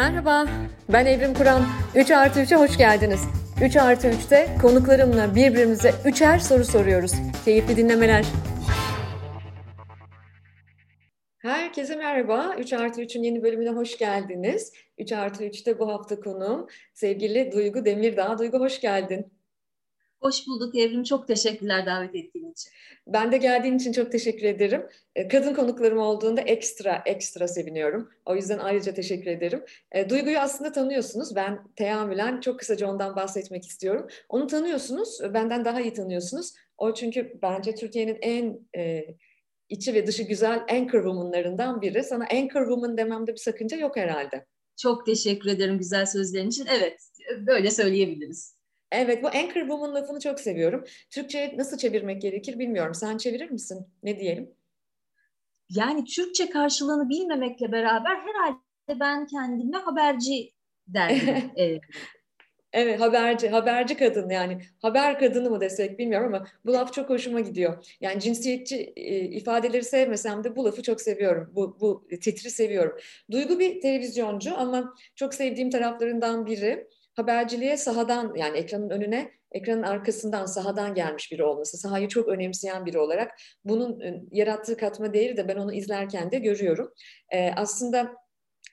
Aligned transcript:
Merhaba, 0.00 0.46
ben 0.92 1.06
Evrim 1.06 1.34
Kur'an. 1.34 1.62
3 1.94 2.10
artı 2.10 2.40
3'e 2.40 2.56
hoş 2.56 2.78
geldiniz. 2.78 3.20
3 3.64 3.76
artı 3.76 4.08
3'te 4.08 4.48
konuklarımla 4.62 5.34
birbirimize 5.34 5.92
üçer 6.04 6.38
soru 6.38 6.64
soruyoruz. 6.64 7.12
Keyifli 7.44 7.76
dinlemeler. 7.76 8.24
Herkese 11.38 11.96
merhaba. 11.96 12.54
3 12.58 12.72
artı 12.72 13.02
3'ün 13.02 13.22
yeni 13.22 13.42
bölümüne 13.42 13.70
hoş 13.70 13.98
geldiniz. 13.98 14.72
3 14.98 15.12
artı 15.12 15.44
3'te 15.44 15.78
bu 15.78 15.88
hafta 15.88 16.20
konuğum 16.20 16.66
sevgili 16.94 17.52
Duygu 17.52 17.84
Demirdağ. 17.84 18.38
Duygu 18.38 18.60
hoş 18.60 18.80
geldin. 18.80 19.32
Hoş 20.20 20.46
bulduk 20.46 20.74
Evrim. 20.76 21.02
Çok 21.02 21.28
teşekkürler 21.28 21.86
davet 21.86 22.14
ettiğin 22.14 22.52
için. 22.52 22.72
Ben 23.06 23.32
de 23.32 23.36
geldiğin 23.36 23.76
için 23.76 23.92
çok 23.92 24.12
teşekkür 24.12 24.46
ederim. 24.46 24.86
E, 25.14 25.28
kadın 25.28 25.54
konuklarım 25.54 25.98
olduğunda 25.98 26.40
ekstra 26.40 27.02
ekstra 27.06 27.48
seviniyorum. 27.48 28.10
O 28.26 28.36
yüzden 28.36 28.58
ayrıca 28.58 28.94
teşekkür 28.94 29.30
ederim. 29.30 29.64
E, 29.92 30.10
Duygu'yu 30.10 30.38
aslında 30.38 30.72
tanıyorsunuz. 30.72 31.36
Ben 31.36 31.58
teamülen 31.76 32.40
çok 32.40 32.58
kısaca 32.58 32.86
ondan 32.86 33.16
bahsetmek 33.16 33.66
istiyorum. 33.66 34.06
Onu 34.28 34.46
tanıyorsunuz. 34.46 35.18
Benden 35.34 35.64
daha 35.64 35.80
iyi 35.80 35.92
tanıyorsunuz. 35.92 36.54
O 36.78 36.94
çünkü 36.94 37.38
bence 37.42 37.74
Türkiye'nin 37.74 38.18
en 38.22 38.60
e, 38.76 39.04
içi 39.68 39.94
ve 39.94 40.06
dışı 40.06 40.22
güzel 40.22 40.64
anchor 40.70 41.02
woman'larından 41.02 41.82
biri. 41.82 42.04
Sana 42.04 42.26
anchor 42.32 42.62
woman 42.62 42.96
dememde 42.96 43.32
bir 43.32 43.36
sakınca 43.36 43.76
yok 43.76 43.96
herhalde. 43.96 44.46
Çok 44.76 45.06
teşekkür 45.06 45.50
ederim 45.50 45.78
güzel 45.78 46.06
sözlerin 46.06 46.48
için. 46.48 46.66
Evet, 46.66 47.00
böyle 47.46 47.70
söyleyebiliriz. 47.70 48.59
Evet, 48.92 49.22
bu 49.22 49.28
anchor 49.28 49.60
woman 49.60 49.94
lafını 49.94 50.20
çok 50.20 50.40
seviyorum. 50.40 50.84
Türkçe'ye 51.10 51.54
nasıl 51.56 51.78
çevirmek 51.78 52.22
gerekir 52.22 52.58
bilmiyorum. 52.58 52.94
Sen 52.94 53.16
çevirir 53.16 53.50
misin? 53.50 53.86
Ne 54.02 54.20
diyelim? 54.20 54.54
Yani 55.68 56.04
Türkçe 56.04 56.50
karşılığını 56.50 57.08
bilmemekle 57.08 57.72
beraber 57.72 58.16
herhalde 58.16 59.00
ben 59.00 59.26
kendime 59.26 59.78
haberci 59.78 60.50
derdim. 60.86 61.50
evet. 61.56 61.80
Evet 62.72 63.00
haberci, 63.00 63.48
haberci 63.48 63.96
kadın 63.96 64.30
yani 64.30 64.62
haber 64.82 65.18
kadını 65.18 65.50
mı 65.50 65.60
desek 65.60 65.98
bilmiyorum 65.98 66.34
ama 66.34 66.46
bu 66.64 66.72
laf 66.72 66.92
çok 66.92 67.10
hoşuma 67.10 67.40
gidiyor. 67.40 67.96
Yani 68.00 68.20
cinsiyetçi 68.20 68.92
e, 68.96 69.18
ifadeleri 69.18 69.84
sevmesem 69.84 70.44
de 70.44 70.56
bu 70.56 70.64
lafı 70.64 70.82
çok 70.82 71.00
seviyorum. 71.00 71.50
Bu, 71.54 71.80
bu 71.80 72.08
titri 72.08 72.50
seviyorum. 72.50 72.98
Duygu 73.30 73.58
bir 73.58 73.80
televizyoncu 73.80 74.58
ama 74.58 74.94
çok 75.16 75.34
sevdiğim 75.34 75.70
taraflarından 75.70 76.46
biri 76.46 76.88
haberciliğe 77.16 77.76
sahadan 77.76 78.34
yani 78.36 78.58
ekranın 78.58 78.90
önüne 78.90 79.30
ekranın 79.52 79.82
arkasından 79.82 80.46
sahadan 80.46 80.94
gelmiş 80.94 81.32
biri 81.32 81.44
olması, 81.44 81.78
sahayı 81.78 82.08
çok 82.08 82.28
önemseyen 82.28 82.86
biri 82.86 82.98
olarak 82.98 83.32
bunun 83.64 84.00
e, 84.00 84.22
yarattığı 84.32 84.76
katma 84.76 85.14
değeri 85.14 85.36
de 85.36 85.48
ben 85.48 85.56
onu 85.56 85.72
izlerken 85.72 86.30
de 86.30 86.38
görüyorum. 86.38 86.92
E, 87.30 87.50
aslında 87.56 88.12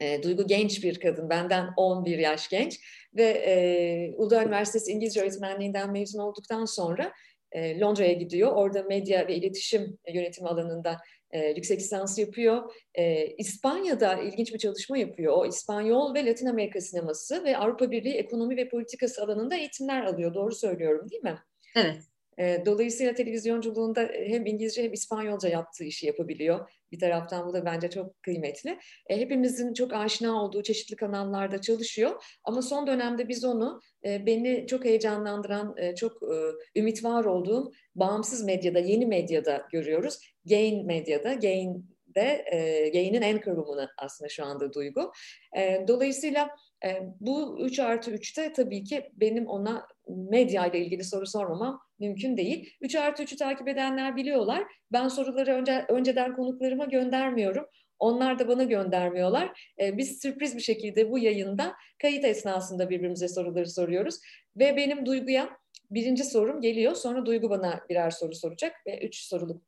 e, 0.02 0.24
Duygu 0.24 0.48
genç 0.48 0.84
bir 0.84 1.00
kadın, 1.00 1.30
benden 1.30 1.70
11 1.78 2.18
yaş 2.18 2.50
genç 2.50 2.80
ve 3.16 3.24
e, 3.24 4.14
Uludağ 4.16 4.44
Üniversitesi 4.44 4.92
İngilizce 4.92 5.22
öğretmenliğinden 5.22 5.92
mezun 5.92 6.20
olduktan 6.20 6.66
sonra 6.66 7.14
e, 7.52 7.80
Londra'ya 7.80 8.14
gidiyor. 8.14 8.52
Orada 8.52 8.84
medya 8.84 9.28
ve 9.28 9.36
iletişim 9.36 9.98
yönetimi 10.14 10.48
alanında 10.48 10.98
e, 11.32 11.48
yüksek 11.48 11.80
lisans 11.80 12.20
yapıyor. 12.20 12.74
E, 12.96 13.28
İspanya'da 13.28 14.16
ilginç 14.22 14.54
bir 14.54 14.60
çalışma 14.60 14.98
yapıyor. 14.98 15.34
O 15.38 15.46
İspanyol 15.46 16.14
ve 16.14 16.26
Latin 16.26 16.46
Amerika 16.46 16.82
sineması 16.82 17.44
ve 17.44 17.58
Avrupa 17.58 17.92
Birliği 17.92 18.14
ekonomi 18.14 18.58
ve 18.58 18.70
politikası 18.70 19.24
alanında 19.24 19.56
eğitimler 19.56 20.04
alıyor. 20.04 20.34
Doğru 20.34 20.56
söylüyorum 20.56 21.10
değil 21.10 21.24
mi? 21.24 21.40
Evet. 21.76 22.04
E, 22.40 22.66
dolayısıyla 22.66 23.14
televizyonculuğunda 23.14 24.02
hem 24.14 24.46
İngilizce 24.46 24.84
hem 24.84 24.94
İspanyolca 24.94 25.50
yaptığı 25.50 25.84
işi 25.84 26.06
yapabiliyor. 26.06 26.70
Bir 26.92 27.00
taraftan 27.00 27.48
bu 27.48 27.54
da 27.54 27.66
bence 27.66 27.90
çok 27.90 28.24
kıymetli. 28.24 28.80
E, 29.10 29.18
hepimizin 29.20 29.74
çok 29.74 29.94
aşina 29.94 30.44
olduğu 30.44 30.64
çeşitli 30.64 30.96
kanallarda 30.96 31.62
çalışıyor. 31.62 32.24
Ama 32.44 32.62
son 32.62 32.88
dönemde 32.88 33.28
biz 33.28 33.46
onu 33.46 33.82
e, 34.06 34.26
beni 34.26 34.68
çok 34.68 34.86
heyecanlandıran, 34.86 35.76
e, 35.78 35.96
çok 35.96 36.24
e, 36.24 36.36
ümit 36.80 37.04
var 37.04 37.26
olduğum 37.26 37.72
bağımsız 37.96 38.44
medyada, 38.44 38.80
yeni 38.80 39.06
medyada 39.06 39.68
görüyoruz. 39.72 40.20
Gain 40.46 40.86
medyada, 40.86 41.34
Gain 41.34 41.98
de 42.16 42.46
e, 42.52 42.90
Gain'in 42.90 43.22
anchor 43.22 43.56
woman'ı 43.56 43.90
aslında 43.98 44.30
şu 44.30 44.46
anda 44.46 44.74
Duygu. 44.74 45.12
E, 45.58 45.84
dolayısıyla 45.88 46.50
e, 46.86 47.02
bu 47.20 47.58
3 47.66 47.80
artı 47.80 48.12
3'te 48.12 48.54
tabii 48.54 48.84
ki 48.84 49.12
benim 49.14 49.48
ona 49.48 49.88
medya 50.08 50.68
ile 50.68 50.80
ilgili 50.80 51.04
soru 51.04 51.28
sormamam 51.28 51.87
mümkün 52.00 52.38
değil. 52.38 52.74
3 52.82 52.96
artı 52.96 53.24
3'ü 53.24 53.38
takip 53.38 53.68
edenler 53.68 54.16
biliyorlar. 54.16 54.64
Ben 54.92 55.08
soruları 55.08 55.52
önce, 55.52 55.86
önceden 55.90 56.36
konuklarıma 56.36 56.86
göndermiyorum. 56.86 57.66
Onlar 58.00 58.40
da 58.40 58.48
bana 58.48 58.64
göndermiyorlar. 58.64 59.72
Ee, 59.82 59.98
biz 59.98 60.22
sürpriz 60.22 60.56
bir 60.56 60.62
şekilde 60.62 61.12
bu 61.12 61.20
yayında 61.20 61.74
kayıt 62.02 62.26
esnasında 62.26 62.90
birbirimize 62.90 63.28
soruları 63.28 63.70
soruyoruz. 63.70 64.20
Ve 64.56 64.78
benim 64.78 65.06
Duygu'ya 65.06 65.50
birinci 65.92 66.24
sorum 66.24 66.62
geliyor. 66.62 66.96
Sonra 66.96 67.26
Duygu 67.26 67.50
bana 67.50 67.82
birer 67.90 68.10
soru 68.10 68.36
soracak 68.36 68.74
ve 68.88 69.00
üç 69.00 69.16
soruluk 69.24 69.62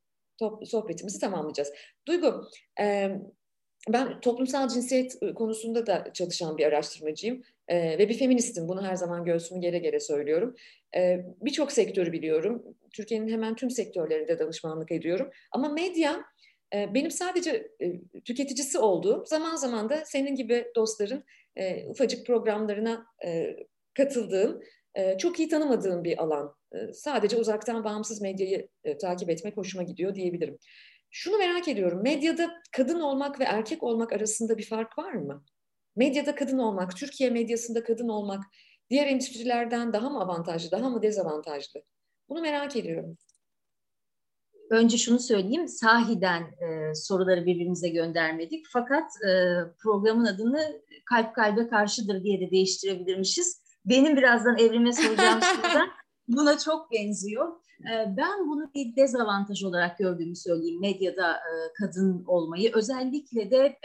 sohbetimizi 0.66 1.20
tamamlayacağız. 1.20 1.74
Duygu, 2.08 2.48
e, 2.82 3.10
ben 3.90 4.20
toplumsal 4.20 4.68
cinsiyet 4.68 5.20
konusunda 5.36 5.88
da 5.88 6.14
çalışan 6.14 6.58
bir 6.58 6.66
araştırmacıyım 6.66 7.44
e, 7.68 7.98
ve 7.98 8.10
bir 8.10 8.18
feministim. 8.18 8.68
Bunu 8.68 8.86
her 8.86 8.96
zaman 8.96 9.26
göğsümü 9.26 9.62
gere 9.62 9.80
gere 9.80 10.00
söylüyorum. 10.00 10.56
Birçok 11.42 11.72
sektörü 11.72 12.12
biliyorum. 12.12 12.64
Türkiye'nin 12.94 13.30
hemen 13.30 13.56
tüm 13.56 13.70
sektörlerinde 13.70 14.40
danışmanlık 14.40 14.92
ediyorum. 14.92 15.30
Ama 15.52 15.70
medya 15.70 16.24
benim 16.74 17.12
sadece 17.12 17.72
tüketicisi 18.26 18.80
olduğum, 18.80 19.24
zaman 19.26 19.56
zaman 19.56 19.90
da 19.90 20.06
senin 20.06 20.36
gibi 20.36 20.66
dostların 20.76 21.24
ufacık 21.88 22.28
programlarına 22.28 23.06
katıldığım, 23.94 24.62
çok 25.18 25.40
iyi 25.40 25.50
tanımadığım 25.50 26.04
bir 26.04 26.24
alan. 26.24 26.56
Sadece 26.94 27.38
uzaktan 27.38 27.84
bağımsız 27.84 28.22
medyayı 28.22 28.68
takip 29.02 29.30
etmek 29.30 29.58
hoşuma 29.58 29.84
gidiyor 29.84 30.16
diyebilirim. 30.16 30.58
Şunu 31.12 31.38
merak 31.38 31.68
ediyorum, 31.68 32.04
medyada 32.04 32.50
kadın 32.72 33.00
olmak 33.00 33.40
ve 33.40 33.44
erkek 33.44 33.84
olmak 33.84 34.14
arasında 34.14 34.58
bir 34.58 34.66
fark 34.66 34.98
var 34.98 35.14
mı? 35.14 35.46
Medyada 35.96 36.36
kadın 36.36 36.58
olmak, 36.58 36.98
Türkiye 36.98 37.30
medyasında 37.30 37.84
kadın 37.84 38.08
olmak 38.08 38.44
diğer 38.90 39.08
endüstrilerden 39.08 39.94
daha 39.94 40.10
mı 40.10 40.22
avantajlı, 40.22 40.72
daha 40.72 40.90
mı 40.90 41.02
dezavantajlı? 41.02 41.84
Bunu 42.30 42.42
merak 42.42 42.76
ediyorum. 42.76 43.18
Önce 44.70 44.98
şunu 44.98 45.20
söyleyeyim, 45.20 45.68
sahiden 45.68 46.42
e, 46.42 46.96
soruları 46.96 47.46
birbirimize 47.46 47.90
göndermedik. 47.90 48.66
Fakat 48.74 49.12
e, 49.28 49.32
programın 49.80 50.26
adını 50.26 50.82
kalp 51.06 51.36
kalbe 51.36 51.68
karşıdır 51.68 52.24
diye 52.24 52.40
de 52.40 52.52
değiştirebilirmişiz. 52.52 53.62
Benim 53.86 54.18
birazdan 54.18 54.58
evrime 54.58 54.94
soracağım 54.94 55.40
soruda 55.56 55.88
buna 56.28 56.58
çok 56.58 56.92
benziyor. 56.92 57.60
Ee, 57.80 58.18
ben 58.18 58.48
bunu 58.48 58.72
bir 58.76 58.96
dezavantaj 58.96 59.64
olarak 59.64 59.98
gördüğümü 59.98 60.36
söyleyeyim 60.36 60.82
medyada 60.82 61.34
e, 61.34 61.74
kadın 61.80 62.24
olmayı. 62.28 62.72
Özellikle 62.74 63.52
de 63.52 63.80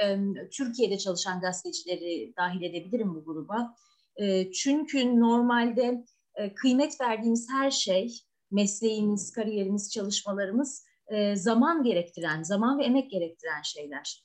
Türkiye'de 0.51 0.99
çalışan 0.99 1.41
gazetecileri 1.41 2.33
dahil 2.37 2.63
edebilirim 2.63 3.15
bu 3.15 3.25
gruba. 3.25 3.75
E, 4.17 4.53
çünkü 4.53 5.21
normalde 5.21 6.05
e, 6.35 6.55
kıymet 6.55 7.01
verdiğimiz 7.01 7.47
her 7.51 7.71
şey, 7.71 8.21
mesleğimiz, 8.51 9.33
kariyerimiz, 9.33 9.93
çalışmalarımız 9.93 10.85
zaman 11.35 11.83
gerektiren, 11.83 12.43
zaman 12.43 12.79
ve 12.79 12.85
emek 12.85 13.11
gerektiren 13.11 13.63
şeyler. 13.63 14.25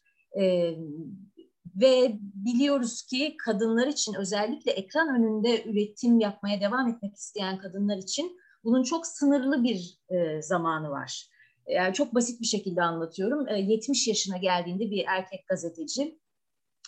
Ve 1.75 2.19
biliyoruz 2.21 3.01
ki 3.01 3.35
kadınlar 3.45 3.87
için 3.87 4.13
özellikle 4.13 4.71
ekran 4.71 5.07
önünde 5.15 5.63
üretim 5.63 6.19
yapmaya 6.19 6.61
devam 6.61 6.87
etmek 6.87 7.15
isteyen 7.15 7.57
kadınlar 7.57 7.97
için 7.97 8.37
bunun 8.63 8.83
çok 8.83 9.07
sınırlı 9.07 9.63
bir 9.63 9.99
e, 10.09 10.41
zamanı 10.41 10.89
var. 10.89 11.29
Yani 11.67 11.93
çok 11.93 12.15
basit 12.15 12.41
bir 12.41 12.45
şekilde 12.45 12.81
anlatıyorum. 12.81 13.47
E, 13.47 13.59
70 13.59 14.07
yaşına 14.07 14.37
geldiğinde 14.37 14.91
bir 14.91 15.05
erkek 15.07 15.47
gazeteci 15.47 16.19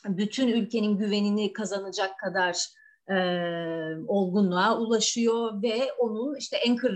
bütün 0.06 0.48
ülkenin 0.48 0.98
güvenini 0.98 1.54
kazanacak 1.54 2.20
kadar 2.20 2.68
e, 3.10 3.16
olgunluğa 4.08 4.80
ulaşıyor 4.80 5.64
ve 5.64 5.94
onun 5.94 6.36
işte 6.36 6.58
anchor 6.70 6.92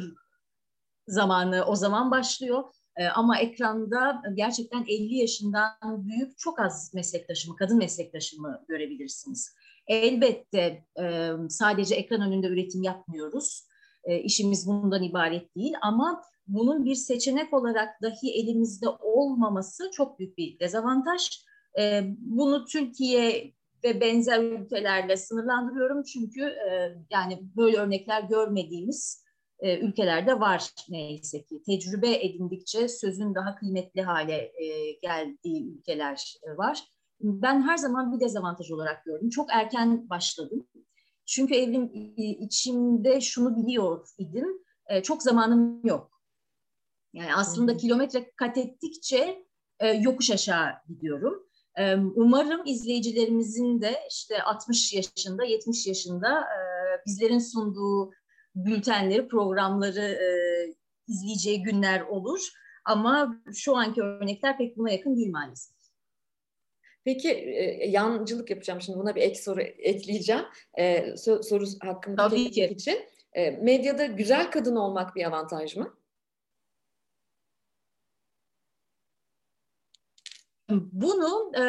zamanı 1.08 1.66
o 1.66 1.76
zaman 1.76 2.12
başlıyor. 2.12 2.64
E, 2.98 3.08
ama 3.08 3.40
ekranda 3.40 4.22
gerçekten 4.34 4.86
50 4.88 5.16
yaşından 5.16 5.72
büyük 5.82 6.38
çok 6.38 6.60
az 6.60 6.94
meslektaşımı, 6.94 7.56
kadın 7.56 7.78
meslektaşımı 7.78 8.66
görebilirsiniz. 8.68 9.56
Elbette 9.88 10.86
e, 11.00 11.30
sadece 11.50 11.96
ekran 11.96 12.22
önünde 12.22 12.48
üretim 12.48 12.84
yapmıyoruz 12.84 13.68
e, 14.04 14.20
işimiz 14.20 14.68
bundan 14.68 15.04
ibaret 15.04 15.56
değil 15.56 15.74
ama 15.82 16.22
bunun 16.48 16.86
bir 16.86 16.96
seçenek 16.96 17.54
olarak 17.54 18.02
dahi 18.02 18.32
elimizde 18.34 18.90
olmaması 18.90 19.92
çok 19.92 20.20
büyük 20.20 20.38
bir 20.38 20.60
dezavantaj. 20.60 21.46
Bunu 22.18 22.66
Türkiye 22.66 23.55
ve 23.86 24.02
benzer 24.02 24.44
ülkelerle 24.44 25.18
sınırlandırıyorum 25.18 26.04
çünkü 26.04 26.42
e, 26.42 26.96
yani 27.10 27.40
böyle 27.58 27.78
örnekler 27.78 28.22
görmediğimiz 28.22 29.26
e, 29.60 29.80
ülkelerde 29.80 30.40
var 30.40 30.72
neyse 30.90 31.46
ki. 31.46 31.62
Tecrübe 31.66 32.26
edindikçe 32.26 32.88
sözün 32.88 33.36
daha 33.36 33.56
kıymetli 33.56 34.02
hale 34.02 34.36
e, 34.36 34.92
geldiği 34.92 35.78
ülkeler 35.78 36.36
e, 36.44 36.58
var. 36.58 36.84
ben 37.22 37.62
her 37.62 37.78
zaman 37.78 38.14
bir 38.14 38.20
dezavantaj 38.20 38.72
olarak 38.72 39.06
gördüm. 39.06 39.30
Çok 39.30 39.50
erken 39.54 40.10
başladım. 40.10 40.68
Çünkü 41.26 41.56
evrim 41.56 41.92
içimde 42.42 43.22
şunu 43.22 43.58
biliyor 43.58 44.08
idim. 44.18 44.48
E, 44.88 45.04
çok 45.04 45.24
zamanım 45.24 45.86
yok. 45.86 46.22
Yani 47.14 47.36
aslında 47.36 47.72
hmm. 47.72 47.80
kilometre 47.80 48.32
kat 48.36 48.58
ettikçe 48.58 49.46
e, 49.80 49.88
yokuş 49.88 50.32
aşağı 50.32 50.70
gidiyorum. 50.88 51.48
Umarım 52.16 52.62
izleyicilerimizin 52.66 53.82
de 53.82 54.00
işte 54.10 54.42
60 54.44 54.94
yaşında, 54.94 55.44
70 55.46 55.88
yaşında 55.88 56.40
e, 56.42 56.58
bizlerin 57.06 57.40
sunduğu 57.40 58.12
bültenleri, 58.56 59.28
programları 59.28 60.02
e, 60.02 60.28
izleyeceği 61.08 61.64
günler 61.64 62.02
olur. 62.02 62.40
Ama 62.86 63.42
şu 63.54 63.78
anki 63.78 64.02
örnekler 64.02 64.58
pek 64.58 64.78
buna 64.78 64.92
yakın 64.92 65.16
değil 65.16 65.32
maalesef. 65.32 65.76
Peki 67.04 67.32
e, 67.32 67.90
yancılık 67.90 68.50
yapacağım 68.50 68.82
şimdi 68.82 69.00
buna 69.00 69.16
bir 69.16 69.22
ek 69.22 69.36
soru 69.36 69.62
ekleyeceğim. 69.62 70.46
E, 70.78 71.18
soru 71.18 71.66
hakkımı 71.82 72.16
Tabii 72.16 72.52
ki. 72.52 72.66
için. 72.66 73.00
Medyada 73.62 74.06
güzel 74.06 74.52
kadın 74.52 74.76
olmak 74.76 75.16
bir 75.16 75.26
avantaj 75.26 75.76
mı? 75.76 75.98
Bunu 80.92 81.52
e, 81.58 81.64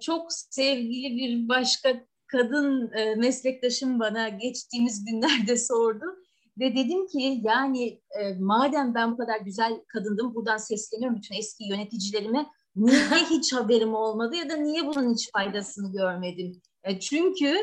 çok 0.00 0.32
sevgili 0.32 1.16
bir 1.16 1.48
başka 1.48 2.06
kadın 2.26 2.92
e, 2.92 3.14
meslektaşım 3.14 4.00
bana 4.00 4.28
geçtiğimiz 4.28 5.04
günlerde 5.04 5.56
sordu. 5.66 6.04
Ve 6.58 6.74
dedim 6.74 7.06
ki 7.06 7.40
yani 7.44 8.00
e, 8.20 8.34
madem 8.38 8.94
ben 8.94 9.12
bu 9.12 9.16
kadar 9.16 9.40
güzel 9.40 9.80
kadındım 9.88 10.34
buradan 10.34 10.56
sesleniyorum 10.56 11.16
bütün 11.16 11.34
eski 11.34 11.64
yöneticilerime 11.64 12.46
niye 12.76 13.00
hiç 13.30 13.52
haberim 13.52 13.94
olmadı 13.94 14.36
ya 14.36 14.50
da 14.50 14.56
niye 14.56 14.86
bunun 14.86 15.14
hiç 15.14 15.30
faydasını 15.32 15.92
görmedim? 15.92 16.62
E, 16.84 17.00
çünkü 17.00 17.56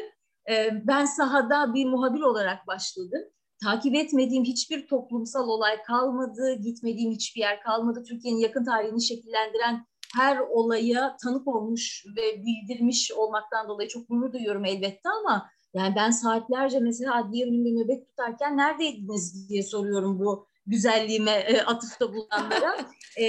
e, 0.50 0.70
ben 0.88 1.06
sahada 1.06 1.74
bir 1.74 1.86
muhabir 1.86 2.22
olarak 2.22 2.68
başladım. 2.68 3.22
Takip 3.64 3.96
etmediğim 3.96 4.44
hiçbir 4.44 4.88
toplumsal 4.88 5.48
olay 5.48 5.84
kalmadı, 5.84 6.54
gitmediğim 6.54 7.12
hiçbir 7.12 7.42
yer 7.42 7.62
kalmadı. 7.62 8.04
Türkiye'nin 8.04 8.40
yakın 8.40 8.66
tarihini 8.66 9.04
şekillendiren 9.04 9.86
her 10.16 10.38
olaya 10.38 11.18
tanık 11.24 11.48
olmuş 11.48 12.06
ve 12.18 12.46
bildirmiş 12.46 13.12
olmaktan 13.12 13.68
dolayı 13.68 13.90
çok 13.90 14.10
gurur 14.10 14.34
duyuyorum 14.34 14.66
elbette 14.66 15.10
ama 15.10 15.50
yani 15.74 15.96
ben 15.96 16.12
saatlerce 16.12 16.80
mesela 16.80 17.16
adliye 17.16 17.48
önünde 17.48 17.84
nöbet 17.84 18.08
tutarken 18.08 18.58
neredeydiniz 18.58 19.50
diye 19.50 19.64
soruyorum 19.64 20.20
bu 20.20 20.48
güzelliğime 20.66 21.32
e, 21.32 21.62
atıfta 21.62 22.14
bulunanlara. 22.14 22.78
e, 23.18 23.24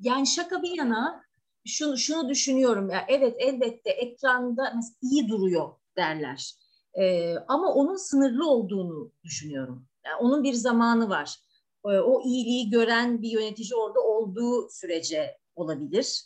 yani 0.00 0.26
şaka 0.26 0.62
bir 0.62 0.76
yana 0.78 1.22
şunu, 1.66 1.98
şunu 1.98 2.28
düşünüyorum 2.28 2.90
ya 2.90 3.04
evet 3.08 3.36
elbette 3.38 3.90
ekranda 3.90 4.72
mesela 4.76 4.96
iyi 5.02 5.28
duruyor 5.28 5.68
derler. 5.96 6.54
E, 6.98 7.34
ama 7.48 7.74
onun 7.74 7.96
sınırlı 7.96 8.50
olduğunu 8.50 9.12
düşünüyorum. 9.24 9.86
Yani 10.06 10.16
onun 10.16 10.44
bir 10.44 10.52
zamanı 10.54 11.08
var. 11.08 11.36
E, 11.84 11.88
o 11.88 12.22
iyiliği 12.24 12.70
gören 12.70 13.22
bir 13.22 13.30
yönetici 13.30 13.74
orada 13.76 14.00
olduğu 14.00 14.68
sürece 14.70 15.38
olabilir. 15.56 16.24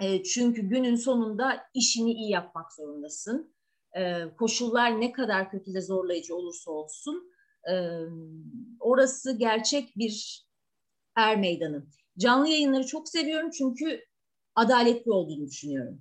E, 0.00 0.22
çünkü 0.22 0.62
günün 0.62 0.96
sonunda 0.96 1.66
işini 1.74 2.12
iyi 2.12 2.30
yapmak 2.30 2.72
zorundasın. 2.72 3.54
E, 3.96 4.24
koşullar 4.38 5.00
ne 5.00 5.12
kadar 5.12 5.50
kötü 5.50 5.74
ve 5.74 5.80
zorlayıcı 5.80 6.36
olursa 6.36 6.70
olsun 6.70 7.32
e, 7.70 7.74
orası 8.80 9.38
gerçek 9.38 9.96
bir 9.96 10.46
er 11.16 11.36
meydanı. 11.36 11.86
Canlı 12.18 12.48
yayınları 12.48 12.86
çok 12.86 13.08
seviyorum 13.08 13.50
çünkü 13.50 14.00
adaletli 14.54 15.10
olduğunu 15.10 15.46
düşünüyorum. 15.46 16.00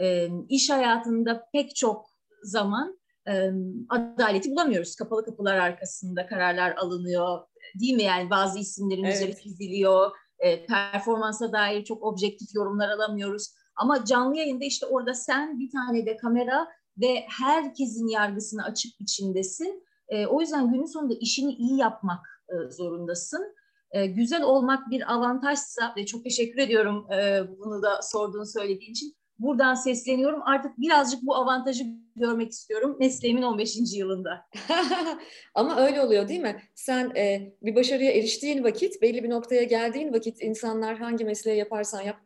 E, 0.00 0.28
iş 0.48 0.70
hayatında 0.70 1.48
pek 1.52 1.76
çok 1.76 2.06
zaman 2.42 2.98
e, 3.28 3.50
adaleti 3.88 4.50
bulamıyoruz. 4.50 4.96
Kapalı 4.96 5.24
kapılar 5.24 5.56
arkasında 5.56 6.26
kararlar 6.26 6.76
alınıyor. 6.76 7.46
Değil 7.80 7.94
mi? 7.94 8.02
Yani 8.02 8.30
bazı 8.30 8.58
isimlerin 8.58 9.04
evet. 9.04 9.16
üzeri 9.16 9.42
çiziliyor 9.42 10.10
e, 10.44 10.66
performansa 10.66 11.52
dair 11.52 11.84
çok 11.84 12.02
objektif 12.02 12.54
yorumlar 12.54 12.88
alamıyoruz. 12.88 13.54
Ama 13.76 14.04
canlı 14.04 14.36
yayında 14.36 14.64
işte 14.64 14.86
orada 14.86 15.14
sen 15.14 15.58
bir 15.58 15.70
tane 15.70 16.06
de 16.06 16.16
kamera 16.16 16.68
ve 17.00 17.24
herkesin 17.38 18.08
yargısını 18.08 18.64
açık 18.64 19.00
biçimdesin. 19.00 19.84
E, 20.08 20.26
o 20.26 20.40
yüzden 20.40 20.72
günün 20.72 20.92
sonunda 20.92 21.14
işini 21.20 21.52
iyi 21.52 21.78
yapmak 21.78 22.44
e, 22.48 22.70
zorundasın. 22.70 23.54
E, 23.90 24.06
güzel 24.06 24.42
olmak 24.42 24.90
bir 24.90 25.12
avantajsa 25.12 25.94
ve 25.96 26.06
çok 26.06 26.24
teşekkür 26.24 26.58
ediyorum 26.58 27.06
e, 27.12 27.42
bunu 27.58 27.82
da 27.82 28.02
sorduğunu 28.02 28.46
söylediğin 28.46 28.90
için. 28.90 29.16
Buradan 29.38 29.74
sesleniyorum. 29.74 30.42
Artık 30.42 30.78
birazcık 30.78 31.22
bu 31.22 31.36
avantajı 31.36 31.84
görmek 32.16 32.50
istiyorum 32.50 32.96
mesleğimin 33.00 33.42
15. 33.42 33.76
yılında. 33.94 34.46
Ama 35.54 35.76
öyle 35.76 36.00
oluyor 36.00 36.28
değil 36.28 36.40
mi? 36.40 36.62
Sen 36.74 37.12
e, 37.16 37.52
bir 37.62 37.74
başarıya 37.74 38.12
eriştiğin 38.12 38.64
vakit, 38.64 39.02
belli 39.02 39.24
bir 39.24 39.30
noktaya 39.30 39.62
geldiğin 39.62 40.12
vakit 40.12 40.42
insanlar 40.42 40.98
hangi 40.98 41.24
mesleği 41.24 41.58
yaparsan 41.58 42.02
yap 42.02 42.16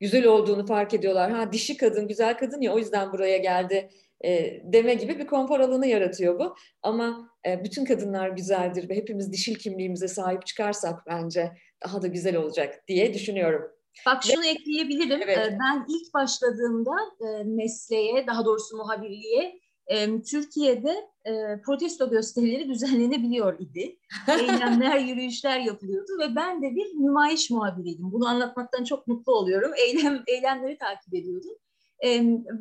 güzel 0.00 0.26
olduğunu 0.26 0.66
fark 0.66 0.94
ediyorlar. 0.94 1.30
Ha 1.30 1.52
dişi 1.52 1.76
kadın, 1.76 2.08
güzel 2.08 2.38
kadın 2.38 2.60
ya 2.60 2.74
o 2.74 2.78
yüzden 2.78 3.12
buraya 3.12 3.38
geldi 3.38 3.90
e, 4.24 4.60
deme 4.64 4.94
gibi 4.94 5.18
bir 5.18 5.26
konfor 5.26 5.60
alanı 5.60 5.86
yaratıyor 5.86 6.38
bu. 6.38 6.54
Ama 6.82 7.30
e, 7.46 7.64
bütün 7.64 7.84
kadınlar 7.84 8.28
güzeldir 8.28 8.88
ve 8.88 8.96
hepimiz 8.96 9.32
dişil 9.32 9.54
kimliğimize 9.54 10.08
sahip 10.08 10.46
çıkarsak 10.46 11.06
bence 11.06 11.52
daha 11.84 12.02
da 12.02 12.06
güzel 12.06 12.36
olacak 12.36 12.84
diye 12.88 13.14
düşünüyorum. 13.14 13.77
Bak 14.06 14.24
şunu 14.24 14.42
Ve, 14.42 14.48
ekleyebilirim. 14.48 15.20
Evet. 15.22 15.38
Ee, 15.38 15.58
ben 15.60 15.86
ilk 15.88 16.14
başladığımda 16.14 16.96
e, 17.20 17.44
mesleğe, 17.44 18.26
daha 18.26 18.44
doğrusu 18.44 18.76
muhabirliğe 18.76 19.60
e, 19.86 20.22
Türkiye'de 20.22 21.08
e, 21.24 21.62
protesto 21.66 22.10
gösterileri 22.10 22.68
düzenlenebiliyor 22.68 23.60
idi. 23.60 23.98
Eylemler, 24.28 24.98
yürüyüşler 24.98 25.60
yapılıyordu 25.60 26.12
ve 26.20 26.36
ben 26.36 26.62
de 26.62 26.74
bir 26.74 26.86
nümayiş 26.86 27.50
muhabiriydim. 27.50 28.12
Bunu 28.12 28.28
anlatmaktan 28.28 28.84
çok 28.84 29.06
mutlu 29.06 29.32
oluyorum. 29.32 29.72
Eylem 29.86 30.22
Eylemleri 30.26 30.78
takip 30.78 31.14
ediyordum. 31.14 31.56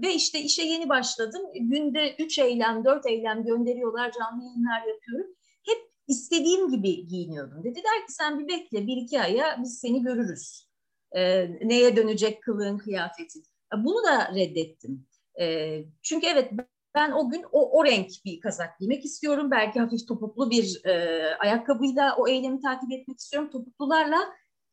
ve 0.01 0.13
işte 0.13 0.40
işe 0.40 0.63
yeni 0.63 0.90
başladım. 0.90 1.42
Günde 1.56 2.16
üç 2.19 2.40
eylem, 2.40 2.86
dört 2.86 3.06
eylem 3.06 3.44
gönderiyorlar, 3.44 4.12
canlı 4.12 4.44
yayınlar 4.44 4.88
yapıyorum. 4.88 5.28
Hep 5.66 5.78
istediğim 6.07 6.72
gibi 6.72 7.07
giyiniyordum. 7.07 7.63
Dediler 7.63 8.07
ki 8.07 8.13
sen 8.13 8.40
bir 8.40 8.48
bekle, 8.48 8.88
bir 8.88 8.98
iki 8.98 9.22
aya 9.22 9.60
biz 9.63 9.80
seni 9.80 10.04
görürüz 10.04 10.67
e, 11.12 11.50
neye 11.62 11.95
dönecek 11.95 12.44
kılığın, 12.44 12.77
kıyafetin. 12.77 13.44
Bunu 13.77 14.04
da 14.04 14.36
reddettim. 14.36 15.07
E, 15.39 15.77
çünkü 16.01 16.27
evet 16.27 16.51
ben 16.95 17.11
o 17.11 17.30
gün 17.30 17.45
o, 17.52 17.80
o 17.80 17.85
renk 17.85 18.09
bir 18.26 18.40
kazak 18.40 18.80
giymek 18.80 19.06
istiyorum. 19.06 19.52
Belki 19.52 19.80
hafif 19.80 20.07
topuklu 20.07 20.52
bir 20.52 20.85
e, 20.85 21.23
ayakkabıyla 21.40 22.16
o 22.16 22.28
eylemi 22.28 22.61
takip 22.61 22.92
etmek 22.92 23.19
istiyorum. 23.19 23.49
Topuklularla 23.52 24.18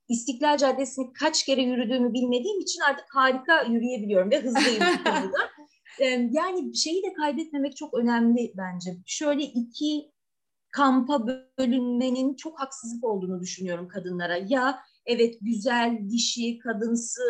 İstiklal 0.08 0.56
Caddesi'ni 0.56 1.12
kaç 1.12 1.44
kere 1.44 1.62
yürüdüğümü 1.62 2.12
bilmediğim 2.12 2.60
için 2.60 2.80
artık 2.80 3.06
harika 3.14 3.62
yürüyebiliyorum 3.62 4.30
ve 4.30 4.40
hızlıyım 4.40 4.82
bu 4.98 5.04
konuda. 5.10 5.38
E, 6.00 6.04
yani 6.32 6.76
şeyi 6.76 7.02
de 7.02 7.12
kaybetmemek 7.12 7.76
çok 7.76 7.94
önemli 7.94 8.52
bence. 8.56 8.96
Şöyle 9.06 9.42
iki 9.42 10.12
kampa 10.70 11.26
bölünmenin 11.58 12.34
çok 12.34 12.60
haksızlık 12.60 13.04
olduğunu 13.04 13.40
düşünüyorum 13.40 13.88
kadınlara. 13.88 14.36
Ya 14.36 14.82
evet 15.06 15.34
güzel, 15.40 15.98
dişi, 16.10 16.58
kadınsı 16.58 17.22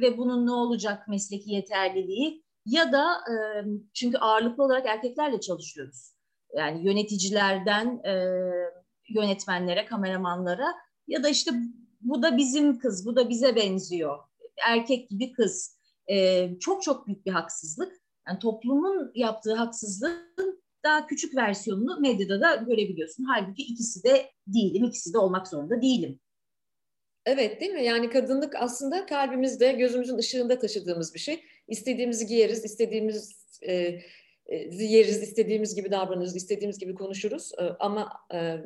ve 0.00 0.18
bunun 0.18 0.46
ne 0.46 0.52
olacak 0.52 1.08
mesleki 1.08 1.50
yeterliliği 1.50 2.44
ya 2.66 2.92
da 2.92 3.12
e, 3.12 3.34
çünkü 3.94 4.18
ağırlıklı 4.18 4.64
olarak 4.64 4.86
erkeklerle 4.86 5.40
çalışıyoruz. 5.40 6.12
Yani 6.56 6.86
yöneticilerden 6.86 8.00
e, 8.04 8.12
yönetmenlere, 9.08 9.86
kameramanlara 9.86 10.74
ya 11.06 11.22
da 11.22 11.28
işte 11.28 11.50
bu 12.00 12.22
da 12.22 12.36
bizim 12.36 12.78
kız, 12.78 13.06
bu 13.06 13.16
da 13.16 13.28
bize 13.28 13.56
benziyor. 13.56 14.18
Erkek 14.66 15.10
gibi 15.10 15.32
kız. 15.32 15.78
E, 16.10 16.48
çok 16.58 16.82
çok 16.82 17.06
büyük 17.06 17.26
bir 17.26 17.32
haksızlık. 17.32 17.92
Yani 18.28 18.38
toplumun 18.38 19.12
yaptığı 19.14 19.54
haksızlığın 19.54 20.62
daha 20.84 21.06
küçük 21.06 21.36
versiyonunu 21.36 22.00
medyada 22.00 22.40
da 22.40 22.54
görebiliyorsun. 22.56 23.24
Halbuki 23.24 23.62
ikisi 23.62 24.04
de 24.04 24.30
değilim, 24.46 24.84
ikisi 24.84 25.12
de 25.12 25.18
olmak 25.18 25.48
zorunda 25.48 25.82
değilim. 25.82 26.20
Evet 27.26 27.60
değil 27.60 27.72
mi? 27.72 27.84
Yani 27.84 28.10
kadınlık 28.10 28.54
aslında 28.56 29.06
kalbimizde, 29.06 29.72
gözümüzün 29.72 30.18
ışığında 30.18 30.58
taşıdığımız 30.58 31.14
bir 31.14 31.18
şey. 31.18 31.42
İstediğimizi 31.68 32.26
giyeriz, 32.26 32.64
istediğimiz 32.64 33.36
e, 33.62 33.74
e, 34.46 34.56
yeriz, 34.84 35.22
istediğimiz 35.22 35.74
gibi 35.74 35.90
davranırız, 35.90 36.36
istediğimiz 36.36 36.78
gibi 36.78 36.94
konuşuruz. 36.94 37.52
E, 37.58 37.62
ama 37.62 38.12
e, 38.34 38.56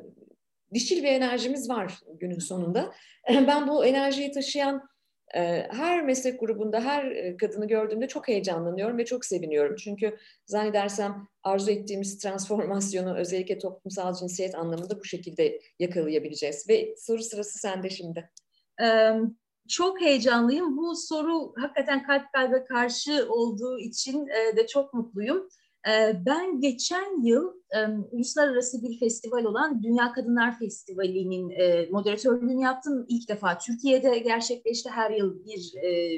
dişil 0.74 1.02
bir 1.02 1.08
enerjimiz 1.08 1.68
var 1.68 2.00
günün 2.20 2.38
sonunda. 2.38 2.92
Ben 3.28 3.68
bu 3.68 3.84
enerjiyi 3.84 4.32
taşıyan 4.32 4.90
e, 5.34 5.40
her 5.70 6.04
meslek 6.04 6.40
grubunda 6.40 6.80
her 6.80 7.04
e, 7.04 7.36
kadını 7.36 7.68
gördüğümde 7.68 8.08
çok 8.08 8.28
heyecanlanıyorum 8.28 8.98
ve 8.98 9.04
çok 9.04 9.24
seviniyorum. 9.24 9.76
Çünkü 9.76 10.16
zannedersem 10.46 11.28
arzu 11.42 11.70
ettiğimiz 11.70 12.18
transformasyonu 12.18 13.16
özellikle 13.16 13.58
toplumsal 13.58 14.14
cinsiyet 14.14 14.54
anlamında 14.54 15.00
bu 15.00 15.04
şekilde 15.04 15.60
yakalayabileceğiz. 15.78 16.68
Ve 16.68 16.94
soru 16.98 17.22
sırası 17.22 17.58
sende 17.58 17.90
şimdi 17.90 18.30
çok 19.68 20.00
heyecanlıyım. 20.00 20.76
Bu 20.76 20.96
soru 20.96 21.52
hakikaten 21.56 22.02
kalp 22.02 22.32
kalbe 22.32 22.64
karşı 22.64 23.26
olduğu 23.28 23.78
için 23.78 24.26
de 24.56 24.66
çok 24.66 24.94
mutluyum. 24.94 25.48
Ben 26.26 26.60
geçen 26.60 27.26
yıl 27.26 27.52
uluslararası 28.10 28.82
bir 28.82 28.98
festival 28.98 29.44
olan 29.44 29.82
Dünya 29.82 30.12
Kadınlar 30.12 30.58
Festivali'nin 30.58 31.52
moderatörlüğünü 31.92 32.62
yaptım. 32.62 33.06
İlk 33.08 33.28
defa 33.28 33.58
Türkiye'de 33.58 34.18
gerçekleşti. 34.18 34.90
Her 34.90 35.10
yıl 35.10 35.44
bir 35.44 35.72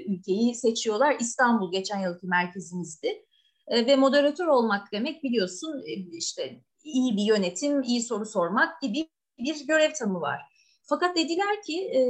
ülkeyi 0.08 0.54
seçiyorlar. 0.54 1.16
İstanbul 1.20 1.72
geçen 1.72 2.00
yılki 2.00 2.26
merkezimizdi. 2.26 3.24
Ve 3.70 3.96
moderatör 3.96 4.46
olmak 4.46 4.92
demek 4.92 5.22
biliyorsun 5.22 5.82
işte 6.12 6.60
iyi 6.84 7.16
bir 7.16 7.22
yönetim, 7.22 7.82
iyi 7.82 8.02
soru 8.02 8.26
sormak 8.26 8.80
gibi 8.82 9.08
bir 9.38 9.66
görev 9.66 9.92
tanımı 9.92 10.20
var. 10.20 10.40
Fakat 10.82 11.16
dediler 11.16 11.62
ki 11.62 11.80
e, 11.80 12.00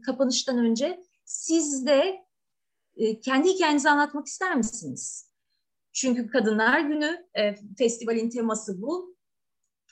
kapanıştan 0.00 0.58
önce 0.58 1.00
siz 1.24 1.86
de 1.86 2.24
e, 2.96 3.20
kendi 3.20 3.48
hikayenizi 3.48 3.90
anlatmak 3.90 4.26
ister 4.26 4.56
misiniz? 4.56 5.30
Çünkü 5.92 6.26
Kadınlar 6.26 6.80
Günü 6.80 7.26
e, 7.34 7.54
festivalin 7.78 8.30
teması 8.30 8.82
bu. 8.82 9.16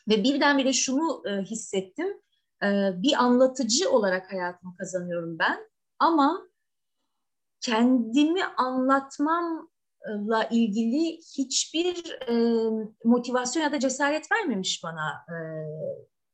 Ve 0.08 0.24
birdenbire 0.24 0.72
şunu 0.72 1.22
e, 1.26 1.42
hissettim. 1.42 2.20
E, 2.62 2.90
bir 3.02 3.12
anlatıcı 3.12 3.90
olarak 3.90 4.32
hayatımı 4.32 4.76
kazanıyorum 4.76 5.38
ben. 5.38 5.58
Ama 5.98 6.48
kendimi 7.60 8.44
anlatmamla 8.44 9.68
ilgili 10.50 11.16
hiçbir 11.16 12.18
e, 12.28 12.34
motivasyon 13.04 13.62
ya 13.62 13.72
da 13.72 13.80
cesaret 13.80 14.32
vermemiş 14.32 14.80
bana 14.84 15.24
e, 15.28 15.36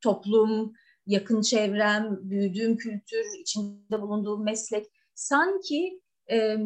toplum, 0.00 0.72
yakın 1.06 1.40
çevrem, 1.40 2.18
büyüdüğüm 2.22 2.76
kültür, 2.76 3.24
içinde 3.40 4.02
bulunduğum 4.02 4.44
meslek. 4.44 4.86
Sanki 5.14 6.00
e, 6.30 6.56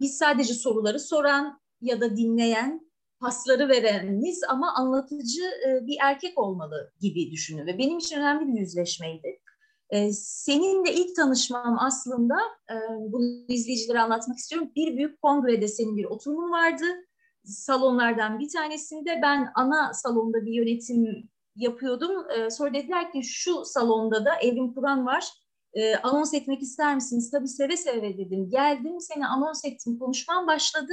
biz 0.00 0.18
sadece 0.18 0.54
soruları 0.54 1.00
soran 1.00 1.60
ya 1.80 2.00
da 2.00 2.16
dinleyen, 2.16 2.90
pasları 3.20 3.68
vereniz 3.68 4.40
ama 4.48 4.74
anlatıcı 4.74 5.42
e, 5.42 5.86
bir 5.86 5.96
erkek 6.02 6.38
olmalı 6.38 6.92
gibi 7.00 7.30
düşünün. 7.30 7.66
Ve 7.66 7.78
benim 7.78 7.98
için 7.98 8.16
önemli 8.16 8.52
bir 8.54 8.60
yüzleşmeydi. 8.60 9.40
E, 9.90 10.12
seninle 10.12 10.94
ilk 10.94 11.16
tanışmam 11.16 11.76
aslında, 11.80 12.34
e, 12.70 12.74
bunu 13.12 13.44
izleyicilere 13.48 14.00
anlatmak 14.00 14.38
istiyorum. 14.38 14.70
Bir 14.76 14.96
büyük 14.96 15.22
kongrede 15.22 15.68
senin 15.68 15.96
bir 15.96 16.04
oturumun 16.04 16.52
vardı. 16.52 16.84
Salonlardan 17.44 18.38
bir 18.38 18.48
tanesinde 18.48 19.20
ben 19.22 19.48
ana 19.54 19.94
salonda 19.94 20.46
bir 20.46 20.52
yönetim 20.52 21.28
yapıyordum. 21.62 22.30
E, 22.30 22.50
sonra 22.50 22.74
dediler 22.74 23.12
ki 23.12 23.22
şu 23.24 23.64
salonda 23.64 24.24
da 24.24 24.34
Evrim 24.34 24.74
Kur'an 24.74 25.06
var. 25.06 25.28
E, 25.74 25.96
anons 25.96 26.34
etmek 26.34 26.62
ister 26.62 26.94
misiniz? 26.94 27.30
Tabii 27.30 27.48
seve 27.48 27.76
seve 27.76 28.18
dedim. 28.18 28.50
Geldim 28.50 29.00
seni 29.00 29.26
anons 29.26 29.64
ettim. 29.64 29.98
Konuşmam 29.98 30.46
başladı. 30.46 30.92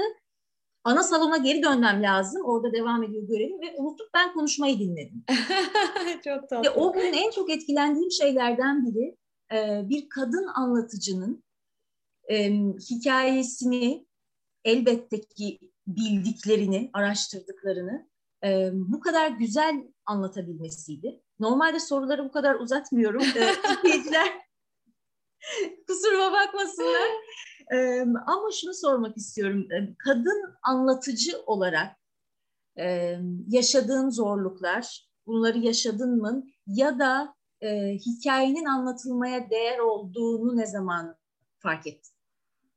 Ana 0.84 1.04
salona 1.04 1.38
geri 1.38 1.64
dönmem 1.64 2.04
lazım. 2.04 2.42
Orada 2.46 2.74
devam 2.74 3.04
ediyor 3.04 3.24
görevim 3.28 3.62
ve 3.62 3.76
unutup 3.78 4.08
ben 4.14 4.34
konuşmayı 4.34 4.80
dinledim. 4.80 5.24
çok 6.24 6.50
tatlı. 6.50 6.64
Ve 6.64 6.70
o 6.70 6.94
gün 6.94 7.14
en 7.14 7.32
çok 7.32 7.50
etkilendiğim 7.50 8.12
şeylerden 8.12 8.86
biri 8.86 9.18
e, 9.54 9.90
bir 9.90 10.10
kadın 10.10 10.48
anlatıcının 10.56 11.44
e, 12.30 12.52
hikayesini 12.90 14.08
elbette 14.64 15.22
ki 15.22 15.60
bildiklerini, 15.88 16.90
araştırdıklarını 16.94 18.10
e, 18.44 18.70
bu 18.74 19.00
kadar 19.00 19.32
güzel 19.32 19.84
anlatabilmesiydi. 20.08 21.22
Normalde 21.40 21.80
soruları 21.80 22.26
bu 22.26 22.32
kadar 22.32 22.56
uzatmıyorum. 22.56 23.22
İzleyiciler 23.84 24.48
kusuruma 25.88 26.32
bakmasınlar. 26.32 27.10
Ama 28.28 28.52
şunu 28.62 28.74
sormak 28.74 29.18
istiyorum. 29.18 29.68
Kadın 29.98 30.56
anlatıcı 30.64 31.42
olarak 31.46 31.98
e, 32.80 33.18
yaşadığın 33.48 34.10
zorluklar, 34.10 35.08
bunları 35.28 35.58
yaşadın 35.58 36.22
mı? 36.22 36.44
Ya 36.68 37.00
da 37.00 37.36
e, 37.62 37.94
hikayenin 37.94 38.66
anlatılmaya 38.66 39.50
değer 39.50 39.80
olduğunu 39.80 40.58
ne 40.58 40.66
zaman 40.66 41.16
fark 41.60 41.88
ettin? 41.88 42.14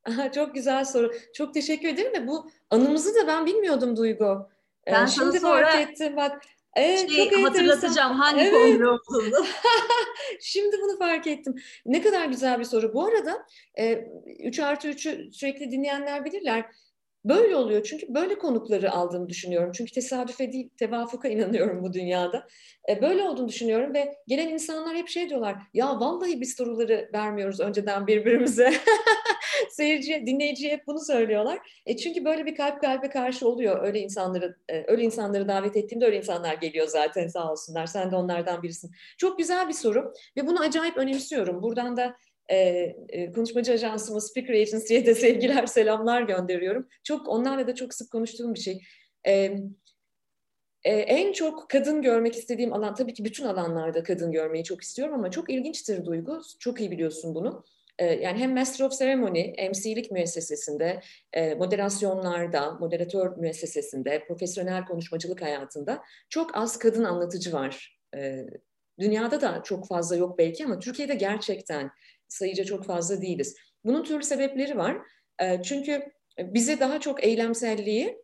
Aha, 0.09 0.31
çok 0.31 0.55
güzel 0.55 0.85
soru. 0.85 1.11
Çok 1.33 1.53
teşekkür 1.53 1.87
ederim 1.87 2.13
de 2.13 2.27
bu 2.27 2.49
anımızı 2.69 3.15
da 3.15 3.27
ben 3.27 3.45
bilmiyordum 3.45 3.97
Duygu. 3.97 4.49
Ben 4.87 5.05
ee, 5.05 5.07
şimdi 5.07 5.39
fark 5.39 5.75
ettim 5.75 6.15
bak. 6.15 6.41
Evet, 6.75 7.11
şey, 7.11 7.29
çok 7.29 7.45
hatırlatacağım 7.45 8.19
hangi 8.19 8.41
evet. 8.41 8.53
kongre 8.53 8.87
olduğunu. 8.87 9.45
Şimdi 10.41 10.77
bunu 10.81 10.97
fark 10.97 11.27
ettim. 11.27 11.55
Ne 11.85 12.01
kadar 12.01 12.25
güzel 12.25 12.59
bir 12.59 12.63
soru. 12.63 12.93
Bu 12.93 13.05
arada 13.05 13.45
e, 13.79 14.05
3 14.39 14.59
artı 14.59 14.87
3'ü 14.87 15.31
sürekli 15.33 15.71
dinleyenler 15.71 16.25
bilirler. 16.25 16.65
Böyle 17.25 17.55
oluyor 17.55 17.83
çünkü 17.83 18.13
böyle 18.13 18.37
konukları 18.37 18.91
aldığımı 18.91 19.29
düşünüyorum. 19.29 19.71
Çünkü 19.75 19.91
tesadüfe 19.91 20.51
değil, 20.51 20.69
tevafuka 20.79 21.27
inanıyorum 21.27 21.83
bu 21.83 21.93
dünyada. 21.93 22.47
E, 22.89 23.01
böyle 23.01 23.23
olduğunu 23.23 23.47
düşünüyorum 23.47 23.93
ve 23.93 24.15
gelen 24.27 24.47
insanlar 24.49 24.95
hep 24.95 25.07
şey 25.07 25.29
diyorlar. 25.29 25.55
Ya 25.73 25.99
vallahi 25.99 26.41
biz 26.41 26.55
soruları 26.55 27.09
vermiyoruz 27.13 27.59
önceden 27.59 28.07
birbirimize. 28.07 28.73
Seyirci, 29.69 30.23
dinleyiciye 30.25 30.71
hep 30.71 30.87
bunu 30.87 30.99
söylüyorlar. 30.99 31.81
E, 31.85 31.97
çünkü 31.97 32.25
böyle 32.25 32.45
bir 32.45 32.55
kalp 32.55 32.81
kalbe 32.81 33.09
karşı 33.09 33.47
oluyor. 33.47 33.83
Öyle 33.83 33.99
insanları, 33.99 34.55
e, 34.69 34.83
öyle 34.87 35.03
insanları 35.03 35.47
davet 35.47 35.77
ettiğimde 35.77 36.05
öyle 36.05 36.17
insanlar 36.17 36.53
geliyor 36.53 36.87
zaten 36.87 37.27
sağ 37.27 37.51
olsunlar. 37.51 37.85
Sen 37.85 38.11
de 38.11 38.15
onlardan 38.15 38.63
birisin. 38.63 38.91
Çok 39.17 39.37
güzel 39.37 39.67
bir 39.67 39.73
soru 39.73 40.13
ve 40.37 40.47
bunu 40.47 40.61
acayip 40.61 40.97
önemsiyorum. 40.97 41.61
Buradan 41.63 41.97
da 41.97 42.15
e, 42.49 42.57
e, 43.09 43.31
konuşmacı 43.31 43.73
ajansımız 43.73 44.29
Speaker 44.29 44.53
Agency'ye 44.53 45.05
de 45.05 45.15
sevgiler, 45.15 45.65
selamlar 45.65 46.21
gönderiyorum. 46.21 46.87
Çok 47.03 47.27
onlarla 47.27 47.67
da 47.67 47.75
çok 47.75 47.93
sık 47.93 48.11
konuştuğum 48.11 48.53
bir 48.53 48.59
şey. 48.59 48.81
E, 49.27 49.57
e, 50.83 50.93
en 50.95 51.33
çok 51.33 51.69
kadın 51.69 52.01
görmek 52.01 52.35
istediğim 52.35 52.73
alan, 52.73 52.95
tabii 52.95 53.13
ki 53.13 53.25
bütün 53.25 53.45
alanlarda 53.45 54.03
kadın 54.03 54.31
görmeyi 54.31 54.63
çok 54.63 54.81
istiyorum 54.81 55.13
ama 55.15 55.31
çok 55.31 55.49
ilginçtir 55.49 56.05
Duygu, 56.05 56.41
çok 56.59 56.79
iyi 56.79 56.91
biliyorsun 56.91 57.35
bunu. 57.35 57.63
E, 57.99 58.05
yani 58.05 58.39
hem 58.39 58.53
Master 58.53 58.85
of 58.85 58.99
Ceremony, 58.99 59.53
MC'lik 59.69 60.11
müessesesinde, 60.11 61.01
e, 61.33 61.55
moderasyonlarda, 61.55 62.71
moderatör 62.71 63.37
müessesesinde, 63.37 64.23
profesyonel 64.27 64.85
konuşmacılık 64.85 65.41
hayatında 65.41 66.03
çok 66.29 66.57
az 66.57 66.79
kadın 66.79 67.03
anlatıcı 67.03 67.53
var. 67.53 67.99
E, 68.15 68.45
dünyada 68.99 69.41
da 69.41 69.61
çok 69.63 69.87
fazla 69.87 70.15
yok 70.15 70.37
belki 70.37 70.65
ama 70.65 70.79
Türkiye'de 70.79 71.15
gerçekten 71.15 71.91
sayıca 72.31 72.63
çok 72.63 72.85
fazla 72.85 73.21
değiliz. 73.21 73.55
Bunun 73.83 74.03
türlü 74.03 74.23
sebepleri 74.23 74.77
var. 74.77 74.97
Çünkü 75.63 76.03
bize 76.39 76.79
daha 76.79 76.99
çok 76.99 77.23
eylemselliği, 77.23 78.17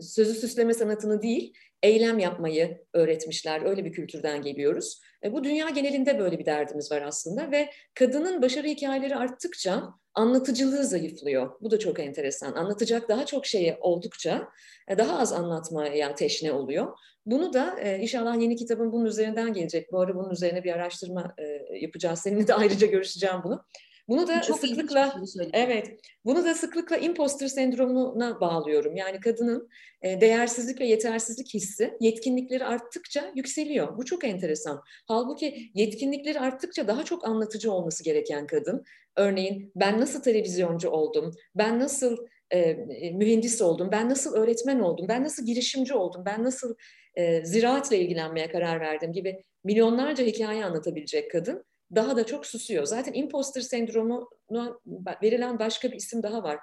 sözü 0.00 0.34
süsleme 0.34 0.74
sanatını 0.74 1.22
değil, 1.22 1.54
eylem 1.82 2.18
yapmayı 2.18 2.84
öğretmişler. 2.92 3.62
Öyle 3.62 3.84
bir 3.84 3.92
kültürden 3.92 4.42
geliyoruz. 4.42 5.00
E, 5.24 5.32
bu 5.32 5.44
dünya 5.44 5.68
genelinde 5.68 6.18
böyle 6.18 6.38
bir 6.38 6.46
derdimiz 6.46 6.92
var 6.92 7.02
aslında 7.02 7.50
ve 7.50 7.70
kadının 7.94 8.42
başarı 8.42 8.66
hikayeleri 8.66 9.16
arttıkça 9.16 9.82
anlatıcılığı 10.14 10.84
zayıflıyor. 10.84 11.60
Bu 11.60 11.70
da 11.70 11.78
çok 11.78 12.00
enteresan. 12.00 12.52
Anlatacak 12.52 13.08
daha 13.08 13.26
çok 13.26 13.46
şeyi 13.46 13.76
oldukça 13.80 14.48
e, 14.88 14.98
daha 14.98 15.18
az 15.18 15.32
anlatmaya 15.32 16.14
teşne 16.14 16.52
oluyor. 16.52 16.98
Bunu 17.26 17.52
da 17.52 17.80
e, 17.80 17.98
inşallah 17.98 18.40
yeni 18.40 18.56
kitabın 18.56 18.92
bunun 18.92 19.04
üzerinden 19.04 19.52
gelecek. 19.52 19.92
Bu 19.92 20.00
ara 20.00 20.14
bunun 20.14 20.30
üzerine 20.30 20.64
bir 20.64 20.72
araştırma 20.72 21.34
yapacağız. 21.80 22.18
Seninle 22.18 22.46
de 22.46 22.54
ayrıca 22.54 22.86
görüşeceğim 22.86 23.40
bunu. 23.44 23.64
Bunu 24.08 24.28
da 24.28 24.40
Çok 24.40 24.58
sıklıkla 24.58 25.22
evet, 25.52 26.00
bunu 26.24 26.44
da 26.44 26.54
sıklıkla 26.54 26.96
imposter 26.96 27.46
sendromuna 27.46 28.40
bağlıyorum. 28.40 28.96
Yani 28.96 29.20
kadının 29.20 29.68
e, 30.02 30.20
değersizlik 30.20 30.80
ve 30.80 30.86
yetersizlik 30.86 31.54
hissi 31.54 31.94
yetkinlikleri 32.00 32.64
arttıkça 32.64 33.32
yükseliyor. 33.34 33.98
Bu 33.98 34.04
çok 34.04 34.24
enteresan. 34.24 34.82
Halbuki 35.06 35.70
yetkinlikleri 35.74 36.40
arttıkça 36.40 36.88
daha 36.88 37.04
çok 37.04 37.28
anlatıcı 37.28 37.72
olması 37.72 38.04
gereken 38.04 38.46
kadın. 38.46 38.84
Örneğin 39.16 39.72
ben 39.76 40.00
nasıl 40.00 40.22
televizyoncu 40.22 40.88
oldum? 40.88 41.34
Ben 41.54 41.78
nasıl 41.78 42.16
e, 42.50 42.74
mühendis 43.12 43.62
oldum? 43.62 43.88
Ben 43.92 44.10
nasıl 44.10 44.34
öğretmen 44.34 44.80
oldum? 44.80 45.06
Ben 45.08 45.24
nasıl 45.24 45.46
girişimci 45.46 45.94
oldum? 45.94 46.22
Ben 46.26 46.44
nasıl 46.44 46.74
e, 47.14 47.44
ziraatla 47.44 47.96
ilgilenmeye 47.96 48.50
karar 48.50 48.80
verdim 48.80 49.12
gibi 49.12 49.44
milyonlarca 49.64 50.24
hikaye 50.24 50.64
anlatabilecek 50.64 51.30
kadın 51.30 51.64
daha 51.94 52.16
da 52.16 52.26
çok 52.26 52.46
susuyor. 52.46 52.84
Zaten 52.84 53.12
imposter 53.12 53.60
sendromuna 53.60 54.78
verilen 55.22 55.58
başka 55.58 55.90
bir 55.90 55.96
isim 55.96 56.22
daha 56.22 56.42
var. 56.42 56.58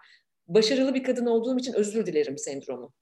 Başarılı 0.48 0.94
bir 0.94 1.04
kadın 1.04 1.26
olduğum 1.26 1.58
için 1.58 1.74
özür 1.74 2.06
dilerim 2.06 2.38
sendromu. 2.38 2.94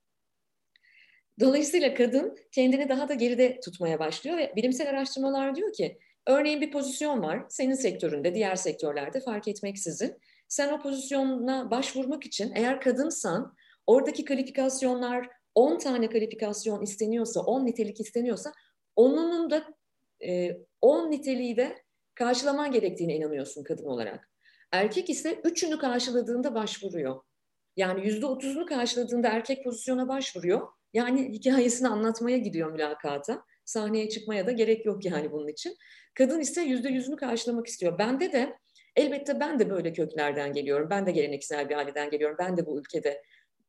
Dolayısıyla 1.40 1.94
kadın 1.94 2.38
kendini 2.52 2.90
daha 2.90 3.10
da 3.10 3.14
geride 3.14 3.60
tutmaya 3.60 4.00
başlıyor 4.00 4.38
ve 4.38 4.54
bilimsel 4.56 4.90
araştırmalar 4.90 5.56
diyor 5.56 5.74
ki 5.74 6.00
örneğin 6.28 6.62
bir 6.62 6.72
pozisyon 6.72 7.22
var 7.22 7.46
senin 7.50 7.74
sektöründe, 7.74 8.36
diğer 8.36 8.56
sektörlerde 8.56 9.20
fark 9.20 9.48
etmeksizin. 9.48 10.18
Sen 10.48 10.74
o 10.74 10.82
pozisyona 10.82 11.72
başvurmak 11.72 12.26
için 12.26 12.52
eğer 12.56 12.82
kadınsan 12.82 13.56
oradaki 13.88 14.26
kalifikasyonlar 14.26 15.28
10 15.56 15.78
tane 15.78 16.10
kalifikasyon 16.10 16.82
isteniyorsa, 16.82 17.42
10 17.42 17.66
nitelik 17.66 18.00
isteniyorsa 18.00 18.52
onun 18.96 19.50
da 19.50 19.64
10 20.82 21.08
e, 21.08 21.12
niteliği 21.12 21.58
de 21.58 21.76
karşılaman 22.20 22.72
gerektiğine 22.72 23.16
inanıyorsun 23.16 23.64
kadın 23.64 23.86
olarak. 23.86 24.30
Erkek 24.72 25.10
ise 25.10 25.42
üçünü 25.44 25.80
karşıladığında 25.80 26.56
başvuruyor. 26.56 27.22
Yani 27.76 28.06
yüzde 28.06 28.26
otuzunu 28.26 28.66
karşıladığında 28.66 29.28
erkek 29.28 29.64
pozisyona 29.64 30.08
başvuruyor. 30.08 30.68
Yani 30.94 31.30
hikayesini 31.30 31.88
anlatmaya 31.88 32.38
gidiyor 32.38 32.72
mülakata. 32.72 33.44
Sahneye 33.66 34.10
çıkmaya 34.10 34.48
da 34.48 34.52
gerek 34.52 34.86
yok 34.86 35.06
yani 35.06 35.32
bunun 35.32 35.48
için. 35.48 35.76
Kadın 36.14 36.40
ise 36.40 36.62
yüzde 36.62 36.90
yüzünü 36.90 37.16
karşılamak 37.16 37.68
istiyor. 37.68 38.00
Bende 38.00 38.32
de 38.32 38.58
elbette 38.96 39.40
ben 39.40 39.60
de 39.60 39.70
böyle 39.70 39.94
köklerden 39.94 40.54
geliyorum. 40.54 40.90
Ben 40.90 41.06
de 41.06 41.12
geleneksel 41.12 41.70
bir 41.70 41.76
aileden 41.76 42.10
geliyorum. 42.10 42.38
Ben 42.40 42.58
de 42.58 42.66
bu 42.66 42.80
ülkede 42.80 43.22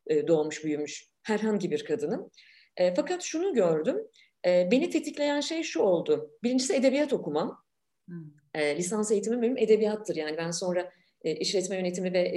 e, 0.06 0.28
doğmuş 0.28 0.64
büyümüş 0.64 1.10
herhangi 1.22 1.70
bir 1.70 1.84
kadınım. 1.84 2.30
E, 2.76 2.94
fakat 2.94 3.22
şunu 3.22 3.54
gördüm. 3.54 3.96
E, 4.46 4.68
beni 4.72 4.90
tetikleyen 4.90 5.40
şey 5.40 5.62
şu 5.62 5.80
oldu. 5.80 6.30
Birincisi 6.42 6.74
edebiyat 6.74 7.12
okumam. 7.12 7.69
Hmm. 8.10 8.76
lisans 8.76 9.10
eğitimim 9.10 9.42
benim 9.42 9.58
edebiyattır. 9.58 10.16
Yani 10.16 10.36
ben 10.36 10.50
sonra 10.50 10.92
işletme 11.24 11.76
yönetimi 11.76 12.12
ve 12.12 12.32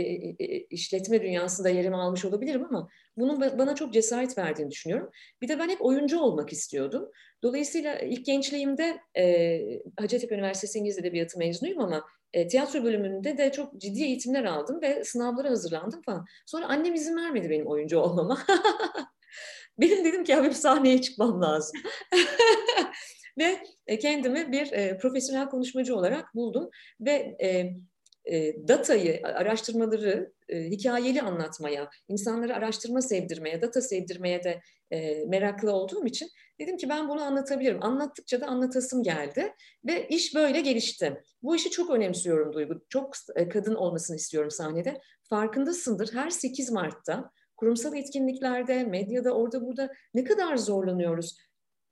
işletme 0.70 1.22
dünyasında 1.22 1.70
yerimi 1.70 1.96
almış 1.96 2.26
olabilirim 2.26 2.66
ama 2.70 2.90
bunun 3.18 3.42
bana 3.42 3.76
çok 3.76 3.94
cesaret 3.94 4.38
verdiğini 4.38 4.72
düşünüyorum. 4.72 5.10
Bir 5.42 5.48
de 5.48 5.60
ben 5.60 5.70
hep 5.70 5.86
oyuncu 5.86 6.20
olmak 6.20 6.54
istiyordum. 6.54 7.10
Dolayısıyla 7.44 8.00
ilk 8.00 8.26
gençliğimde 8.26 9.00
Hacettepe 10.00 10.36
Üniversitesi 10.36 10.80
İngiliz 10.80 11.00
Edebiyatı 11.00 11.40
mezunuyum 11.40 11.80
ama 11.80 12.04
tiyatro 12.50 12.84
bölümünde 12.84 13.38
de 13.38 13.52
çok 13.52 13.82
ciddi 13.82 14.04
eğitimler 14.04 14.44
aldım 14.44 14.82
ve 14.82 15.04
sınavlara 15.04 15.50
hazırlandım 15.50 16.02
falan. 16.02 16.26
Sonra 16.46 16.68
annem 16.68 16.94
izin 16.94 17.18
vermedi 17.18 17.50
benim 17.50 17.68
oyuncu 17.68 18.00
olmama. 18.00 18.40
benim 19.80 20.06
dedim 20.06 20.24
ki 20.24 20.32
ya 20.32 20.44
benim 20.44 20.54
sahneye 20.54 21.02
çıkmam 21.02 21.42
lazım. 21.42 21.82
ve 23.38 23.64
kendimi 24.00 24.52
bir 24.52 24.98
profesyonel 24.98 25.50
konuşmacı 25.50 25.96
olarak 25.96 26.36
buldum 26.36 26.70
ve 27.00 27.38
e, 28.32 28.68
datayı, 28.68 29.22
araştırmaları 29.24 30.34
e, 30.50 30.64
hikayeli 30.64 31.22
anlatmaya, 31.22 31.90
insanları 32.08 32.56
araştırma 32.56 33.02
sevdirmeye, 33.02 33.62
data 33.62 33.82
sevdirmeye 33.82 34.44
de 34.44 34.62
e, 34.92 35.26
meraklı 35.26 35.72
olduğum 35.72 36.06
için 36.06 36.30
dedim 36.60 36.78
ki 36.78 36.90
ben 36.90 37.10
bunu 37.10 37.22
anlatabilirim. 37.22 37.84
Anlattıkça 37.84 38.42
da 38.42 38.48
anlatasım 38.48 39.04
geldi 39.04 39.54
ve 39.86 40.08
iş 40.08 40.36
böyle 40.36 40.62
gelişti. 40.62 41.22
Bu 41.44 41.56
işi 41.56 41.70
çok 41.70 41.90
önemsiyorum 41.90 42.54
Duygu. 42.54 42.86
Çok 42.90 43.14
e, 43.36 43.50
kadın 43.50 43.76
olmasını 43.76 44.16
istiyorum 44.16 44.52
sahnede. 44.52 45.02
Farkındasındır 45.30 46.14
her 46.14 46.30
8 46.30 46.72
Mart'ta 46.72 47.32
kurumsal 47.58 47.96
etkinliklerde, 47.96 48.84
medyada, 48.84 49.32
orada 49.32 49.66
burada 49.66 49.90
ne 50.14 50.24
kadar 50.24 50.58
zorlanıyoruz. 50.58 51.38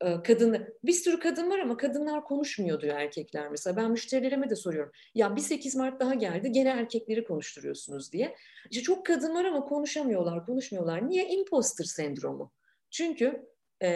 E, 0.05 0.23
kadın 0.23 0.67
bir 0.83 0.91
sürü 0.91 1.19
kadın 1.19 1.49
var 1.49 1.59
ama 1.59 1.77
kadınlar 1.77 2.23
konuşmuyor 2.23 2.81
diyor 2.81 2.95
erkekler 2.95 3.49
mesela. 3.49 3.77
Ben 3.77 3.91
müşterilerime 3.91 4.49
de 4.49 4.55
soruyorum. 4.55 4.91
Ya 5.15 5.35
bir 5.35 5.41
8 5.41 5.75
Mart 5.75 5.99
daha 5.99 6.13
geldi 6.13 6.51
gene 6.51 6.69
erkekleri 6.69 7.23
konuşturuyorsunuz 7.23 8.11
diye. 8.11 8.35
İşte 8.71 8.83
çok 8.83 9.05
kadın 9.05 9.35
var 9.35 9.45
ama 9.45 9.65
konuşamıyorlar, 9.65 10.45
konuşmuyorlar. 10.45 11.09
Niye? 11.09 11.29
Imposter 11.29 11.85
sendromu. 11.85 12.51
Çünkü 12.91 13.45
e, 13.83 13.89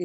e, 0.00 0.04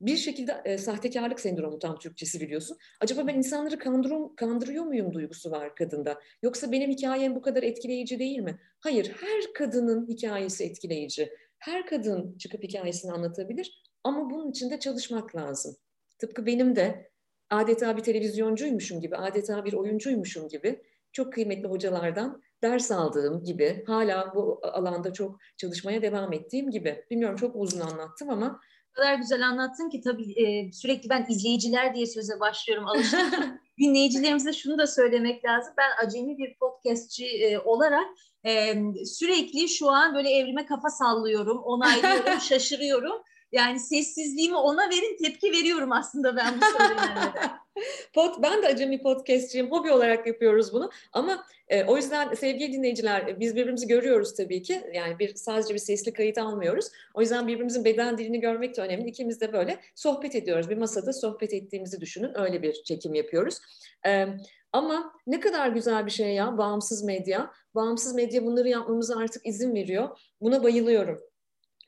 bir 0.00 0.16
şekilde 0.16 0.62
e, 0.64 0.78
sahtekarlık 0.78 1.40
sendromu 1.40 1.78
tam 1.78 1.98
Türkçesi 1.98 2.40
biliyorsun. 2.40 2.76
Acaba 3.00 3.26
ben 3.26 3.34
insanları 3.34 3.78
kandırıyor, 3.78 4.36
kandırıyor 4.36 4.84
muyum 4.84 5.12
duygusu 5.12 5.50
var 5.50 5.74
kadında. 5.74 6.20
Yoksa 6.42 6.72
benim 6.72 6.90
hikayem 6.90 7.34
bu 7.34 7.42
kadar 7.42 7.62
etkileyici 7.62 8.18
değil 8.18 8.38
mi? 8.38 8.60
Hayır, 8.80 9.12
her 9.20 9.52
kadının 9.54 10.08
hikayesi 10.08 10.64
etkileyici. 10.64 11.30
Her 11.58 11.86
kadın 11.86 12.38
çıkıp 12.38 12.62
hikayesini 12.62 13.12
anlatabilir 13.12 13.79
ama 14.04 14.30
bunun 14.30 14.50
için 14.50 14.70
de 14.70 14.80
çalışmak 14.80 15.36
lazım. 15.36 15.76
Tıpkı 16.18 16.46
benim 16.46 16.76
de 16.76 17.10
adeta 17.50 17.96
bir 17.96 18.02
televizyoncuymuşum 18.02 19.00
gibi, 19.00 19.16
adeta 19.16 19.64
bir 19.64 19.72
oyuncuymuşum 19.72 20.48
gibi 20.48 20.82
çok 21.12 21.32
kıymetli 21.32 21.68
hocalardan 21.68 22.42
ders 22.62 22.90
aldığım 22.90 23.44
gibi, 23.44 23.84
hala 23.86 24.34
bu 24.34 24.60
alanda 24.62 25.12
çok 25.12 25.38
çalışmaya 25.56 26.02
devam 26.02 26.32
ettiğim 26.32 26.70
gibi. 26.70 27.04
Bilmiyorum 27.10 27.36
çok 27.36 27.56
uzun 27.56 27.80
anlattım 27.80 28.30
ama 28.30 28.60
kadar 29.00 29.14
güzel 29.14 29.46
anlattın 29.46 29.90
ki 29.90 30.00
tabii 30.00 30.32
e, 30.32 30.72
sürekli 30.72 31.10
ben 31.10 31.26
izleyiciler 31.28 31.94
diye 31.94 32.06
söze 32.06 32.40
başlıyorum 32.40 32.86
alıştım. 32.86 33.20
Dinleyicilerimize 33.78 34.52
şunu 34.52 34.78
da 34.78 34.86
söylemek 34.86 35.44
lazım. 35.44 35.74
Ben 35.78 36.06
acemi 36.06 36.38
bir 36.38 36.56
podcastçi 36.58 37.26
e, 37.26 37.58
olarak 37.58 38.06
e, 38.46 38.74
sürekli 39.04 39.68
şu 39.68 39.90
an 39.90 40.14
böyle 40.14 40.30
evrime 40.30 40.66
kafa 40.66 40.88
sallıyorum, 40.88 41.58
onaylıyorum, 41.58 42.40
şaşırıyorum. 42.48 43.22
Yani 43.52 43.80
sessizliğimi 43.80 44.56
ona 44.56 44.90
verin 44.90 45.16
tepki 45.24 45.52
veriyorum 45.52 45.92
aslında 45.92 46.36
ben 46.36 46.60
bu 46.60 46.64
söylenenlere. 46.78 47.50
Pod, 48.14 48.42
ben 48.42 48.62
de 48.62 48.66
acemi 48.66 49.02
podcastçiyim. 49.02 49.70
Hobi 49.70 49.92
olarak 49.92 50.26
yapıyoruz 50.26 50.72
bunu. 50.72 50.90
Ama 51.12 51.46
e, 51.68 51.84
o 51.84 51.96
yüzden 51.96 52.34
sevgili 52.34 52.72
dinleyiciler 52.72 53.40
biz 53.40 53.56
birbirimizi 53.56 53.86
görüyoruz 53.86 54.34
tabii 54.34 54.62
ki. 54.62 54.82
Yani 54.94 55.18
bir 55.18 55.34
sadece 55.34 55.74
bir 55.74 55.78
sesli 55.78 56.12
kayıt 56.12 56.38
almıyoruz. 56.38 56.86
O 57.14 57.20
yüzden 57.20 57.48
birbirimizin 57.48 57.84
beden 57.84 58.18
dilini 58.18 58.40
görmek 58.40 58.76
de 58.76 58.82
önemli. 58.82 59.08
İkimiz 59.08 59.40
de 59.40 59.52
böyle 59.52 59.78
sohbet 59.94 60.34
ediyoruz. 60.34 60.70
Bir 60.70 60.76
masada 60.76 61.12
sohbet 61.12 61.54
ettiğimizi 61.54 62.00
düşünün. 62.00 62.38
Öyle 62.38 62.62
bir 62.62 62.72
çekim 62.72 63.14
yapıyoruz. 63.14 63.58
E, 64.06 64.26
ama 64.72 65.12
ne 65.26 65.40
kadar 65.40 65.68
güzel 65.68 66.06
bir 66.06 66.10
şey 66.10 66.34
ya 66.34 66.58
bağımsız 66.58 67.02
medya. 67.02 67.50
Bağımsız 67.74 68.14
medya 68.14 68.44
bunları 68.44 68.68
yapmamıza 68.68 69.16
artık 69.16 69.46
izin 69.46 69.74
veriyor. 69.74 70.18
Buna 70.40 70.62
bayılıyorum. 70.62 71.29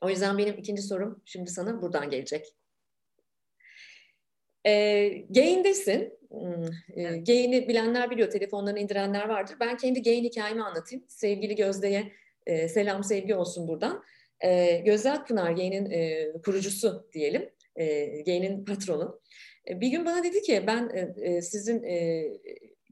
O 0.03 0.09
yüzden 0.09 0.37
benim 0.37 0.57
ikinci 0.57 0.81
sorum 0.81 1.21
şimdi 1.25 1.49
sana 1.49 1.81
buradan 1.81 2.09
gelecek. 2.09 2.45
E, 4.65 5.07
Gain'desin. 5.29 6.19
Hmm, 6.29 6.65
e, 6.95 7.17
Gain'i 7.17 7.67
bilenler 7.67 8.11
biliyor, 8.11 8.29
telefonlarını 8.29 8.79
indirenler 8.79 9.29
vardır. 9.29 9.55
Ben 9.59 9.77
kendi 9.77 10.03
Gain 10.03 10.23
hikayemi 10.23 10.63
anlatayım. 10.63 11.05
Sevgili 11.07 11.55
Gözde'ye 11.55 12.11
e, 12.45 12.67
selam, 12.67 13.03
sevgi 13.03 13.35
olsun 13.35 13.67
buradan. 13.67 14.03
E, 14.39 14.77
Gözde 14.77 15.11
Akpınar 15.11 15.51
Gain'in 15.51 15.91
e, 15.91 16.31
kurucusu 16.45 17.09
diyelim. 17.13 17.49
E, 17.75 18.05
Gain'in 18.21 18.65
patronu. 18.65 19.21
E, 19.69 19.81
bir 19.81 19.87
gün 19.87 20.05
bana 20.05 20.23
dedi 20.23 20.41
ki 20.41 20.63
ben 20.67 20.91
e, 20.93 21.25
e 21.29 21.41
sizin 21.41 21.83
e, 21.83 22.25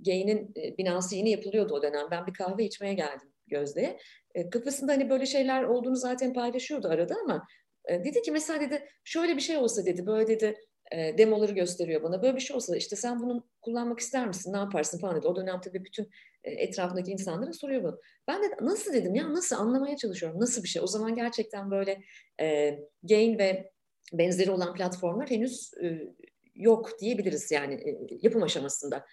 Gain'in 0.06 0.54
e, 0.58 0.78
binası 0.78 1.16
yeni 1.16 1.30
yapılıyordu 1.30 1.74
o 1.74 1.82
dönem. 1.82 2.08
Ben 2.12 2.28
bir 2.28 2.34
kahve 2.34 2.66
içmeye 2.66 2.94
geldim 2.94 3.30
Gözde'ye. 3.48 4.00
E, 4.36 4.50
kafasında 4.50 4.92
hani 4.92 5.10
böyle 5.10 5.26
şeyler 5.26 5.64
olduğunu 5.64 5.96
zaten 5.96 6.34
paylaşıyordu 6.34 6.88
arada 6.88 7.16
ama 7.24 7.48
e, 7.86 8.04
dedi 8.04 8.22
ki 8.22 8.32
mesela 8.32 8.62
dedi 8.62 8.90
şöyle 9.04 9.36
bir 9.36 9.42
şey 9.42 9.58
olsa 9.58 9.86
dedi 9.86 10.06
böyle 10.06 10.28
dedi 10.28 10.58
e, 10.92 11.18
demoları 11.18 11.52
gösteriyor 11.52 12.04
bana. 12.04 12.22
Böyle 12.22 12.36
bir 12.36 12.42
şey 12.42 12.56
olsa 12.56 12.78
işte 12.78 12.96
sen 12.96 13.20
bunu 13.20 13.48
kullanmak 13.62 14.00
ister 14.00 14.28
misin? 14.28 14.54
Ne 14.54 14.58
yaparsın 14.58 15.00
falan 15.00 15.16
dedi. 15.16 15.28
O 15.28 15.36
dönem 15.36 15.62
tabii 15.62 15.84
bütün 15.86 16.10
e, 16.44 16.52
etrafındaki 16.52 17.12
insanlara 17.12 17.54
soruyor 17.54 17.84
bunu. 17.84 18.00
Ben 18.28 18.44
de 18.44 18.48
nasıl 18.62 18.94
dedim 18.94 19.16
ya 19.16 19.34
nasıl 19.34 19.56
anlamaya 19.56 19.98
çalışıyorum. 19.98 20.40
Nasıl 20.40 20.64
bir 20.64 20.68
şey? 20.68 20.82
O 20.82 20.88
zaman 20.88 21.16
gerçekten 21.16 21.72
böyle 21.72 22.04
e, 22.42 22.80
Gain 23.04 23.38
ve 23.38 23.72
benzeri 24.14 24.52
olan 24.52 24.74
platformlar 24.74 25.30
henüz 25.30 25.72
e, 25.84 26.14
yok 26.56 27.00
diyebiliriz 27.00 27.52
yani 27.52 27.74
e, 27.74 28.18
yapım 28.22 28.44
aşamasında. 28.44 29.06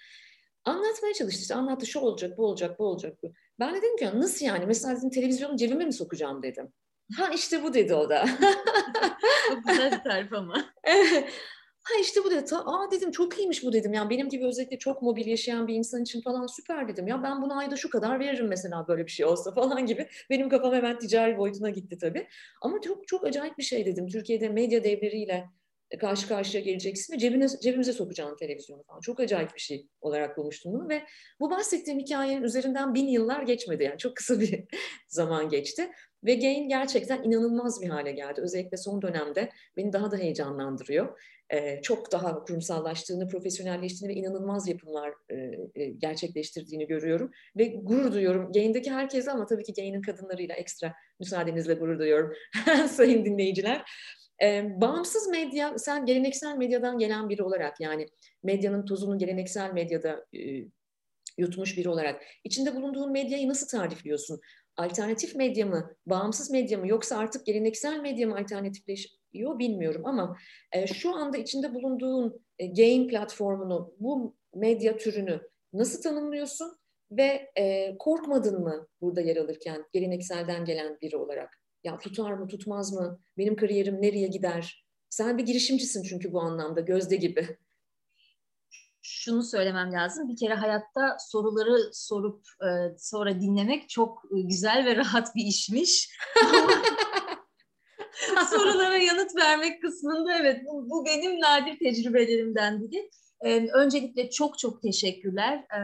Anlatmaya 0.65 1.15
çalıştı. 1.15 1.43
İşte 1.43 1.55
anlattı 1.55 1.87
şu 1.87 2.01
olacak, 2.01 2.39
bu 2.39 2.47
olacak, 2.47 2.79
bu 2.79 2.85
olacak. 2.85 3.23
Bu. 3.23 3.33
Ben 3.61 3.75
de 3.75 3.79
dedim 3.79 3.97
ki 3.97 4.11
nasıl 4.15 4.47
yani? 4.47 4.67
Mesela 4.67 4.97
dedim 4.97 5.11
televizyonu 5.11 5.57
cebime 5.57 5.85
mi 5.85 5.93
sokacağım 5.93 6.43
dedim. 6.43 6.73
Ha 7.17 7.31
işte 7.35 7.63
bu 7.63 7.75
dedi 7.75 7.95
o 7.95 8.09
da. 8.09 8.27
Çok 9.49 9.69
güzel 9.69 9.93
bir 9.93 10.11
tarif 10.11 10.33
ama. 10.33 10.55
ha 11.83 11.95
işte 12.01 12.25
bu 12.25 12.31
dedi. 12.31 12.55
Aa 12.55 12.91
dedim 12.91 13.11
çok 13.11 13.39
iyiymiş 13.39 13.65
bu 13.65 13.73
dedim. 13.73 13.93
Yani 13.93 14.11
benim 14.11 14.29
gibi 14.29 14.47
özellikle 14.47 14.79
çok 14.79 15.03
mobil 15.03 15.27
yaşayan 15.27 15.67
bir 15.67 15.75
insan 15.75 16.03
için 16.03 16.21
falan 16.21 16.47
süper 16.47 16.89
dedim. 16.89 17.07
Ya 17.07 17.23
ben 17.23 17.43
buna 17.43 17.59
ayda 17.59 17.77
şu 17.77 17.91
kadar 17.91 18.21
veririm 18.21 18.49
mesela 18.49 18.89
böyle 18.89 19.07
bir 19.07 19.11
şey 19.11 19.27
olsa 19.27 19.53
falan 19.55 19.87
gibi. 19.87 20.09
Benim 20.31 20.49
kafam 20.49 20.75
hemen 20.75 20.99
ticari 20.99 21.39
boyutuna 21.39 21.71
gitti 21.71 21.99
tabii. 21.99 22.29
Ama 22.63 22.81
çok 22.81 23.09
çok 23.09 23.25
acayip 23.25 23.59
bir 23.59 23.63
şey 23.63 23.87
dedim. 23.87 24.09
Türkiye'de 24.09 24.49
medya 24.49 24.85
devleriyle 24.85 25.47
karşı 26.01 26.29
karşıya 26.29 26.63
geleceksin 26.63 27.15
ve 27.15 27.19
cebine, 27.19 27.47
cebimize 27.63 27.93
sokacağın 27.93 28.37
televizyonu 28.37 28.83
falan. 28.83 29.01
Çok 29.01 29.21
acayip 29.21 29.55
bir 29.55 29.61
şey 29.61 29.87
olarak 30.01 30.37
bulmuştum 30.37 30.73
bunu 30.73 30.89
ve 30.89 31.03
bu 31.41 31.51
bahsettiğim 31.51 32.01
hikayenin 32.01 32.43
üzerinden 32.43 32.95
bin 32.95 33.09
yıllar 33.09 33.43
geçmedi 33.43 33.85
yani 33.85 33.99
çok 33.99 34.17
kısa 34.17 34.41
bir 34.41 34.65
zaman 35.09 35.49
geçti. 35.49 35.91
Ve 36.25 36.35
Gain 36.35 36.69
gerçekten 36.69 37.23
inanılmaz 37.23 37.83
bir 37.83 37.89
hale 37.89 38.13
geldi. 38.13 38.41
Özellikle 38.41 38.77
son 38.77 39.03
dönemde 39.03 39.51
beni 39.77 39.93
daha 39.93 40.11
da 40.11 40.17
heyecanlandırıyor. 40.17 41.21
Ee, 41.53 41.83
çok 41.83 42.13
daha 42.13 42.45
kurumsallaştığını, 42.45 43.29
profesyonelleştiğini 43.29 44.15
ve 44.15 44.19
inanılmaz 44.19 44.69
yapımlar 44.69 45.13
e, 45.31 45.35
e, 45.75 45.91
gerçekleştirdiğini 45.91 46.87
görüyorum. 46.87 47.31
Ve 47.57 47.67
gurur 47.67 48.13
duyuyorum. 48.13 48.53
Gain'deki 48.53 48.91
herkese 48.91 49.31
ama 49.31 49.47
tabii 49.47 49.65
ki 49.65 49.73
Gain'in 49.73 50.03
kadınlarıyla 50.03 50.55
ekstra 50.55 50.95
müsaadenizle 51.21 51.75
gurur 51.75 51.99
duyuyorum 51.99 52.33
sayın 52.89 53.25
dinleyiciler. 53.25 53.85
E, 54.43 54.81
bağımsız 54.81 55.29
medya, 55.29 55.79
sen 55.79 56.07
geleneksel 56.07 56.57
medyadan 56.57 56.99
gelen 56.99 57.29
biri 57.29 57.43
olarak 57.43 57.81
yani 57.81 58.09
medyanın 58.43 58.85
tozunu 58.85 59.19
geleneksel 59.19 59.73
medyada 59.73 60.27
e, 60.35 60.39
yutmuş 61.39 61.77
biri 61.77 61.89
olarak 61.89 62.23
içinde 62.45 62.77
bulunduğun 62.77 63.13
medyayı 63.13 63.49
nasıl 63.49 63.79
tarifliyorsun? 63.79 64.41
Alternatif 64.77 65.35
medya 65.35 65.67
mı, 65.67 65.97
bağımsız 66.07 66.51
medya 66.51 66.79
mı 66.79 66.89
yoksa 66.89 67.19
artık 67.19 67.47
geleneksel 67.47 68.01
medya 68.01 68.29
mı 68.29 68.37
alternatifleşiyor 68.37 69.59
bilmiyorum 69.59 70.03
ama 70.05 70.37
e, 70.73 70.87
şu 70.87 71.15
anda 71.15 71.37
içinde 71.37 71.75
bulunduğun 71.75 72.45
e, 72.59 72.67
game 72.67 73.07
platformunu, 73.07 73.95
bu 74.01 74.37
medya 74.55 74.97
türünü 74.97 75.41
nasıl 75.73 76.03
tanımlıyorsun 76.03 76.79
ve 77.11 77.51
e, 77.59 77.97
korkmadın 77.99 78.63
mı 78.63 78.89
burada 79.01 79.21
yer 79.21 79.37
alırken 79.37 79.85
gelenekselden 79.93 80.65
gelen 80.65 80.99
biri 81.03 81.17
olarak? 81.17 81.68
Ya 81.89 81.99
tutar 81.99 82.33
mı 82.33 82.49
tutmaz 82.49 82.93
mı? 82.93 83.21
Benim 83.39 83.57
kariyerim 83.57 84.03
nereye 84.03 84.27
gider? 84.27 84.85
Sen 85.11 85.39
bir 85.39 85.47
girişimcisin 85.47 86.03
çünkü 86.03 86.33
bu 86.33 86.41
anlamda 86.41 86.81
Gözde 86.81 87.17
gibi. 87.17 87.59
Şunu 89.03 89.43
söylemem 89.43 89.93
lazım. 89.93 90.29
Bir 90.29 90.37
kere 90.37 90.55
hayatta 90.55 91.17
soruları 91.21 91.91
sorup 91.93 92.47
e, 92.63 92.69
sonra 92.99 93.41
dinlemek 93.41 93.89
çok 93.89 94.23
güzel 94.31 94.87
ve 94.87 94.97
rahat 94.97 95.37
bir 95.37 95.45
işmiş. 95.45 96.11
sorulara 98.51 98.97
yanıt 98.97 99.37
vermek 99.37 99.83
kısmında 99.83 100.39
evet 100.39 100.63
bu, 100.67 100.91
bu 100.91 101.07
benim 101.07 101.41
nadir 101.41 101.79
tecrübelerimden 101.79 102.83
biri. 102.83 103.11
Ee, 103.41 103.69
öncelikle 103.75 104.31
çok 104.31 104.59
çok 104.59 104.83
teşekkürler. 104.83 105.59
Ee, 105.59 105.81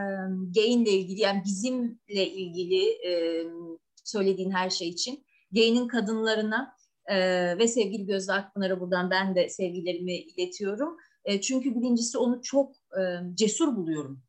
Gain'le 0.54 0.86
ilgili 0.86 1.20
yani 1.20 1.42
bizimle 1.44 2.26
ilgili 2.26 2.88
e, 3.08 3.44
söylediğin 4.04 4.50
her 4.50 4.70
şey 4.70 4.88
için. 4.88 5.24
Gain'in 5.54 5.88
kadınlarına 5.88 6.76
e, 7.06 7.16
ve 7.58 7.68
sevgili 7.68 8.06
Gözde 8.06 8.32
Akpınar'a 8.32 8.80
buradan 8.80 9.10
ben 9.10 9.34
de 9.34 9.48
sevgilerimi 9.48 10.16
iletiyorum. 10.16 10.96
E, 11.24 11.40
çünkü 11.40 11.74
birincisi 11.74 12.18
onu 12.18 12.42
çok 12.42 12.76
e, 12.76 13.02
cesur 13.34 13.76
buluyorum 13.76 14.22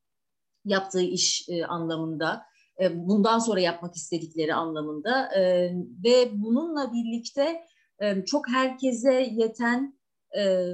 yaptığı 0.66 1.02
iş 1.02 1.50
e, 1.50 1.66
anlamında. 1.66 2.46
E, 2.82 3.08
bundan 3.08 3.40
sonra 3.40 3.60
yapmak 3.60 3.96
istedikleri 3.96 4.54
anlamında 4.54 5.36
e, 5.36 5.72
ve 6.04 6.32
bununla 6.34 6.94
birlikte 6.94 7.62
e, 8.00 8.26
çok 8.26 8.50
herkese 8.50 9.14
yeten 9.32 10.00
e, 10.38 10.68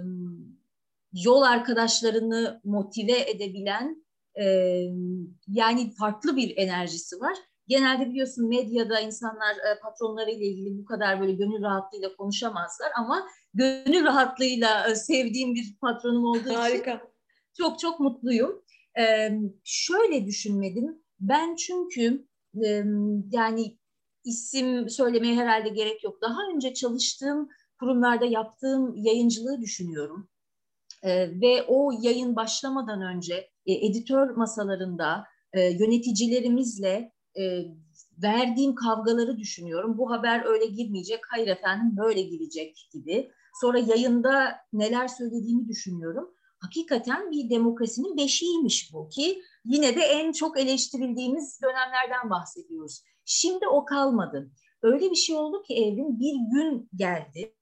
yol 1.14 1.42
arkadaşlarını 1.42 2.62
motive 2.64 3.30
edebilen 3.30 4.06
e, 4.42 4.46
yani 5.48 5.92
farklı 6.00 6.36
bir 6.36 6.58
enerjisi 6.58 7.20
var. 7.20 7.38
Genelde 7.72 8.10
biliyorsun 8.10 8.50
medyada 8.50 9.00
insanlar 9.00 9.56
e, 9.56 9.80
patronlarıyla 9.82 10.46
ilgili 10.46 10.78
bu 10.78 10.86
kadar 10.86 11.22
böyle 11.22 11.32
gönül 11.32 11.62
rahatlığıyla 11.62 12.16
konuşamazlar 12.16 12.92
ama 12.98 13.28
gönül 13.54 14.04
rahatlığıyla 14.04 14.90
e, 14.90 14.96
sevdiğim 14.96 15.56
bir 15.56 15.78
patronum 15.82 16.26
olduğu 16.26 16.56
Harika. 16.56 16.92
için 16.92 17.02
çok 17.58 17.80
çok 17.80 18.00
mutluyum. 18.00 18.62
E, 19.00 19.32
şöyle 19.64 20.26
düşünmedim. 20.26 21.04
Ben 21.20 21.56
çünkü 21.56 22.28
e, 22.66 22.84
yani 23.32 23.78
isim 24.26 24.90
söylemeye 24.90 25.36
herhalde 25.36 25.70
gerek 25.70 26.04
yok. 26.04 26.22
Daha 26.22 26.38
önce 26.54 26.74
çalıştığım 26.74 27.50
kurumlarda 27.80 28.26
yaptığım 28.26 28.96
yayıncılığı 28.96 29.62
düşünüyorum. 29.62 30.30
E, 31.04 31.42
ve 31.42 31.64
o 31.68 31.92
yayın 32.02 32.36
başlamadan 32.36 33.02
önce 33.02 33.50
e, 33.66 33.74
editör 33.74 34.30
masalarında 34.30 35.24
e, 35.54 35.62
yöneticilerimizle 35.62 37.12
e, 37.40 37.66
verdiğim 38.24 38.76
kavgaları 38.76 39.38
düşünüyorum. 39.38 39.98
Bu 39.98 40.12
haber 40.12 40.46
öyle 40.46 40.66
girmeyecek, 40.66 41.20
hayır 41.30 41.48
efendim 41.48 41.98
böyle 41.98 42.22
girecek 42.22 42.90
gibi. 42.94 43.32
Sonra 43.62 43.80
yayında 43.80 44.56
neler 44.74 45.08
söylediğimi 45.08 45.68
düşünüyorum. 45.68 46.34
Hakikaten 46.60 47.32
bir 47.32 47.50
demokrasinin 47.50 48.18
beşiğiymiş 48.18 48.94
bu 48.94 49.10
ki 49.10 49.42
yine 49.66 49.96
de 49.96 50.02
en 50.02 50.32
çok 50.32 50.60
eleştirildiğimiz 50.60 51.62
dönemlerden 51.62 52.30
bahsediyoruz. 52.30 53.04
Şimdi 53.26 53.68
o 53.68 53.86
kalmadı. 53.86 54.52
Öyle 54.82 55.12
bir 55.12 55.16
şey 55.16 55.36
oldu 55.36 55.64
ki 55.64 55.74
evrim 55.76 56.20
bir 56.20 56.36
gün 56.52 56.90
geldi. 56.96 57.56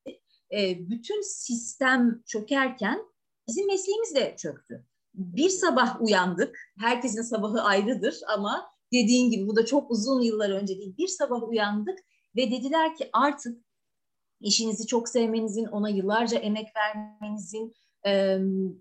E, 0.51 0.89
bütün 0.89 1.21
sistem 1.21 2.21
çökerken 2.25 3.01
bizim 3.47 3.67
mesleğimiz 3.67 4.15
de 4.15 4.35
çöktü. 4.37 4.85
Bir 5.13 5.49
sabah 5.49 6.01
uyandık. 6.01 6.57
Herkesin 6.79 7.21
sabahı 7.21 7.61
ayrıdır 7.61 8.15
ama 8.27 8.71
dediğin 8.93 9.31
gibi 9.31 9.47
bu 9.47 9.55
da 9.55 9.65
çok 9.65 9.91
uzun 9.91 10.21
yıllar 10.21 10.49
önce 10.49 10.77
değil. 10.77 10.97
Bir 10.97 11.07
sabah 11.07 11.49
uyandık 11.49 11.99
ve 12.35 12.51
dediler 12.51 12.95
ki 12.95 13.09
artık 13.13 13.57
işinizi 14.41 14.87
çok 14.87 15.09
sevmenizin, 15.09 15.65
ona 15.65 15.89
yıllarca 15.89 16.39
emek 16.39 16.67
vermenizin, 16.75 17.73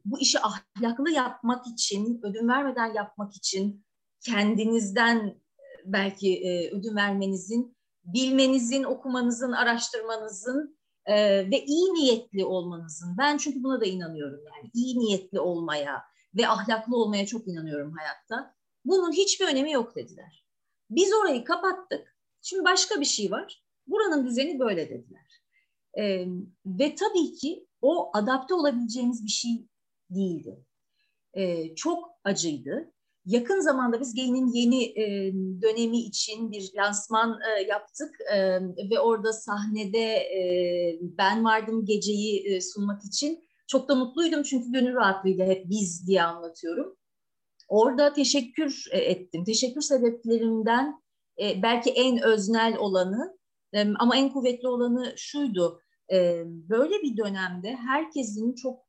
bu 0.05 0.21
işi 0.21 0.39
ahlaklı 0.41 1.11
yapmak 1.11 1.67
için, 1.67 2.21
ödün 2.23 2.49
vermeden 2.49 2.95
yapmak 2.95 3.37
için 3.37 3.85
kendinizden 4.21 5.41
belki 5.85 6.43
ödün 6.73 6.97
vermenizin, 6.97 7.77
bilmenizin, 8.05 8.85
okumanızın, 8.85 9.53
araştırmanızın 9.53 10.79
e, 11.07 11.15
ve 11.51 11.65
iyi 11.65 11.95
niyetli 11.95 12.45
olmanızın. 12.45 13.19
Ben 13.19 13.37
çünkü 13.37 13.63
buna 13.63 13.81
da 13.81 13.85
inanıyorum 13.85 14.41
yani 14.45 14.71
iyi 14.75 14.99
niyetli 14.99 15.41
olmaya 15.41 16.03
ve 16.37 16.49
ahlaklı 16.49 16.97
olmaya 16.97 17.27
çok 17.27 17.49
inanıyorum 17.49 17.95
hayatta. 17.99 18.58
Bunun 18.85 19.13
hiçbir 19.13 19.47
önemi 19.47 19.73
yok 19.73 19.97
dediler. 19.97 20.45
Biz 20.91 21.13
orayı 21.15 21.45
kapattık. 21.45 22.17
Şimdi 22.43 22.65
başka 22.65 23.01
bir 23.01 23.07
şey 23.07 23.31
var. 23.31 23.63
Buranın 23.87 24.27
düzeni 24.27 24.59
böyle 24.59 24.91
dediler. 24.91 25.43
E, 25.99 26.27
ve 26.67 26.95
tabii 26.95 27.33
ki 27.35 27.67
o 27.83 28.11
adapte 28.15 28.55
olabileceğimiz 28.55 29.25
bir 29.25 29.31
şey 29.31 29.67
değildi. 30.11 30.65
E, 31.35 31.75
çok 31.75 32.11
acıydı. 32.25 32.93
Yakın 33.25 33.61
zamanda 33.61 34.01
biz 34.01 34.15
Gain'in 34.15 34.53
yeni 34.53 34.85
e, 34.85 35.33
dönemi 35.63 35.99
için 35.99 36.53
bir 36.53 36.71
lansman 36.77 37.41
e, 37.41 37.63
yaptık 37.63 38.15
e, 38.33 38.61
ve 38.91 39.01
orada 39.01 39.33
sahnede 39.33 40.15
e, 40.15 40.41
ben 41.03 41.45
vardım 41.45 41.85
geceyi 41.85 42.47
e, 42.49 42.61
sunmak 42.61 43.05
için. 43.05 43.45
Çok 43.67 43.89
da 43.89 43.95
mutluydum 43.95 44.43
çünkü 44.43 44.73
gönül 44.73 44.95
rahatlığıyla 44.95 45.47
hep 45.47 45.71
biz 45.71 46.07
diye 46.07 46.23
anlatıyorum. 46.23 46.98
Orada 47.69 48.13
teşekkür 48.13 48.85
e, 48.91 48.99
ettim. 48.99 49.45
Teşekkür 49.45 49.81
sebeplerimden 49.81 51.03
e, 51.41 51.63
belki 51.63 51.91
en 51.91 52.23
öznel 52.23 52.77
olanı 52.77 53.39
e, 53.73 53.87
ama 53.99 54.17
en 54.17 54.33
kuvvetli 54.33 54.69
olanı 54.69 55.13
şuydu. 55.17 55.81
Böyle 56.45 57.03
bir 57.03 57.17
dönemde 57.17 57.77
herkesin 57.77 58.55
çok 58.55 58.89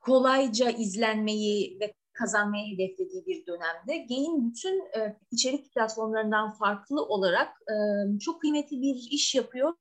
kolayca 0.00 0.70
izlenmeyi 0.70 1.78
ve 1.80 1.94
kazanmayı 2.12 2.74
hedeflediği 2.74 3.26
bir 3.26 3.46
dönemde 3.46 4.06
Gain 4.08 4.48
bütün 4.48 4.82
içerik 5.30 5.74
platformlarından 5.74 6.52
farklı 6.52 7.04
olarak 7.04 7.48
çok 8.20 8.40
kıymetli 8.40 8.82
bir 8.82 9.08
iş 9.10 9.34
yapıyor 9.34 9.74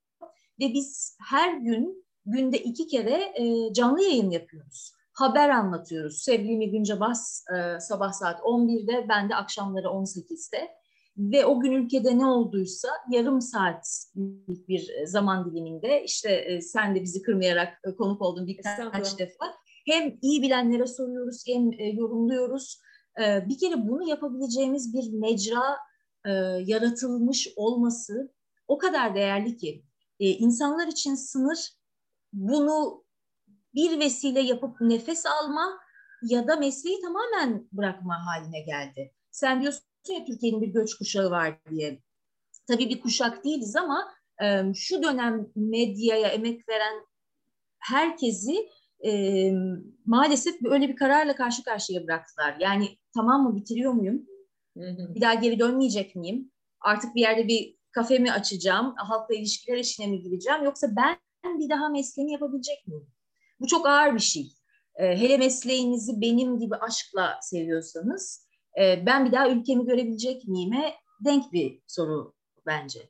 ve 0.59 0.73
biz 0.73 1.17
her 1.29 1.53
gün 1.53 2.05
günde 2.25 2.57
iki 2.57 2.87
kere 2.87 3.33
canlı 3.73 4.03
yayın 4.03 4.29
yapıyoruz. 4.29 4.91
Haber 5.15 5.49
anlatıyoruz. 5.49 6.17
Sevgili 6.17 6.71
Günce 6.71 6.99
Bas 6.99 7.43
e, 7.55 7.79
sabah 7.79 8.13
saat 8.13 8.39
11'de, 8.39 9.05
ben 9.09 9.29
de 9.29 9.35
akşamları 9.35 9.87
18'de 9.87 10.69
ve 11.17 11.45
o 11.45 11.59
gün 11.59 11.71
ülkede 11.71 12.17
ne 12.17 12.25
olduysa 12.25 12.87
yarım 13.11 13.41
saatlik 13.41 14.67
bir 14.69 15.05
zaman 15.05 15.51
diliminde 15.51 16.03
işte 16.03 16.31
e, 16.31 16.61
sen 16.61 16.95
de 16.95 17.03
bizi 17.03 17.21
kırmayarak 17.21 17.79
e, 17.87 17.95
konuk 17.95 18.21
oldun 18.21 18.47
birkaç 18.47 19.19
defa 19.19 19.45
hem 19.85 20.17
iyi 20.21 20.41
bilenlere 20.41 20.87
soruyoruz 20.87 21.43
hem 21.47 21.71
e, 21.73 21.89
yorumluyoruz. 21.89 22.81
E, 23.21 23.49
bir 23.49 23.57
kere 23.57 23.87
bunu 23.87 24.09
yapabileceğimiz 24.09 24.93
bir 24.93 25.13
mecra 25.13 25.77
e, 26.25 26.31
yaratılmış 26.65 27.47
olması 27.55 28.33
o 28.67 28.77
kadar 28.77 29.15
değerli 29.15 29.57
ki 29.57 29.83
e, 30.19 30.29
insanlar 30.29 30.87
için 30.87 31.15
sınır 31.15 31.69
bunu 32.33 33.04
bir 33.75 33.99
vesile 33.99 34.41
yapıp 34.41 34.81
nefes 34.81 35.25
alma 35.25 35.79
ya 36.21 36.47
da 36.47 36.55
mesleği 36.55 37.01
tamamen 37.01 37.67
bırakma 37.71 38.25
haline 38.25 38.61
geldi. 38.61 39.13
Sen 39.31 39.61
diyorsun 39.61 39.83
ya 40.09 40.25
Türkiye'nin 40.25 40.61
bir 40.61 40.67
göç 40.67 40.95
kuşağı 40.95 41.31
var 41.31 41.59
diye. 41.69 42.01
Tabii 42.67 42.89
bir 42.89 43.01
kuşak 43.01 43.43
değiliz 43.43 43.75
ama 43.75 44.13
e, 44.43 44.73
şu 44.73 45.03
dönem 45.03 45.47
medyaya 45.55 46.27
emek 46.27 46.69
veren 46.69 47.05
herkesi 47.79 48.69
e, 49.05 49.51
maalesef 50.05 50.55
öyle 50.65 50.89
bir 50.89 50.95
kararla 50.95 51.35
karşı 51.35 51.63
karşıya 51.63 52.03
bıraktılar. 52.07 52.57
Yani 52.59 52.97
tamam 53.13 53.43
mı 53.43 53.55
bitiriyor 53.55 53.91
muyum? 53.91 54.25
Bir 55.15 55.21
daha 55.21 55.33
geri 55.33 55.59
dönmeyecek 55.59 56.15
miyim? 56.15 56.51
Artık 56.81 57.15
bir 57.15 57.21
yerde 57.21 57.47
bir 57.47 57.75
kafe 57.91 58.19
mi 58.19 58.31
açacağım? 58.31 58.93
Halkla 58.97 59.35
ilişkiler 59.35 59.77
işine 59.77 60.07
mi 60.07 60.21
gireceğim? 60.21 60.63
Yoksa 60.63 60.87
ben 60.95 61.17
bir 61.59 61.69
daha 61.69 61.89
mesleğimi 61.89 62.31
yapabilecek 62.31 62.87
miyim? 62.87 63.07
Bu 63.59 63.67
çok 63.67 63.87
ağır 63.87 64.15
bir 64.15 64.19
şey. 64.19 64.51
E, 64.95 65.17
hele 65.17 65.37
mesleğinizi 65.37 66.21
benim 66.21 66.59
gibi 66.59 66.75
aşkla 66.75 67.39
seviyorsanız 67.41 68.47
e, 68.81 69.05
ben 69.05 69.25
bir 69.25 69.31
daha 69.31 69.49
ülkemi 69.49 69.85
görebilecek 69.85 70.47
miyime 70.47 70.93
denk 71.25 71.53
bir 71.53 71.81
soru 71.87 72.33
bence. 72.65 73.09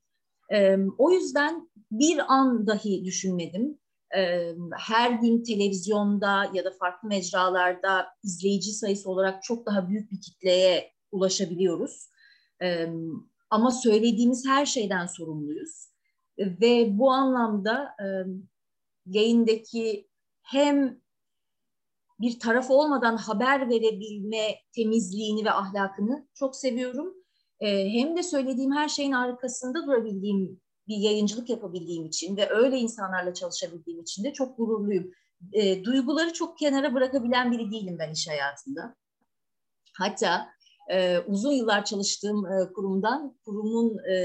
E, 0.54 0.78
o 0.98 1.12
yüzden 1.12 1.70
bir 1.92 2.34
an 2.34 2.68
dahi 2.68 3.06
düşünmedim 3.06 3.80
her 4.78 5.12
gün 5.12 5.44
televizyonda 5.44 6.52
ya 6.54 6.66
da 6.66 6.72
farklı 6.80 7.10
mecralarda 7.10 8.08
izleyici 8.24 8.72
sayısı 8.72 9.10
olarak 9.10 9.44
çok 9.44 9.66
daha 9.66 9.90
büyük 9.90 10.12
bir 10.12 10.22
kitleye 10.22 10.92
ulaşabiliyoruz. 11.12 12.10
Ama 13.50 13.72
söylediğimiz 13.72 14.46
her 14.48 14.66
şeyden 14.66 15.06
sorumluyuz. 15.06 15.90
Ve 16.38 16.98
bu 16.98 17.12
anlamda 17.12 17.96
yayındaki 19.06 20.08
hem 20.46 21.00
bir 22.20 22.40
taraf 22.40 22.72
olmadan 22.72 23.18
haber 23.18 23.70
verebilme 23.70 24.56
temizliğini 24.76 25.46
ve 25.46 25.52
ahlakını 25.52 26.28
çok 26.34 26.56
seviyorum. 26.56 27.14
E, 27.60 27.90
hem 27.90 28.18
de 28.18 28.24
söylediğim 28.24 28.72
her 28.72 28.90
şeyin 28.90 29.12
arkasında 29.12 29.88
durabildiğim 29.88 30.62
bir 30.88 30.98
yayıncılık 30.98 31.50
yapabildiğim 31.50 32.06
için 32.06 32.38
ve 32.38 32.50
öyle 32.50 32.78
insanlarla 32.78 33.34
çalışabildiğim 33.34 34.02
için 34.02 34.24
de 34.24 34.34
çok 34.34 34.58
gururluyum. 34.58 35.12
E, 35.54 35.84
duyguları 35.84 36.34
çok 36.34 36.58
kenara 36.58 36.94
bırakabilen 36.94 37.52
biri 37.52 37.72
değilim 37.72 37.96
ben 38.00 38.12
iş 38.12 38.28
hayatında. 38.28 38.96
Hatta 39.98 40.50
e, 40.92 41.20
uzun 41.20 41.52
yıllar 41.52 41.86
çalıştığım 41.86 42.46
e, 42.46 42.74
kurumdan 42.74 43.38
kurumun 43.46 43.98
e, 43.98 44.16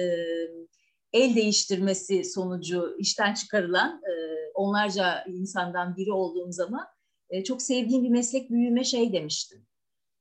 el 1.12 1.35
değiştirmesi 1.35 2.25
sonucu 2.25 2.96
işten 2.99 3.35
çıkarılan 3.35 4.03
e, 4.05 4.12
onlarca 4.55 5.25
insandan 5.25 5.96
biri 5.96 6.12
olduğum 6.12 6.53
zaman 6.53 6.87
e, 7.31 7.44
çok 7.44 7.62
sevdiğim 7.62 8.05
bir 8.05 8.11
meslek 8.11 8.51
büyüme 8.51 8.85
şey 8.85 9.12
demiştim. 9.12 9.66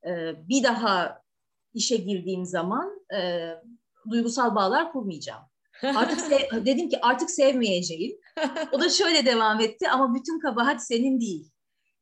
E, 0.06 0.10
bir 0.50 0.64
daha 0.64 1.22
işe 1.74 1.98
girdiğim 1.98 2.46
zaman 2.46 3.06
e, 3.16 3.50
duygusal 4.10 4.56
bağlar 4.56 4.92
kurmayacağım. 4.92 5.44
Artık 5.84 6.20
sev, 6.20 6.66
dedim 6.66 6.90
ki 6.90 7.00
artık 7.02 7.32
sevmeyeceğim. 7.32 8.18
O 8.72 8.80
da 8.80 8.90
şöyle 8.90 9.26
devam 9.26 9.62
etti 9.62 9.90
ama 9.90 10.16
bütün 10.16 10.40
kabahat 10.40 10.88
senin 10.88 11.22
değil. 11.22 11.52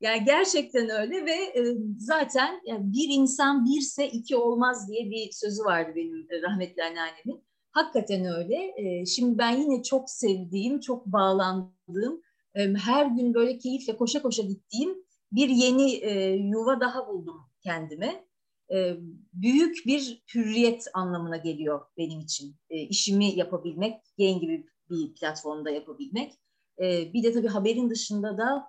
Yani 0.02 0.26
gerçekten 0.26 0.90
öyle 0.90 1.26
ve 1.26 1.32
e, 1.32 1.78
zaten 1.98 2.62
yani 2.66 2.94
bir 2.94 3.08
insan 3.10 3.66
birse 3.66 4.08
iki 4.08 4.36
olmaz 4.36 4.90
diye 4.90 5.10
bir 5.10 5.32
sözü 5.32 5.64
vardı 5.64 5.92
benim 5.96 6.28
e, 6.30 6.42
rahmetli 6.42 6.84
anneannemin. 6.84 7.47
Hakikaten 7.78 8.26
öyle. 8.26 8.74
E, 8.78 9.06
şimdi 9.06 9.38
ben 9.38 9.58
yine 9.58 9.84
çok 9.84 10.10
sevdiğim, 10.10 10.80
çok 10.80 11.06
bağlandığım, 11.06 12.22
her 12.56 13.06
gün 13.06 13.34
böyle 13.34 13.58
keyifle 13.58 13.98
koşa 13.98 14.22
koşa 14.22 14.44
gittiğim 14.44 14.98
bir 15.32 15.50
yeni 15.50 15.92
e, 15.96 16.30
yuva 16.34 16.80
daha 16.80 17.08
buldum 17.08 17.42
kendime. 17.64 18.26
E, 18.74 18.98
büyük 19.34 19.86
bir 19.86 20.24
hürriyet 20.36 20.88
anlamına 20.94 21.38
geliyor 21.38 21.82
benim 21.98 22.20
için. 22.20 22.56
E, 22.70 22.78
işimi 22.80 23.26
yapabilmek, 23.26 24.02
yayın 24.18 24.40
gibi 24.40 24.66
bir 24.90 25.14
platformda 25.14 25.70
yapabilmek. 25.70 26.34
Bir 26.80 27.24
de 27.24 27.34
tabii 27.34 27.48
haberin 27.48 27.90
dışında 27.90 28.38
da 28.38 28.68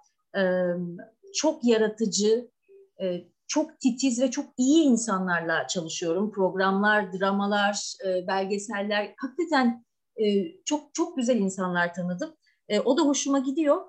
çok 1.35 1.65
yaratıcı, 1.65 2.51
e, 3.03 3.25
çok 3.49 3.81
titiz 3.81 4.21
ve 4.21 4.31
çok 4.31 4.47
iyi 4.59 4.85
insanlarla 4.85 5.67
çalışıyorum. 5.67 6.33
Programlar, 6.33 7.13
dramalar, 7.13 7.95
e, 8.07 8.27
belgeseller. 8.27 9.15
Hakikaten 9.17 9.85
e, 10.17 10.25
çok 10.65 10.95
çok 10.95 11.17
güzel 11.17 11.37
insanlar 11.37 11.95
tanıdım. 11.95 12.37
E, 12.69 12.81
o 12.81 12.99
da 12.99 13.03
hoşuma 13.03 13.39
gidiyor. 13.39 13.83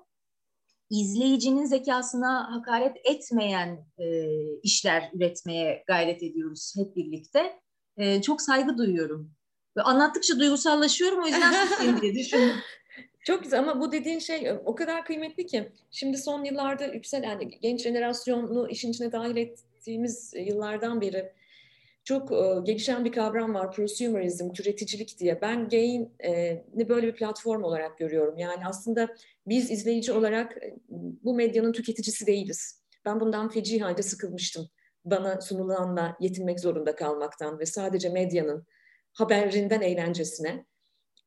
İzleyicinin 0.90 1.64
zekasına 1.64 2.56
hakaret 2.56 2.96
etmeyen 3.04 3.86
e, 3.98 4.26
işler 4.62 5.10
üretmeye 5.14 5.84
gayret 5.86 6.22
ediyoruz 6.22 6.74
hep 6.76 6.96
birlikte. 6.96 7.60
E, 7.96 8.22
çok 8.22 8.42
saygı 8.42 8.78
duyuyorum. 8.78 9.32
Ve 9.76 9.82
anlattıkça 9.82 10.38
duygusallaşıyorum 10.38 11.22
o 11.22 11.26
yüzden 11.26 11.66
susayım 11.66 12.00
diye 12.02 12.14
düşündüm. 12.14 12.56
Çok 13.24 13.42
güzel 13.42 13.60
ama 13.60 13.80
bu 13.80 13.92
dediğin 13.92 14.18
şey 14.18 14.52
o 14.64 14.74
kadar 14.74 15.04
kıymetli 15.04 15.46
ki 15.46 15.72
şimdi 15.90 16.18
son 16.18 16.44
yıllarda 16.44 16.84
yükselen 16.84 17.28
yani 17.28 17.50
genç 17.60 17.82
jenerasyonu 17.82 18.68
işin 18.68 18.90
içine 18.90 19.12
dahil 19.12 19.36
ettiğimiz 19.36 20.34
yıllardan 20.36 21.00
beri 21.00 21.32
çok 22.04 22.32
e, 22.32 22.60
gelişen 22.64 23.04
bir 23.04 23.12
kavram 23.12 23.54
var 23.54 23.72
prosumerizm, 23.72 24.52
türeticilik 24.52 25.18
diye. 25.18 25.40
Ben 25.40 25.68
Gain'i 25.68 26.88
böyle 26.88 27.06
bir 27.06 27.14
platform 27.14 27.62
olarak 27.62 27.98
görüyorum. 27.98 28.38
Yani 28.38 28.66
aslında 28.66 29.08
biz 29.46 29.70
izleyici 29.70 30.12
olarak 30.12 30.56
bu 31.22 31.34
medyanın 31.34 31.72
tüketicisi 31.72 32.26
değiliz. 32.26 32.82
Ben 33.04 33.20
bundan 33.20 33.48
feci 33.48 33.80
halde 33.80 34.02
sıkılmıştım. 34.02 34.68
Bana 35.04 35.40
sunulanla 35.40 36.16
yetinmek 36.20 36.60
zorunda 36.60 36.96
kalmaktan 36.96 37.58
ve 37.58 37.66
sadece 37.66 38.08
medyanın 38.08 38.66
haberinden 39.12 39.80
eğlencesine 39.80 40.64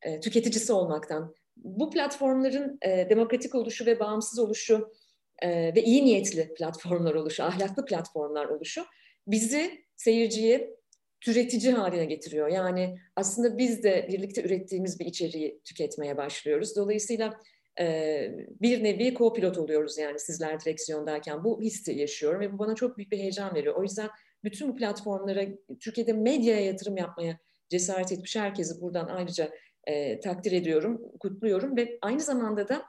e, 0.02 0.20
tüketicisi 0.20 0.74
olmaktan 0.74 1.36
bu 1.58 1.90
platformların 1.90 2.78
e, 2.82 3.10
demokratik 3.10 3.56
oluşu 3.56 3.86
ve 3.86 4.00
bağımsız 4.00 4.40
oluşu 4.40 4.94
e, 5.42 5.76
ve 5.76 5.84
iyi 5.84 6.06
niyetli 6.06 6.54
platformlar 6.54 7.14
oluşu, 7.14 7.44
ahlaklı 7.44 7.86
platformlar 7.86 8.46
oluşu 8.46 8.86
bizi 9.28 9.86
seyirciye 9.96 10.76
türetici 11.22 11.74
haline 11.74 12.06
getiriyor. 12.06 12.48
Yani 12.48 12.98
aslında 13.16 13.58
biz 13.58 13.84
de 13.84 14.08
birlikte 14.12 14.44
ürettiğimiz 14.44 15.00
bir 15.00 15.06
içeriği 15.06 15.62
tüketmeye 15.64 16.18
başlıyoruz. 16.18 16.76
Dolayısıyla 16.76 17.40
e, 17.80 18.32
bir 18.62 18.84
nevi 18.84 19.14
co-pilot 19.14 19.60
oluyoruz 19.60 19.98
yani 19.98 20.20
sizler 20.20 20.60
direksiyondayken. 20.60 21.44
Bu 21.44 21.62
hissi 21.62 21.92
yaşıyorum 21.94 22.42
ve 22.42 22.54
bu 22.54 22.60
bana 22.60 22.76
çok 22.76 22.98
büyük 22.98 23.12
bir 23.12 23.18
heyecan 23.18 23.56
veriyor. 23.56 23.76
O 23.76 23.84
yüzden 23.84 24.10
bütün 24.44 24.70
bu 24.70 24.76
platformlara, 24.76 25.46
Türkiye'de 25.80 26.14
medyaya 26.14 26.66
yatırım 26.66 26.98
yapmaya 26.98 27.38
cesaret 27.70 28.12
etmiş 28.12 28.36
herkesi 28.36 28.82
buradan 28.82 29.08
ayrıca 29.08 29.52
e, 29.88 30.20
takdir 30.20 30.52
ediyorum, 30.52 31.02
kutluyorum 31.20 31.78
ve 31.78 31.98
aynı 32.02 32.20
zamanda 32.20 32.68
da 32.68 32.84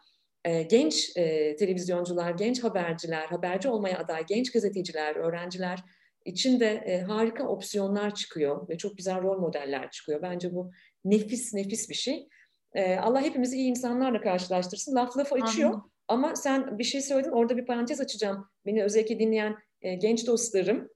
e, 0.45 0.63
genç 0.63 1.17
e, 1.17 1.57
televizyoncular, 1.57 2.31
genç 2.31 2.65
haberciler, 2.65 3.27
haberci 3.27 3.69
olmaya 3.69 3.99
aday 3.99 4.27
genç 4.27 4.53
gazeteciler, 4.53 5.17
öğrenciler 5.17 5.81
için 6.25 6.61
de 6.61 6.67
e, 6.67 7.01
harika 7.01 7.49
opsiyonlar 7.49 8.15
çıkıyor 8.15 8.69
ve 8.69 8.79
çok 8.79 8.97
güzel 8.97 9.23
rol 9.23 9.39
modeller 9.39 9.91
çıkıyor. 9.91 10.23
Bence 10.23 10.55
bu 10.55 10.71
nefis 11.05 11.55
nefis 11.55 11.91
bir 11.91 11.95
şey. 11.95 12.29
E, 12.75 12.97
Allah 12.97 13.21
hepimizi 13.21 13.57
iyi 13.57 13.71
insanlarla 13.71 14.21
karşılaştırsın. 14.21 14.95
Laf 14.95 15.19
lafı 15.19 15.35
açıyor 15.35 15.71
Anladım. 15.71 15.91
ama 16.09 16.37
sen 16.37 16.79
bir 16.79 16.85
şey 16.85 17.01
söyledin 17.01 17.31
orada 17.31 17.57
bir 17.57 17.67
parantez 17.67 18.01
açacağım. 18.01 18.49
Beni 18.67 18.85
özellikle 18.85 19.19
dinleyen 19.19 19.57
e, 19.83 19.95
genç 19.95 20.27
dostlarım 20.27 20.89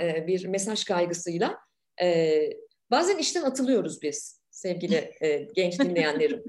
e, 0.00 0.26
bir 0.26 0.46
mesaj 0.46 0.84
kaygısıyla 0.84 1.58
e, 2.02 2.40
bazen 2.90 3.18
işten 3.18 3.42
atılıyoruz 3.42 4.02
biz 4.02 4.37
sevgili 4.58 5.12
e, 5.20 5.48
genç 5.54 5.80
dinleyenlerim. 5.80 6.42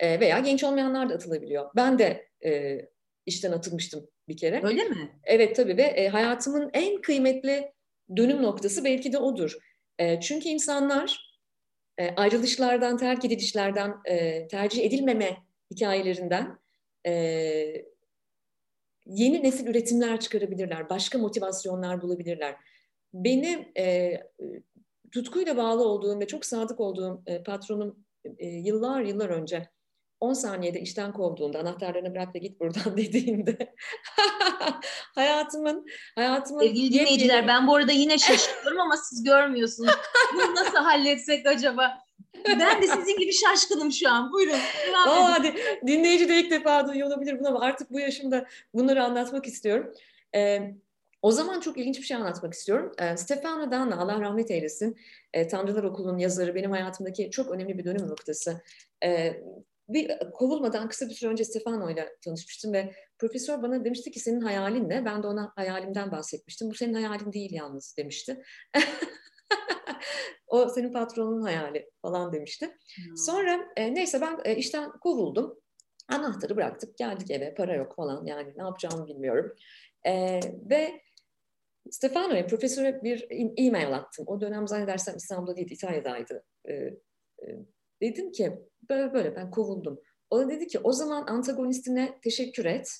E, 0.00 0.20
veya 0.20 0.38
genç 0.38 0.64
olmayanlar 0.64 1.10
da 1.10 1.14
atılabiliyor. 1.14 1.70
Ben 1.76 1.98
de 1.98 2.28
e, 2.44 2.80
işten 3.26 3.52
atılmıştım 3.52 4.08
bir 4.28 4.36
kere. 4.36 4.60
Öyle 4.62 4.84
mi? 4.84 5.20
Evet 5.24 5.56
tabii 5.56 5.76
ve 5.76 5.82
e, 5.82 6.08
hayatımın 6.08 6.70
en 6.72 7.00
kıymetli 7.00 7.72
dönüm 8.16 8.42
noktası 8.42 8.84
belki 8.84 9.12
de 9.12 9.18
odur. 9.18 9.58
E, 9.98 10.20
çünkü 10.20 10.48
insanlar 10.48 11.38
e, 11.98 12.10
ayrılışlardan, 12.10 12.96
terk 12.96 13.24
edilişlerden, 13.24 13.94
e, 14.04 14.48
tercih 14.48 14.84
edilmeme 14.84 15.36
hikayelerinden 15.70 16.58
e, 17.06 17.12
yeni 19.06 19.42
nesil 19.42 19.66
üretimler 19.66 20.20
çıkarabilirler, 20.20 20.90
başka 20.90 21.18
motivasyonlar 21.18 22.02
bulabilirler. 22.02 22.56
Beni 23.14 23.72
e, 23.78 24.14
tutkuyla 25.12 25.56
bağlı 25.56 25.84
olduğum 25.84 26.20
ve 26.20 26.26
çok 26.26 26.44
sadık 26.44 26.80
olduğum 26.80 27.22
e, 27.26 27.42
patronum 27.42 28.04
e, 28.38 28.46
yıllar 28.46 29.00
yıllar 29.00 29.28
önce 29.28 29.68
10 30.20 30.32
saniyede 30.32 30.80
işten 30.80 31.12
kovduğunda 31.12 31.58
anahtarlarını 31.58 32.14
bırak 32.14 32.34
da 32.34 32.38
git 32.38 32.60
buradan 32.60 32.96
dediğinde 32.96 33.74
hayatımın 35.14 35.86
hayatımın 36.14 36.60
Sevgili 36.60 36.92
dinleyiciler 36.92 37.48
ben 37.48 37.66
bu 37.66 37.76
arada 37.76 37.92
yine 37.92 38.18
şaşırıyorum 38.18 38.80
ama 38.80 38.96
siz 38.96 39.24
görmüyorsunuz. 39.24 39.94
Bunu 40.34 40.54
nasıl 40.54 40.78
halletsek 40.78 41.46
acaba? 41.46 41.98
Ben 42.48 42.82
de 42.82 42.86
sizin 42.86 43.18
gibi 43.18 43.32
şaşkınım 43.32 43.92
şu 43.92 44.10
an. 44.10 44.32
Buyurun. 44.32 44.58
Hadi. 44.92 45.54
Dinleyici 45.86 46.28
de 46.28 46.40
ilk 46.40 46.50
defa 46.50 46.88
duyuyor 46.88 47.08
olabilir 47.08 47.38
bunu 47.40 47.48
ama 47.48 47.60
artık 47.60 47.90
bu 47.90 48.00
yaşımda 48.00 48.46
bunları 48.74 49.04
anlatmak 49.04 49.46
istiyorum. 49.46 49.92
Ee, 50.34 50.74
o 51.22 51.32
zaman 51.32 51.60
çok 51.60 51.78
ilginç 51.78 51.98
bir 51.98 52.04
şey 52.04 52.16
anlatmak 52.16 52.54
istiyorum. 52.54 52.92
E, 52.98 53.16
Stefano 53.16 53.70
Danna, 53.70 54.00
Allah 54.00 54.20
rahmet 54.20 54.50
eylesin, 54.50 54.96
e, 55.32 55.48
Tanrılar 55.48 55.82
Okulu'nun 55.82 56.18
yazarı, 56.18 56.54
benim 56.54 56.70
hayatımdaki 56.70 57.30
çok 57.30 57.50
önemli 57.50 57.78
bir 57.78 57.84
dönüm 57.84 58.08
noktası. 58.08 58.62
E, 59.04 59.42
bir 59.88 60.18
kovulmadan 60.32 60.88
kısa 60.88 61.08
bir 61.08 61.14
süre 61.14 61.30
önce 61.30 61.44
Stefano 61.44 61.90
ile 61.90 62.16
tanışmıştım 62.24 62.72
ve 62.72 62.92
profesör 63.18 63.62
bana 63.62 63.84
demişti 63.84 64.10
ki 64.10 64.20
senin 64.20 64.40
hayalin 64.40 64.88
ne? 64.88 65.04
Ben 65.04 65.22
de 65.22 65.26
ona 65.26 65.52
hayalimden 65.56 66.12
bahsetmiştim. 66.12 66.70
Bu 66.70 66.74
senin 66.74 66.94
hayalin 66.94 67.32
değil 67.32 67.52
yalnız 67.52 67.94
demişti. 67.98 68.42
o 70.46 70.68
senin 70.68 70.92
patronun 70.92 71.42
hayali 71.42 71.90
falan 72.02 72.32
demişti. 72.32 72.66
Hmm. 72.66 73.16
Sonra 73.16 73.60
e, 73.76 73.94
neyse 73.94 74.20
ben 74.20 74.38
e, 74.44 74.56
işten 74.56 74.90
kovuldum. 74.90 75.60
Anahtarı 76.08 76.56
bıraktık, 76.56 76.98
geldik 76.98 77.30
eve, 77.30 77.54
para 77.54 77.74
yok 77.74 77.96
falan 77.96 78.26
yani 78.26 78.52
ne 78.56 78.62
yapacağımı 78.62 79.06
bilmiyorum. 79.06 79.54
E, 80.06 80.40
ve 80.70 81.00
Stefano'ya 81.90 82.46
profesöre 82.46 83.02
bir 83.02 83.26
e-mail 83.56 83.94
attım. 83.94 84.24
O 84.28 84.40
dönem 84.40 84.68
zannedersem 84.68 85.16
İstanbul'da 85.16 85.56
değil, 85.56 85.70
İtalya'daydı. 85.70 86.44
Ee, 86.68 86.74
e, 86.74 87.58
dedim 88.02 88.32
ki 88.32 88.58
böyle 88.90 89.12
böyle 89.12 89.36
ben 89.36 89.50
kovuldum. 89.50 90.00
O 90.30 90.38
da 90.38 90.50
dedi 90.50 90.66
ki 90.66 90.78
o 90.78 90.92
zaman 90.92 91.26
antagonistine 91.26 92.18
teşekkür 92.22 92.64
et 92.64 92.98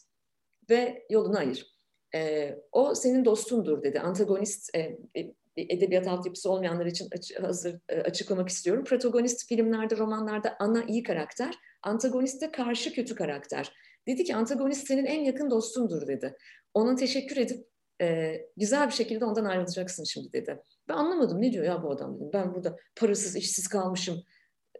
ve 0.70 1.06
yolunu 1.10 1.38
ayır. 1.38 1.78
E, 2.14 2.54
o 2.72 2.94
senin 2.94 3.24
dostundur 3.24 3.82
dedi. 3.82 4.00
Antagonist 4.00 4.76
e, 4.76 4.98
e 5.16 5.32
edebiyat 5.56 6.06
altyapısı 6.06 6.50
olmayanlar 6.50 6.86
için 6.86 7.08
hazır 7.40 7.80
e, 7.88 8.00
açıklamak 8.00 8.48
istiyorum. 8.48 8.84
Protagonist 8.84 9.48
filmlerde, 9.48 9.96
romanlarda 9.96 10.56
ana 10.58 10.84
iyi 10.84 11.02
karakter, 11.02 11.54
antagonist 11.82 12.42
de 12.42 12.50
karşı 12.50 12.92
kötü 12.92 13.14
karakter. 13.14 13.72
Dedi 14.06 14.24
ki 14.24 14.36
antagonist 14.36 14.86
senin 14.86 15.04
en 15.04 15.20
yakın 15.20 15.50
dostundur 15.50 16.06
dedi. 16.06 16.36
Ona 16.74 16.94
teşekkür 16.94 17.36
edip 17.36 17.66
e, 18.00 18.36
güzel 18.56 18.86
bir 18.86 18.92
şekilde 18.92 19.24
ondan 19.24 19.44
ayrılacaksın 19.44 20.04
şimdi 20.04 20.32
dedi. 20.32 20.62
Ben 20.88 20.94
anlamadım 20.94 21.42
ne 21.42 21.52
diyor 21.52 21.64
ya 21.64 21.82
bu 21.82 21.90
adam 21.90 22.16
dedim. 22.16 22.30
Ben 22.32 22.54
burada 22.54 22.76
parasız, 22.96 23.36
işsiz 23.36 23.68
kalmışım. 23.68 24.22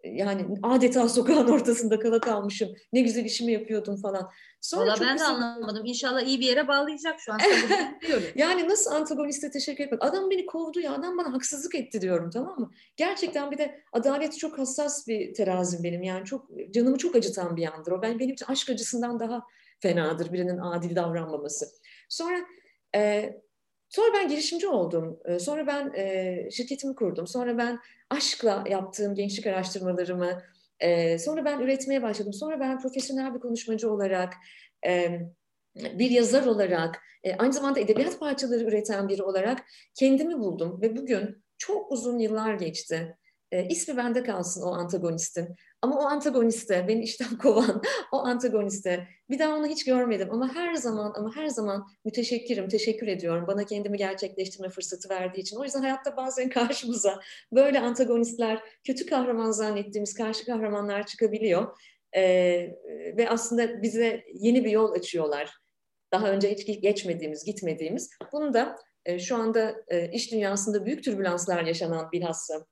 Yani 0.05 0.47
adeta 0.63 1.09
sokağın 1.09 1.49
ortasında 1.53 1.99
kala 1.99 2.21
kalmışım. 2.21 2.69
Ne 2.93 3.01
güzel 3.01 3.25
işimi 3.25 3.53
yapıyordum 3.53 3.97
falan. 3.97 4.31
Sonra 4.61 4.91
Valla 4.91 5.01
ben 5.01 5.19
de 5.19 5.25
anlamadım. 5.25 5.87
İnşallah 5.87 6.23
iyi 6.23 6.41
bir 6.41 6.47
yere 6.47 6.69
bağlayacak 6.69 7.21
şu 7.21 7.33
an. 7.33 7.39
yani 8.35 8.69
nasıl 8.69 8.91
antagoniste 8.91 9.51
teşekkür 9.51 9.85
etmek? 9.85 10.05
Adam 10.05 10.31
beni 10.31 10.47
kovdu 10.47 10.81
ya. 10.81 10.93
Adam 10.93 11.19
bana 11.19 11.33
haksızlık 11.33 11.75
etti 11.75 12.01
diyorum 12.01 12.31
tamam 12.31 12.61
mı? 12.61 12.71
Gerçekten 12.97 13.51
bir 13.51 13.59
de 13.59 13.81
adalet 13.93 14.39
çok 14.39 14.59
hassas 14.59 15.09
bir 15.09 15.35
terazim 15.35 15.85
benim. 15.85 16.03
Yani 16.03 16.25
çok 16.25 16.51
canımı 16.71 16.99
çok 16.99 17.17
acıtan 17.17 17.57
bir 17.57 17.63
yandır 17.63 17.93
o. 17.93 18.03
Ben 18.03 18.19
benim 18.19 18.35
için 18.35 18.47
aşk 18.47 18.71
acısından 18.71 19.21
daha 19.21 19.43
fenadır 19.81 20.33
birinin 20.33 20.59
adil 20.59 20.97
davranmaması. 20.97 21.67
Sonra 22.09 22.39
e, 22.95 23.35
sonra 23.89 24.13
ben 24.15 24.29
girişimci 24.29 24.69
oldum. 24.69 25.21
E, 25.25 25.39
sonra 25.39 25.67
ben 25.67 25.93
e, 25.97 26.49
şirketimi 26.51 26.95
kurdum. 26.95 27.27
Sonra 27.27 27.59
ben 27.59 27.79
aşkla 28.11 28.65
yaptığım 28.69 29.15
gençlik 29.15 29.47
araştırmalarımı 29.47 30.43
e, 30.81 31.19
sonra 31.19 31.45
ben 31.45 31.61
üretmeye 31.61 32.03
başladım. 32.03 32.33
Sonra 32.33 32.61
ben 32.61 32.79
profesyonel 32.81 33.35
bir 33.35 33.41
konuşmacı 33.41 33.93
olarak 33.93 34.35
e, 34.87 35.21
bir 35.77 36.11
yazar 36.11 36.47
olarak, 36.47 37.03
e, 37.25 37.35
aynı 37.35 37.53
zamanda 37.53 37.81
edebiyat 37.81 38.21
parçaları 38.21 38.65
üreten 38.65 39.09
biri 39.09 39.23
olarak 39.23 39.65
kendimi 39.95 40.39
buldum 40.39 40.83
ve 40.83 40.97
bugün 40.97 41.45
çok 41.59 41.93
uzun 41.93 42.19
yıllar 42.19 42.55
geçti. 42.55 43.17
E, 43.53 43.69
ismi 43.69 43.97
bende 43.97 44.23
kalsın 44.23 44.63
o 44.63 44.73
antagonistin. 44.73 45.57
Ama 45.83 45.99
o 45.99 46.03
antagoniste, 46.03 46.89
beni 46.89 47.03
işten 47.03 47.39
kovan 47.43 47.83
o 48.13 48.19
antagoniste 48.19 49.09
bir 49.31 49.39
daha 49.39 49.57
onu 49.57 49.67
hiç 49.67 49.85
görmedim. 49.85 50.29
Ama 50.31 50.55
her 50.55 50.75
zaman 50.75 51.13
ama 51.17 51.37
her 51.37 51.49
zaman 51.49 51.87
müteşekkirim, 52.05 52.69
teşekkür 52.69 53.07
ediyorum. 53.07 53.45
Bana 53.47 53.65
kendimi 53.65 53.99
gerçekleştirme 53.99 54.69
fırsatı 54.69 55.09
verdiği 55.09 55.41
için. 55.41 55.57
O 55.57 55.65
yüzden 55.65 55.81
hayatta 55.81 56.17
bazen 56.17 56.49
karşımıza 56.51 57.21
böyle 57.53 57.81
antagonistler, 57.81 58.63
kötü 58.85 59.07
kahraman 59.07 59.51
zannettiğimiz 59.51 60.15
karşı 60.15 60.47
kahramanlar 60.47 61.07
çıkabiliyor. 61.07 61.79
E, 62.17 62.23
ve 63.17 63.29
aslında 63.31 63.83
bize 63.83 64.25
yeni 64.35 64.65
bir 64.65 64.71
yol 64.71 64.93
açıyorlar. 64.93 65.55
Daha 66.13 66.31
önce 66.31 66.51
hiç 66.51 66.83
geçmediğimiz, 66.83 67.45
gitmediğimiz. 67.45 68.11
Bunu 68.33 68.55
da 68.55 68.77
e, 69.05 69.19
şu 69.19 69.37
anda 69.37 69.77
e, 69.89 70.11
iş 70.13 70.33
dünyasında 70.33 70.87
büyük 70.87 71.05
türbülanslar 71.05 71.65
yaşanan 71.65 72.13
bilhassa 72.13 72.67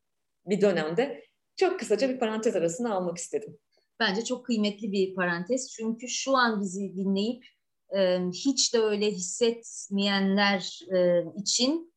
bir 0.47 0.61
dönemde 0.61 1.25
çok 1.57 1.79
kısaca 1.79 2.09
bir 2.09 2.19
parantez 2.19 2.57
arasına 2.57 2.95
almak 2.95 3.19
istedim. 3.19 3.59
Bence 4.01 4.25
çok 4.25 4.47
kıymetli 4.47 4.93
bir 4.93 5.15
parantez. 5.15 5.71
Çünkü 5.71 6.09
şu 6.09 6.37
an 6.37 6.61
bizi 6.61 6.97
dinleyip 6.97 7.45
e, 7.97 8.19
hiç 8.31 8.75
de 8.75 8.79
öyle 8.79 9.11
hissetmeyenler 9.11 10.81
e, 10.95 11.25
için 11.37 11.93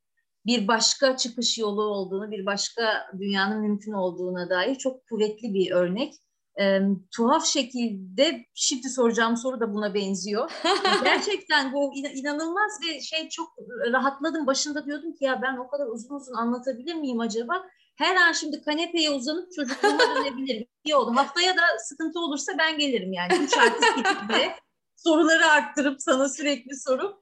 bir 0.46 0.68
başka 0.68 1.18
çıkış 1.18 1.58
yolu 1.58 1.84
olduğunu, 1.84 2.32
bir 2.32 2.46
başka 2.46 3.12
dünyanın 3.20 3.62
mümkün 3.62 3.92
olduğuna 3.92 4.50
dair 4.50 4.76
çok 4.76 5.08
kuvvetli 5.08 5.54
bir 5.54 5.72
örnek. 5.72 6.14
E, 6.60 6.80
tuhaf 7.16 7.46
şekilde 7.46 8.46
şimdi 8.54 8.90
soracağım 8.90 9.38
soru 9.38 9.60
da 9.60 9.74
buna 9.74 9.94
benziyor. 9.94 10.52
Gerçekten 11.04 11.74
bu 11.74 11.94
inanılmaz 11.96 12.72
ve 12.88 13.02
şey 13.02 13.30
çok 13.30 13.48
rahatladım. 13.92 14.48
Başında 14.48 14.86
diyordum 14.86 15.14
ki 15.14 15.26
ya 15.26 15.42
ben 15.42 15.58
o 15.58 15.68
kadar 15.68 15.88
uzun 15.88 16.16
uzun 16.16 16.34
anlatabilir 16.34 16.96
miyim 16.96 17.20
acaba? 17.20 17.64
Her 18.00 18.16
an 18.16 18.32
şimdi 18.32 18.62
kanepeye 18.62 19.12
uzanıp 19.12 19.52
çocukluğuma 19.52 20.00
dönebilirim. 20.16 20.68
İyi 20.84 20.96
oldu. 20.96 21.16
Haftaya 21.16 21.58
da 21.58 21.62
sıkıntı 21.80 22.20
olursa 22.20 22.54
ben 22.58 22.78
gelirim 22.78 23.14
yani. 23.14 23.34
Üç 23.44 23.58
artist 23.58 23.96
gidip 23.96 24.12
soruları 24.96 25.46
arttırıp 25.46 26.02
sana 26.02 26.30
sürekli 26.30 26.80
sorup. 26.80 27.20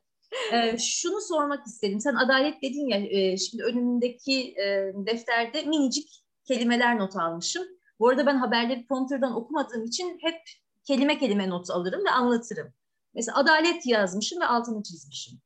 Ee, 0.54 0.78
şunu 0.78 1.22
sormak 1.22 1.68
istedim. 1.68 2.00
Sen 2.00 2.16
adalet 2.16 2.62
dedin 2.62 2.90
ya 2.90 2.98
e, 2.98 3.38
şimdi 3.38 3.64
önümdeki 3.64 4.52
e, 4.52 4.94
defterde 5.06 5.64
minicik 5.64 6.24
kelimeler 6.48 7.00
not 7.00 7.16
almışım. 7.16 7.64
Bu 8.00 8.10
arada 8.10 8.26
ben 8.26 8.38
haberleri 8.38 8.88
prompterdan 8.88 9.36
okumadığım 9.36 9.84
için 9.84 10.18
hep 10.22 10.42
kelime 10.84 11.20
kelime 11.20 11.50
not 11.50 11.70
alırım 11.70 12.06
ve 12.06 12.12
anlatırım. 12.12 12.74
Mesela 13.14 13.38
adalet 13.38 13.86
yazmışım 13.86 14.42
ve 14.42 14.46
altını 14.46 14.84
çizmişim. 14.84 15.40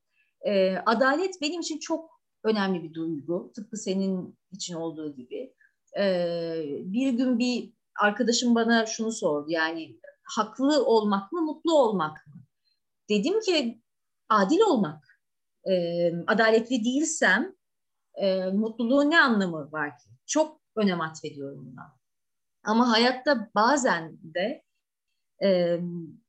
Ee, 0.48 0.76
adalet 0.86 1.42
benim 1.42 1.62
için 1.62 1.80
çok 1.80 2.22
önemli 2.44 2.84
bir 2.84 2.94
duygu. 2.94 3.52
Tıpkı 3.56 3.78
senin 3.78 4.41
için 4.52 4.76
olduğu 4.76 5.16
gibi. 5.16 5.54
Ee, 5.98 6.64
bir 6.68 7.14
gün 7.14 7.40
bir 7.40 7.74
arkadaşım 8.00 8.56
bana 8.56 8.86
şunu 8.86 9.12
sordu. 9.12 9.46
Yani 9.50 10.00
haklı 10.24 10.86
olmak 10.86 11.32
mı, 11.32 11.42
mutlu 11.42 11.78
olmak 11.78 12.28
mı? 12.28 12.34
Dedim 13.10 13.40
ki 13.40 13.82
adil 14.30 14.60
olmak. 14.60 15.22
Ee, 15.70 16.14
adaletli 16.28 16.84
değilsem 16.84 17.56
e, 18.14 18.46
mutluluğun 18.46 19.10
ne 19.10 19.20
anlamı 19.20 19.72
var 19.72 19.98
ki? 19.98 20.10
Çok 20.26 20.62
önem 20.76 21.02
atfediyorum 21.02 21.72
buna. 21.72 21.98
Ama 22.64 22.92
hayatta 22.92 23.50
bazen 23.56 24.18
de 24.24 24.64
e, 25.44 25.80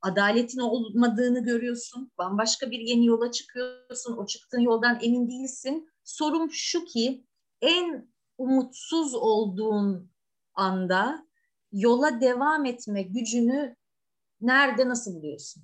adaletin 0.02 0.60
olmadığını 0.60 1.44
görüyorsun. 1.44 2.12
Bambaşka 2.18 2.70
bir 2.70 2.78
yeni 2.78 3.06
yola 3.06 3.32
çıkıyorsun. 3.32 4.16
O 4.16 4.26
çıktığın 4.26 4.60
yoldan 4.60 4.98
emin 5.02 5.28
değilsin. 5.28 5.90
Sorum 6.04 6.50
şu 6.50 6.84
ki 6.84 7.26
en 7.60 8.11
umutsuz 8.42 9.14
olduğun 9.14 10.10
anda 10.54 11.26
yola 11.72 12.20
devam 12.20 12.64
etme 12.64 13.02
gücünü 13.02 13.76
nerede 14.40 14.88
nasıl 14.88 15.14
buluyorsun? 15.14 15.62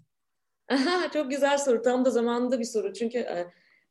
Çok 1.12 1.31
güzel 1.31 1.59
soru. 1.59 1.83
Tam 1.83 2.05
da 2.05 2.11
zamanında 2.11 2.59
bir 2.59 2.64
soru. 2.64 2.93
Çünkü 2.93 3.19
e, 3.19 3.47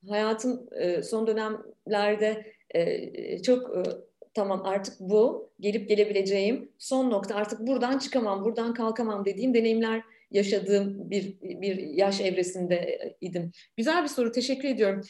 hayatım 0.09 0.67
e, 0.71 1.03
son 1.03 1.27
dönemlerde 1.27 2.53
e, 2.75 3.41
çok 3.41 3.85
tamam 4.33 4.61
artık 4.65 4.99
bu 4.99 5.51
gelip 5.59 5.89
gelebileceğim 5.89 6.71
son 6.77 7.11
nokta. 7.11 7.35
Artık 7.35 7.59
buradan 7.59 7.97
çıkamam, 7.97 8.45
buradan 8.45 8.73
kalkamam 8.73 9.25
dediğim 9.25 9.53
deneyimler 9.53 10.03
yaşadığım 10.31 11.09
bir 11.09 11.41
bir 11.41 11.77
yaş 11.77 12.21
evresinde 12.21 12.99
idim. 13.21 13.51
Güzel 13.77 14.03
bir 14.03 14.07
soru. 14.07 14.31
Teşekkür 14.31 14.67
ediyorum. 14.67 15.01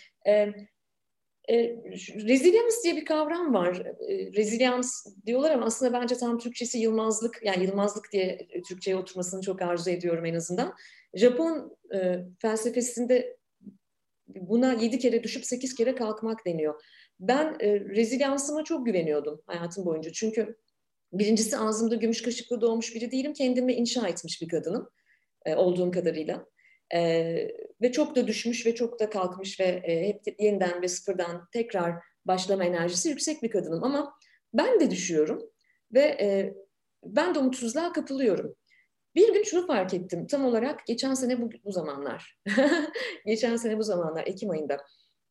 E, 1.50 1.78
diye 2.84 2.96
bir 2.96 3.06
kavram 3.06 3.54
var. 3.54 3.86
E, 4.10 4.34
diyorlar 5.26 5.52
ama 5.52 5.66
aslında 5.66 5.94
bence 5.94 6.16
tam 6.16 6.40
Türkçesi 6.40 6.78
yılmazlık, 6.80 7.40
yani 7.44 7.66
yılmazlık 7.66 8.12
diye 8.12 8.48
Türkçe'ye 8.68 8.98
oturmasını 8.98 9.42
çok 9.42 9.62
arzu 9.62 9.90
ediyorum 9.90 10.26
en 10.26 10.36
azından. 10.36 10.74
Japon 11.14 11.78
e, 11.94 12.20
felsefesinde 12.42 13.38
buna 14.28 14.74
yedi 14.74 15.00
kere 15.00 15.24
düşüp 15.24 15.46
sekiz 15.46 15.76
kere 15.76 15.96
kalkmak 15.96 16.46
deniyor. 16.46 16.82
Ben 17.20 17.56
e, 17.60 17.80
rezilyansıma 17.80 18.64
çok 18.64 18.86
güveniyordum 18.86 19.42
hayatım 19.46 19.86
boyunca. 19.86 20.12
Çünkü 20.12 20.58
birincisi 21.14 21.58
ağzımda 21.58 21.96
gümüş 21.96 22.22
kaşıklı 22.22 22.62
doğmuş 22.62 22.96
biri 22.96 23.12
değilim. 23.12 23.34
Kendimi 23.34 23.74
inşa 23.74 24.08
etmiş 24.08 24.42
bir 24.42 24.48
kadınım 24.48 24.90
e, 25.46 25.56
olduğum 25.56 25.92
kadarıyla. 25.92 26.46
E, 26.94 27.34
ve 27.82 27.92
çok 27.92 28.16
da 28.16 28.28
düşmüş 28.28 28.66
ve 28.66 28.76
çok 28.76 29.00
da 29.00 29.10
kalkmış 29.10 29.60
ve 29.60 29.64
e, 29.64 30.08
hep 30.08 30.40
yeniden 30.40 30.82
ve 30.82 30.88
sıfırdan 30.88 31.48
tekrar 31.54 31.94
başlama 32.26 32.66
enerjisi 32.66 33.10
yüksek 33.10 33.44
bir 33.44 33.52
kadınım. 33.52 33.84
Ama 33.84 34.14
ben 34.54 34.80
de 34.80 34.92
düşüyorum 34.92 35.50
ve 35.94 36.02
e, 36.02 36.54
ben 37.04 37.36
de 37.36 37.40
umutsuzluğa 37.40 37.94
kapılıyorum. 37.94 38.56
Bir 39.16 39.34
gün 39.34 39.44
şunu 39.44 39.68
fark 39.68 39.94
ettim 39.94 40.28
tam 40.28 40.46
olarak 40.46 40.86
geçen 40.86 41.14
sene 41.14 41.42
bu, 41.42 41.50
bu 41.66 41.72
zamanlar. 41.72 42.40
geçen 43.26 43.56
sene 43.56 43.78
bu 43.78 43.84
zamanlar 43.84 44.28
Ekim 44.28 44.50
ayında. 44.50 44.78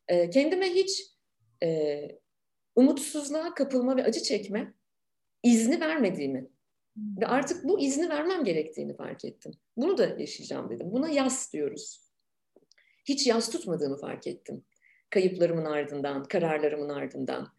E, 0.09 0.31
kendime 0.31 0.71
hiç 0.71 1.03
e, 1.63 2.01
umutsuzluğa 2.77 3.55
kapılma 3.55 3.97
ve 3.97 4.05
acı 4.05 4.23
çekme 4.23 4.75
izni 5.43 5.81
vermediğimi 5.81 6.49
ve 6.97 7.27
artık 7.27 7.65
bu 7.65 7.81
izni 7.81 8.09
vermem 8.09 8.45
gerektiğini 8.45 8.97
fark 8.97 9.25
ettim. 9.25 9.53
Bunu 9.77 9.99
da 9.99 10.07
yaşayacağım 10.19 10.71
dedim. 10.71 10.93
Buna 10.93 11.09
yas 11.09 11.53
diyoruz. 11.53 12.01
Hiç 13.05 13.27
yas 13.27 13.51
tutmadığımı 13.51 13.97
fark 13.97 14.27
ettim. 14.27 14.65
Kayıplarımın 15.11 15.65
ardından, 15.65 16.25
kararlarımın 16.25 16.89
ardından. 16.89 17.53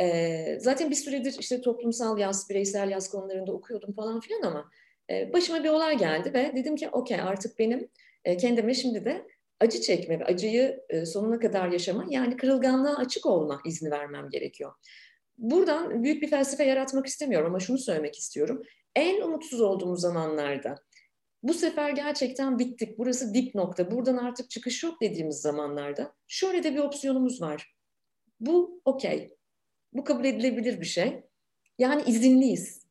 Ee, 0.00 0.58
zaten 0.60 0.90
bir 0.90 0.96
süredir 0.96 1.36
işte 1.40 1.60
toplumsal 1.60 2.18
yas, 2.18 2.50
bireysel 2.50 2.90
yas 2.90 3.10
konularında 3.10 3.52
okuyordum 3.52 3.92
falan 3.92 4.20
filan 4.20 4.42
ama 4.42 4.70
e, 5.10 5.32
başıma 5.32 5.64
bir 5.64 5.68
olay 5.68 5.98
geldi 5.98 6.34
ve 6.34 6.52
dedim 6.56 6.76
ki 6.76 6.88
okey 6.88 7.20
artık 7.20 7.58
benim 7.58 7.88
e, 8.24 8.36
kendime 8.36 8.74
şimdi 8.74 9.04
de 9.04 9.26
acı 9.60 9.80
çekme 9.80 10.20
ve 10.20 10.24
acıyı 10.24 10.80
e, 10.88 11.06
sonuna 11.06 11.38
kadar 11.38 11.68
yaşama 11.68 12.04
yani 12.08 12.36
kırılganlığa 12.36 12.96
açık 12.96 13.26
olma 13.26 13.60
izni 13.66 13.90
vermem 13.90 14.30
gerekiyor. 14.30 14.72
Buradan 15.38 16.04
büyük 16.04 16.22
bir 16.22 16.28
felsefe 16.28 16.64
yaratmak 16.64 17.06
istemiyorum 17.06 17.46
ama 17.46 17.60
şunu 17.60 17.78
söylemek 17.78 18.18
istiyorum. 18.18 18.62
En 18.96 19.20
umutsuz 19.20 19.60
olduğumuz 19.60 20.00
zamanlarda 20.00 20.74
bu 21.42 21.54
sefer 21.54 21.90
gerçekten 21.90 22.58
bittik. 22.58 22.98
Burası 22.98 23.34
dip 23.34 23.54
nokta. 23.54 23.90
Buradan 23.90 24.16
artık 24.16 24.50
çıkış 24.50 24.82
yok 24.82 25.00
dediğimiz 25.02 25.36
zamanlarda 25.36 26.14
şöyle 26.28 26.62
de 26.62 26.74
bir 26.74 26.78
opsiyonumuz 26.78 27.42
var. 27.42 27.74
Bu 28.40 28.82
okey. 28.84 29.36
Bu 29.92 30.04
kabul 30.04 30.24
edilebilir 30.24 30.80
bir 30.80 30.86
şey. 30.86 31.24
Yani 31.78 32.02
izinliyiz. 32.06 32.82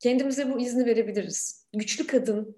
Kendimize 0.00 0.52
bu 0.52 0.60
izni 0.60 0.86
verebiliriz. 0.86 1.66
Güçlü 1.72 2.06
kadın 2.06 2.56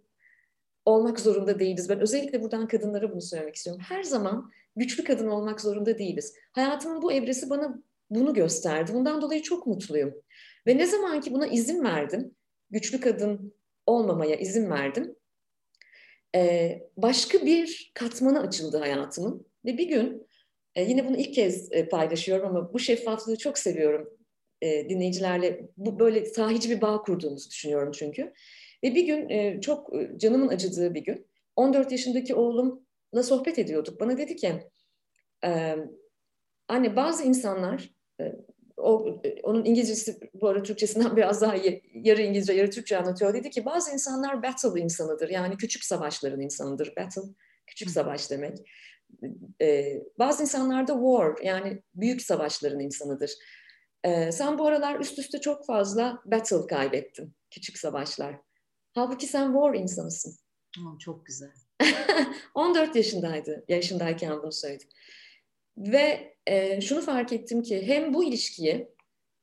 olmak 0.85 1.21
zorunda 1.21 1.59
değiliz. 1.59 1.89
Ben 1.89 2.01
özellikle 2.01 2.43
buradan 2.43 2.69
kadınlara 2.69 3.13
bunu 3.13 3.21
söylemek 3.21 3.57
istiyorum. 3.57 3.83
Her 3.89 4.03
zaman 4.03 4.51
güçlü 4.77 5.05
kadın 5.05 5.27
olmak 5.27 5.61
zorunda 5.61 5.99
değiliz. 5.99 6.35
Hayatımın 6.53 7.03
bu 7.03 7.13
evresi 7.13 7.51
bana 7.51 7.83
bunu 8.11 8.35
gösterdi. 8.35 8.95
Bundan 8.95 9.23
dolayı 9.23 9.43
çok 9.43 9.67
mutluyum. 9.67 10.15
Ve 10.67 10.79
ne 10.79 10.87
zaman 10.87 11.21
ki 11.21 11.33
buna 11.33 11.47
izin 11.47 11.85
verdim, 11.85 12.35
güçlü 12.71 13.01
kadın 13.01 13.55
olmamaya 13.87 14.37
izin 14.37 14.71
verdim, 14.71 15.17
başka 16.97 17.47
bir 17.47 17.93
katmanı 17.95 18.41
açıldı 18.41 18.79
hayatımın. 18.79 19.47
Ve 19.65 19.79
bir 19.79 19.89
gün, 19.89 20.27
yine 20.77 21.09
bunu 21.09 21.17
ilk 21.17 21.35
kez 21.35 21.71
paylaşıyorum 21.91 22.49
ama 22.49 22.73
bu 22.73 22.79
şeffaflığı 22.79 23.39
çok 23.39 23.59
seviyorum 23.59 24.19
dinleyicilerle. 24.63 25.69
Bu 25.77 25.99
böyle 25.99 26.25
sahici 26.25 26.71
bir 26.71 26.81
bağ 26.81 27.03
kurduğumuzu 27.03 27.51
düşünüyorum 27.51 27.93
çünkü. 27.93 28.33
Ve 28.85 28.95
bir 28.95 29.07
gün 29.07 29.61
çok 29.61 29.93
canımın 30.17 30.49
acıdığı 30.49 30.95
bir 30.95 31.05
gün 31.05 31.27
14 31.57 31.93
yaşındaki 31.93 32.35
oğlumla 32.35 33.23
sohbet 33.23 33.59
ediyorduk. 33.59 34.01
Bana 34.01 34.19
dedi 34.19 34.37
ki 34.37 34.53
anne 36.69 36.97
bazı 36.97 37.25
insanlar 37.25 37.95
o, 38.77 39.21
onun 39.43 39.65
İngilizcesi 39.65 40.31
bu 40.35 40.49
arada 40.49 40.63
Türkçesinden 40.63 41.17
biraz 41.17 41.41
daha 41.41 41.55
yarı 41.95 42.23
İngilizce 42.23 42.53
yarı 42.53 42.71
Türkçe 42.71 42.99
anlatıyor. 42.99 43.35
Dedi 43.35 43.51
ki 43.51 43.65
bazı 43.65 43.93
insanlar 43.93 44.43
battle 44.43 44.81
insanıdır 44.81 45.29
yani 45.29 45.57
küçük 45.57 45.85
savaşların 45.85 46.41
insanıdır. 46.41 46.97
Battle 46.97 47.23
küçük 47.67 47.91
savaş 47.91 48.31
demek. 48.31 48.59
Ee, 49.63 50.03
bazı 50.19 50.43
insanlar 50.43 50.89
da 50.89 50.93
war 50.93 51.45
yani 51.47 51.83
büyük 51.95 52.23
savaşların 52.23 52.81
insanıdır. 52.81 53.33
Ee, 54.05 54.33
sen 54.33 54.59
bu 54.59 54.67
aralar 54.67 55.01
üst 55.01 55.19
üste 55.19 55.41
çok 55.41 55.67
fazla 55.67 56.23
battle 56.25 56.67
kaybettin. 56.67 57.35
Küçük 57.51 57.79
savaşlar. 57.79 58.37
Halbuki 58.93 59.27
sen 59.27 59.53
war 59.53 59.75
insanısın. 59.75 60.37
Oh, 60.79 60.99
çok 60.99 61.27
güzel. 61.27 61.53
14 62.55 62.97
yaşındaydı, 62.97 63.65
yaşındayken 63.69 64.43
bunu 64.43 64.53
söyledi. 64.53 64.85
Ve 65.81 66.35
e, 66.47 66.81
şunu 66.81 67.01
fark 67.01 67.33
ettim 67.33 67.63
ki 67.63 67.87
hem 67.87 68.15
bu 68.15 68.25
ilişkiyi 68.25 68.89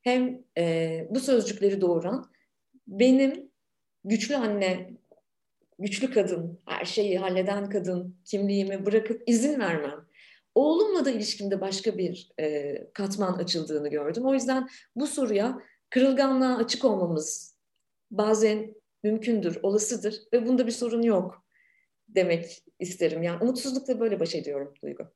hem 0.01 0.43
e, 0.57 1.07
bu 1.09 1.19
sözcükleri 1.19 1.81
doğuran 1.81 2.31
benim 2.87 3.51
güçlü 4.03 4.35
anne, 4.35 4.93
güçlü 5.79 6.11
kadın, 6.11 6.59
her 6.65 6.85
şeyi 6.85 7.17
halleden 7.17 7.69
kadın 7.69 8.15
kimliğimi 8.25 8.85
bırakıp 8.85 9.23
izin 9.25 9.59
vermem. 9.59 10.07
Oğlumla 10.55 11.05
da 11.05 11.11
ilişkimde 11.11 11.61
başka 11.61 11.97
bir 11.97 12.31
e, 12.39 12.75
katman 12.93 13.33
açıldığını 13.33 13.89
gördüm. 13.89 14.25
O 14.25 14.33
yüzden 14.33 14.69
bu 14.95 15.07
soruya 15.07 15.61
kırılganlığa 15.89 16.57
açık 16.57 16.85
olmamız 16.85 17.57
bazen 18.11 18.75
mümkündür, 19.03 19.59
olasıdır 19.63 20.23
ve 20.33 20.47
bunda 20.47 20.67
bir 20.67 20.71
sorun 20.71 21.01
yok 21.01 21.45
demek 22.07 22.63
isterim. 22.79 23.23
Yani 23.23 23.43
umutsuzlukla 23.43 23.99
böyle 23.99 24.19
baş 24.19 24.35
ediyorum 24.35 24.73
Duygu. 24.83 25.11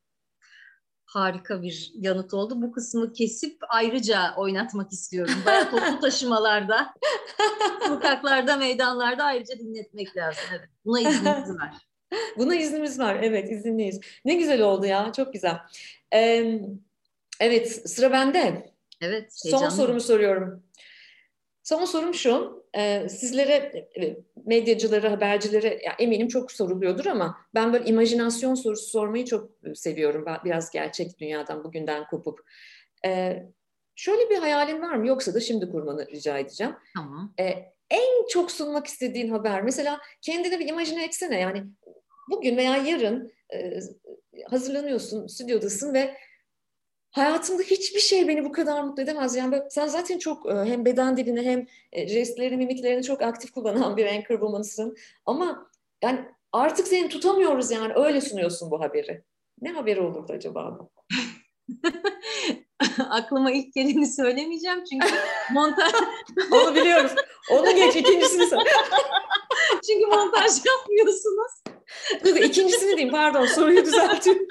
Harika 1.11 1.61
bir 1.61 1.91
yanıt 1.95 2.33
oldu. 2.33 2.61
Bu 2.61 2.71
kısmı 2.71 3.13
kesip 3.13 3.57
ayrıca 3.69 4.35
oynatmak 4.37 4.91
istiyorum. 4.91 5.33
Bayağı 5.45 5.71
toplu 5.71 5.99
taşımalarda, 6.01 6.93
sokaklarda, 7.87 8.57
meydanlarda 8.57 9.23
ayrıca 9.23 9.59
dinletmek 9.59 10.17
lazım. 10.17 10.43
Evet. 10.51 10.69
Buna 10.85 10.99
iznimiz 10.99 11.49
var. 11.59 11.73
Buna 12.37 12.55
iznimiz 12.55 12.99
var. 12.99 13.19
Evet, 13.21 13.51
izinliyiz. 13.51 13.99
Ne 14.25 14.35
güzel 14.35 14.61
oldu 14.61 14.85
ya. 14.85 15.11
Çok 15.15 15.33
güzel. 15.33 15.57
Ee, 16.13 16.59
evet, 17.39 17.89
sıra 17.89 18.11
bende. 18.11 18.73
Evet. 19.01 19.33
Son 19.49 19.69
sorumu 19.69 20.01
soruyorum. 20.01 20.63
Son 21.63 21.85
sorum 21.85 22.13
şu, 22.13 22.60
e, 22.77 23.09
sizlere, 23.09 23.89
medyacılara, 24.45 25.11
habercilere 25.11 25.79
ya 25.85 25.95
eminim 25.99 26.27
çok 26.27 26.51
soruluyordur 26.51 27.05
ama 27.05 27.37
ben 27.55 27.73
böyle 27.73 27.85
imajinasyon 27.85 28.55
sorusu 28.55 28.89
sormayı 28.89 29.25
çok 29.25 29.51
seviyorum. 29.75 30.25
Biraz 30.45 30.71
gerçek 30.71 31.19
dünyadan, 31.19 31.63
bugünden 31.63 32.07
kopup. 32.07 32.39
E, 33.05 33.43
şöyle 33.95 34.29
bir 34.29 34.37
hayalin 34.37 34.81
var 34.81 34.95
mı? 34.95 35.07
Yoksa 35.07 35.33
da 35.33 35.39
şimdi 35.39 35.71
kurmanı 35.71 36.07
rica 36.07 36.37
edeceğim. 36.37 36.75
Tamam. 36.95 37.33
E, 37.39 37.45
en 37.89 38.27
çok 38.29 38.51
sunmak 38.51 38.87
istediğin 38.87 39.29
haber, 39.29 39.61
mesela 39.61 39.99
kendine 40.21 40.59
bir 40.59 40.67
imajine 40.67 41.05
etsene. 41.05 41.39
Yani 41.39 41.63
bugün 42.29 42.57
veya 42.57 42.77
yarın 42.77 43.31
e, 43.53 43.79
hazırlanıyorsun, 44.49 45.27
stüdyodasın 45.27 45.93
ve 45.93 46.17
hayatımda 47.11 47.63
hiçbir 47.63 47.99
şey 47.99 48.27
beni 48.27 48.45
bu 48.45 48.51
kadar 48.51 48.83
mutlu 48.83 49.03
edemez. 49.03 49.35
Yani 49.35 49.61
sen 49.69 49.87
zaten 49.87 50.17
çok 50.17 50.49
e, 50.49 50.53
hem 50.53 50.85
beden 50.85 51.17
dilini 51.17 51.41
hem 51.41 51.67
e, 51.91 52.07
jestlerini, 52.07 52.57
mimiklerini 52.57 53.03
çok 53.03 53.21
aktif 53.21 53.51
kullanan 53.51 53.97
bir 53.97 54.05
anchor 54.05 54.35
woman'sın. 54.35 54.95
Ama 55.25 55.69
yani 56.03 56.19
artık 56.51 56.87
seni 56.87 57.09
tutamıyoruz 57.09 57.71
yani 57.71 57.93
öyle 57.95 58.21
sunuyorsun 58.21 58.71
bu 58.71 58.81
haberi. 58.81 59.23
Ne 59.61 59.71
haberi 59.71 60.01
olurdu 60.01 60.33
acaba 60.33 60.79
bu? 60.79 60.91
Aklıma 63.09 63.51
ilk 63.51 63.73
geleni 63.73 64.07
söylemeyeceğim 64.07 64.83
çünkü 64.83 65.07
montaj... 65.53 65.91
Onu 66.51 66.75
biliyoruz. 66.75 67.11
Onu 67.51 67.75
geç 67.75 67.95
ikincisini 67.95 68.47
söyle. 68.47 68.69
çünkü 69.87 70.05
montaj 70.05 70.51
yapmıyorsunuz. 70.65 71.51
Dur 72.25 72.35
ikincisini 72.35 72.89
diyeyim 72.89 73.11
pardon 73.11 73.45
soruyu 73.45 73.85
düzelteyim. 73.85 74.47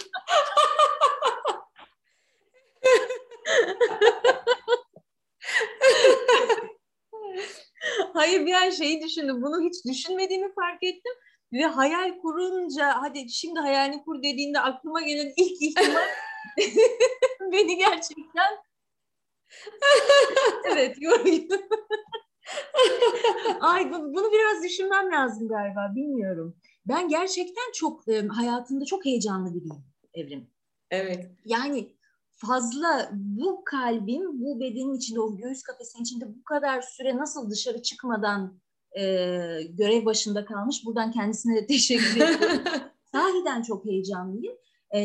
Hayır 8.15 8.47
bir 8.47 8.53
an 8.53 8.71
şeyi 8.71 9.03
düşündüm. 9.03 9.43
Bunu 9.43 9.69
hiç 9.69 9.85
düşünmediğimi 9.85 10.55
fark 10.55 10.83
ettim. 10.83 11.13
Ve 11.53 11.65
hayal 11.65 12.19
kurunca 12.19 13.03
hadi 13.03 13.31
şimdi 13.31 13.61
hayalini 13.61 14.05
kur 14.05 14.23
dediğinde 14.23 14.61
aklıma 14.61 15.01
gelen 15.01 15.33
ilk 15.37 15.63
ihtimal 15.63 16.07
beni 17.53 17.77
gerçekten 17.77 18.57
evet 20.73 20.97
yoruyor. 21.01 21.61
Ay 23.61 23.93
bunu 23.93 24.33
biraz 24.33 24.65
düşünmem 24.65 25.13
lazım 25.13 25.49
galiba 25.49 25.93
bilmiyorum. 25.95 26.57
Ben 26.87 27.09
gerçekten 27.09 27.73
çok 27.75 28.03
hayatımda 28.37 28.85
çok 28.85 29.05
heyecanlı 29.05 29.55
biriyim 29.55 29.85
Evrim. 30.15 30.51
Evet. 30.91 31.31
Yani 31.45 31.97
fazla 32.47 33.11
bu 33.13 33.65
kalbim 33.65 34.43
bu 34.43 34.61
bedenin 34.61 34.95
içinde 34.95 35.21
o 35.21 35.37
göğüs 35.37 35.63
kafesinin 35.63 36.03
içinde 36.03 36.25
bu 36.29 36.45
kadar 36.45 36.83
süre 36.83 37.17
nasıl 37.17 37.51
dışarı 37.51 37.83
çıkmadan 37.83 38.61
e, 38.99 39.03
görev 39.71 40.05
başında 40.05 40.45
kalmış. 40.45 40.87
Buradan 40.87 41.13
kendisine 41.13 41.57
de 41.57 41.67
teşekkür 41.67 42.17
ediyorum. 42.17 42.63
Sahiden 43.13 43.63
çok 43.63 43.85
heyecanlıyım. 43.85 44.55
E, 44.95 44.99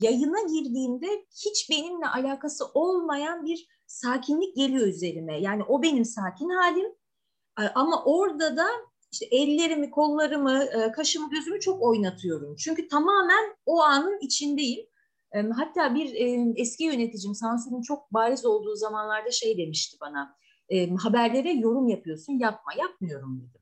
yayına 0.00 0.40
girdiğimde 0.52 1.06
hiç 1.46 1.70
benimle 1.70 2.06
alakası 2.06 2.64
olmayan 2.74 3.46
bir 3.46 3.68
sakinlik 3.86 4.56
geliyor 4.56 4.86
üzerime. 4.86 5.40
Yani 5.40 5.62
o 5.64 5.82
benim 5.82 6.04
sakin 6.04 6.48
halim. 6.48 6.86
E, 7.60 7.62
ama 7.74 8.04
orada 8.04 8.56
da 8.56 8.66
işte 9.12 9.26
ellerimi, 9.26 9.90
kollarımı, 9.90 10.64
e, 10.64 10.92
kaşımı, 10.92 11.30
gözümü 11.30 11.60
çok 11.60 11.82
oynatıyorum. 11.82 12.56
Çünkü 12.56 12.88
tamamen 12.88 13.56
o 13.66 13.80
anın 13.80 14.18
içindeyim 14.20 14.86
Hatta 15.32 15.94
bir 15.94 16.14
eski 16.56 16.84
yöneticim 16.84 17.34
sansürün 17.34 17.82
çok 17.82 18.12
bariz 18.12 18.44
olduğu 18.44 18.76
zamanlarda 18.76 19.30
şey 19.30 19.58
demişti 19.58 19.96
bana. 20.00 20.36
Haberlere 21.02 21.52
yorum 21.52 21.88
yapıyorsun, 21.88 22.32
yapma. 22.32 22.72
Yapmıyorum 22.78 23.40
dedim. 23.40 23.60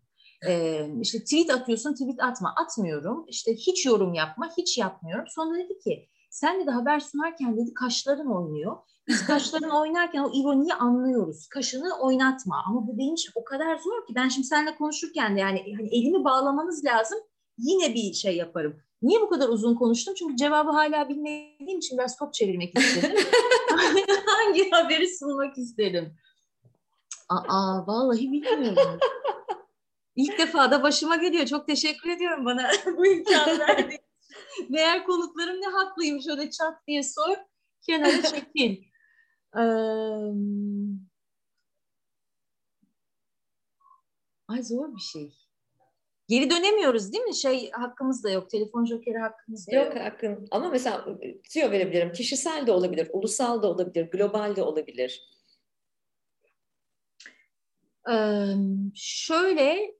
Ee, 0.48 0.88
işte 1.00 1.18
tweet 1.18 1.50
atıyorsun, 1.50 1.92
tweet 1.92 2.22
atma. 2.22 2.54
Atmıyorum. 2.62 3.24
İşte 3.28 3.54
hiç 3.54 3.86
yorum 3.86 4.14
yapma, 4.14 4.48
hiç 4.58 4.78
yapmıyorum. 4.78 5.24
Sonra 5.28 5.58
dedi 5.58 5.78
ki 5.78 6.08
sen 6.30 6.66
de 6.66 6.70
haber 6.70 7.00
sunarken 7.00 7.56
dedi 7.56 7.74
kaşların 7.74 8.36
oynuyor. 8.36 8.76
Biz 9.08 9.26
kaşların 9.26 9.70
oynarken 9.70 10.22
o 10.22 10.30
ironiyi 10.34 10.74
anlıyoruz. 10.74 11.48
Kaşını 11.48 12.00
oynatma. 12.00 12.62
Ama 12.66 12.86
bu 12.86 12.98
benim 12.98 13.14
için 13.14 13.32
o 13.34 13.44
kadar 13.44 13.76
zor 13.76 14.06
ki 14.06 14.14
ben 14.14 14.28
şimdi 14.28 14.46
seninle 14.46 14.74
konuşurken 14.74 15.36
de 15.36 15.40
yani 15.40 15.62
hani 15.78 15.88
elimi 15.88 16.24
bağlamanız 16.24 16.84
lazım. 16.84 17.18
Yine 17.58 17.94
bir 17.94 18.12
şey 18.12 18.36
yaparım. 18.36 18.76
Niye 19.02 19.20
bu 19.20 19.28
kadar 19.28 19.48
uzun 19.48 19.74
konuştum? 19.74 20.14
Çünkü 20.14 20.36
cevabı 20.36 20.70
hala 20.70 21.08
bilmediğim 21.08 21.78
için 21.78 21.98
biraz 21.98 22.16
top 22.16 22.34
çevirmek 22.34 22.78
istedim. 22.78 23.16
Hangi 24.26 24.70
haberi 24.70 25.18
sunmak 25.18 25.58
isterim? 25.58 26.16
Aa, 27.28 27.86
vallahi 27.86 28.32
bilmiyorum. 28.32 28.98
İlk 30.16 30.38
defa 30.38 30.70
da 30.70 30.82
başıma 30.82 31.16
geliyor. 31.16 31.46
Çok 31.46 31.66
teşekkür 31.66 32.10
ediyorum 32.10 32.44
bana 32.44 32.70
bu 32.96 33.06
imkanı 33.06 33.58
verdiğin 33.58 34.00
Meğer 34.68 35.04
konuklarım 35.04 35.60
ne 35.60 35.66
haklıymış 35.66 36.26
öyle 36.28 36.50
çat 36.50 36.86
diye 36.86 37.02
sor. 37.02 37.36
Kenara 37.86 38.22
çekil. 38.22 38.82
Ee, 39.56 39.60
ay 44.48 44.62
zor 44.62 44.94
bir 44.94 45.00
şey. 45.00 45.47
Geri 46.28 46.50
dönemiyoruz 46.50 47.12
değil 47.12 47.24
mi? 47.24 47.34
Şey 47.34 47.70
hakkımız 47.70 48.24
da 48.24 48.30
yok. 48.30 48.50
Telefon 48.50 48.84
jokeri 48.84 49.18
hakkımız 49.18 49.66
da 49.68 49.76
yok. 49.76 49.94
Yok 49.94 50.04
hakkın. 50.04 50.48
Ama 50.50 50.68
mesela 50.68 51.18
tüyo 51.50 51.70
verebilirim. 51.70 52.12
Kişisel 52.12 52.66
de 52.66 52.72
olabilir, 52.72 53.08
ulusal 53.12 53.62
da 53.62 53.66
olabilir, 53.70 54.10
global 54.10 54.56
de 54.56 54.62
olabilir. 54.62 55.38
Ee, 58.10 58.54
şöyle 58.94 59.98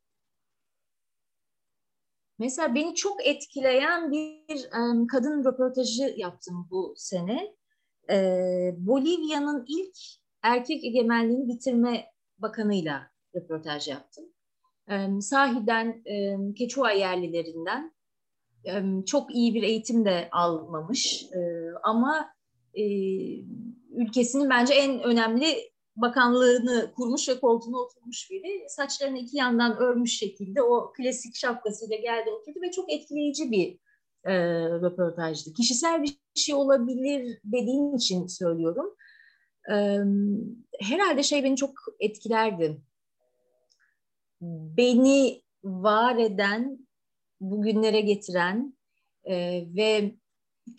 Mesela 2.39 2.75
beni 2.75 2.95
çok 2.95 3.27
etkileyen 3.27 4.13
bir 4.13 4.69
um, 4.79 5.07
kadın 5.07 5.45
röportajı 5.45 6.15
yaptım 6.17 6.69
bu 6.71 6.95
sene. 6.97 7.55
Ee, 8.11 8.75
Bolivya'nın 8.77 9.65
ilk 9.69 9.97
erkek 10.43 10.85
egemenliğini 10.85 11.49
bitirme 11.49 12.07
bakanıyla 12.39 13.11
röportaj 13.35 13.89
yaptım. 13.89 14.25
Sahiden 15.21 16.03
e, 16.05 16.37
Keçua 16.55 16.93
yerlilerinden 16.93 17.93
çok 19.07 19.35
iyi 19.35 19.55
bir 19.55 19.63
eğitim 19.63 20.05
de 20.05 20.29
almamış 20.33 21.23
e, 21.23 21.41
ama 21.83 22.29
e, 22.75 22.85
ülkesinin 23.91 24.51
bence 24.51 24.75
en 24.75 25.03
önemli 25.03 25.47
bakanlığını 25.97 26.93
kurmuş 26.97 27.29
ve 27.29 27.41
koltuğuna 27.41 27.77
oturmuş 27.77 28.31
biri. 28.31 28.65
Saçlarını 28.69 29.19
iki 29.19 29.37
yandan 29.37 29.77
örmüş 29.77 30.19
şekilde 30.19 30.63
o 30.63 30.93
klasik 30.93 31.37
şapkasıyla 31.37 31.97
geldi 31.97 32.31
oturdu 32.31 32.59
ve 32.63 32.71
çok 32.71 32.93
etkileyici 32.93 33.51
bir 33.51 33.79
e, 34.25 34.35
röportajdı. 34.69 35.53
Kişisel 35.53 36.03
bir 36.03 36.19
şey 36.35 36.55
olabilir 36.55 37.39
dediğin 37.45 37.97
için 37.97 38.27
söylüyorum. 38.27 38.95
E, 39.71 39.75
herhalde 40.81 41.23
şey 41.23 41.45
beni 41.45 41.57
çok 41.57 41.75
etkilerdi. 42.01 42.81
Beni 44.41 45.43
var 45.65 46.17
eden, 46.17 46.89
bugünlere 47.41 48.01
getiren 48.01 48.79
e, 49.25 49.65
ve 49.77 50.15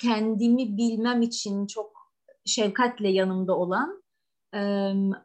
kendimi 0.01 0.77
bilmem 0.77 1.21
için 1.21 1.67
çok 1.67 2.13
şefkatle 2.45 3.09
yanımda 3.09 3.57
olan 3.57 4.03
e, 4.53 4.59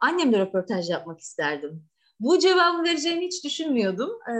annemle 0.01 0.39
röportaj 0.39 0.91
yapmak 0.91 1.20
isterdim. 1.20 1.87
Bu 2.20 2.39
cevabı 2.39 2.82
vereceğimi 2.82 3.26
hiç 3.26 3.45
düşünmüyordum. 3.45 4.11
E, 4.11 4.35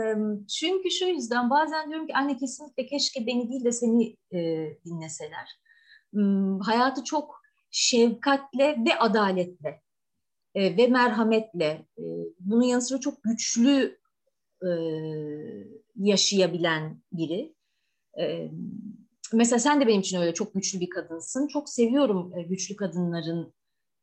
çünkü 0.59 0.91
şu 0.91 1.05
yüzden 1.05 1.49
bazen 1.49 1.89
diyorum 1.89 2.07
ki 2.07 2.15
anne 2.15 2.37
kesinlikle 2.37 2.85
keşke 2.85 3.27
beni 3.27 3.49
değil 3.49 3.63
de 3.63 3.71
seni 3.71 4.17
e, 4.31 4.39
dinleseler. 4.85 5.59
E, 6.13 6.19
hayatı 6.65 7.03
çok 7.03 7.41
şefkatle 7.71 8.77
ve 8.87 8.99
adaletle 8.99 9.84
e, 10.55 10.77
ve 10.77 10.87
merhametle 10.87 11.85
e, 11.97 12.03
bunun 12.39 12.63
yanı 12.63 12.81
sıra 12.81 12.99
çok 12.99 13.23
güçlü 13.23 13.99
e, 14.61 14.69
yaşayabilen 15.95 17.01
biri. 17.11 17.55
E, 18.19 18.51
mesela 19.33 19.59
sen 19.59 19.81
de 19.81 19.87
benim 19.87 20.01
için 20.01 20.21
öyle 20.21 20.33
çok 20.33 20.53
güçlü 20.53 20.79
bir 20.79 20.89
kadınsın. 20.89 21.47
Çok 21.47 21.69
seviyorum 21.69 22.33
e, 22.37 22.43
güçlü 22.43 22.75
kadınların 22.75 23.53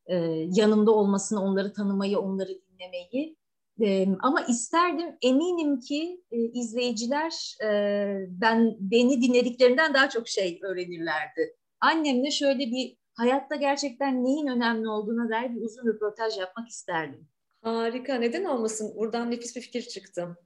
e, 0.06 0.16
yanımda 0.54 0.90
olmasını, 0.90 1.42
onları 1.42 1.72
tanımayı, 1.72 2.18
onları 2.18 2.50
dinlemeyi. 2.50 3.36
E, 3.80 4.06
ama 4.20 4.42
isterdim, 4.42 5.16
eminim 5.22 5.80
ki 5.80 6.22
e, 6.30 6.38
izleyiciler 6.38 7.56
e, 7.64 7.70
ben 8.28 8.76
beni 8.80 9.22
dinlediklerinden 9.22 9.94
daha 9.94 10.08
çok 10.08 10.28
şey 10.28 10.60
öğrenirlerdi. 10.62 11.56
Annemle 11.80 12.30
şöyle 12.30 12.58
bir 12.58 12.96
hayatta 13.22 13.56
gerçekten 13.56 14.24
neyin 14.24 14.46
önemli 14.46 14.88
olduğuna 14.88 15.30
dair 15.30 15.50
bir 15.50 15.60
uzun 15.60 15.86
röportaj 15.86 16.38
yapmak 16.38 16.68
isterdim. 16.68 17.28
Harika, 17.62 18.14
neden 18.14 18.44
olmasın? 18.44 18.92
Buradan 18.96 19.30
nefis 19.30 19.56
bir 19.56 19.60
fikir 19.60 19.82
çıktı. 19.82 20.38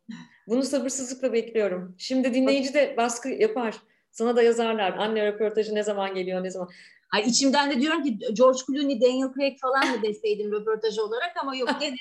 Bunu 0.48 0.62
sabırsızlıkla 0.62 1.32
bekliyorum. 1.32 1.94
Şimdi 1.98 2.34
dinleyici 2.34 2.74
de 2.74 2.94
baskı 2.96 3.28
yapar. 3.28 3.76
Sana 4.10 4.36
da 4.36 4.42
yazarlar. 4.42 4.92
Anne 4.92 5.26
röportajı 5.26 5.74
ne 5.74 5.82
zaman 5.82 6.14
geliyor, 6.14 6.44
ne 6.44 6.50
zaman? 6.50 6.68
Ay 7.14 7.22
içimden 7.22 7.70
de 7.70 7.80
diyorum 7.80 8.02
ki 8.02 8.18
George 8.18 8.58
Clooney, 8.66 9.00
Daniel 9.00 9.28
Craig 9.34 9.58
falan 9.60 9.96
mı 9.96 10.02
deseydim 10.02 10.52
röportaj 10.52 10.98
olarak 10.98 11.36
ama 11.42 11.56
yok 11.56 11.70
gene 11.80 11.96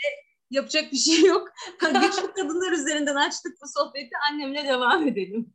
yapacak 0.51 0.91
bir 0.91 0.97
şey 0.97 1.21
yok. 1.21 1.47
Güçlü 1.81 2.33
kadınlar 2.35 2.71
üzerinden 2.71 3.15
açtık 3.15 3.57
bu 3.61 3.67
sohbeti. 3.79 4.09
Annemle 4.31 4.67
devam 4.67 5.07
edelim. 5.07 5.53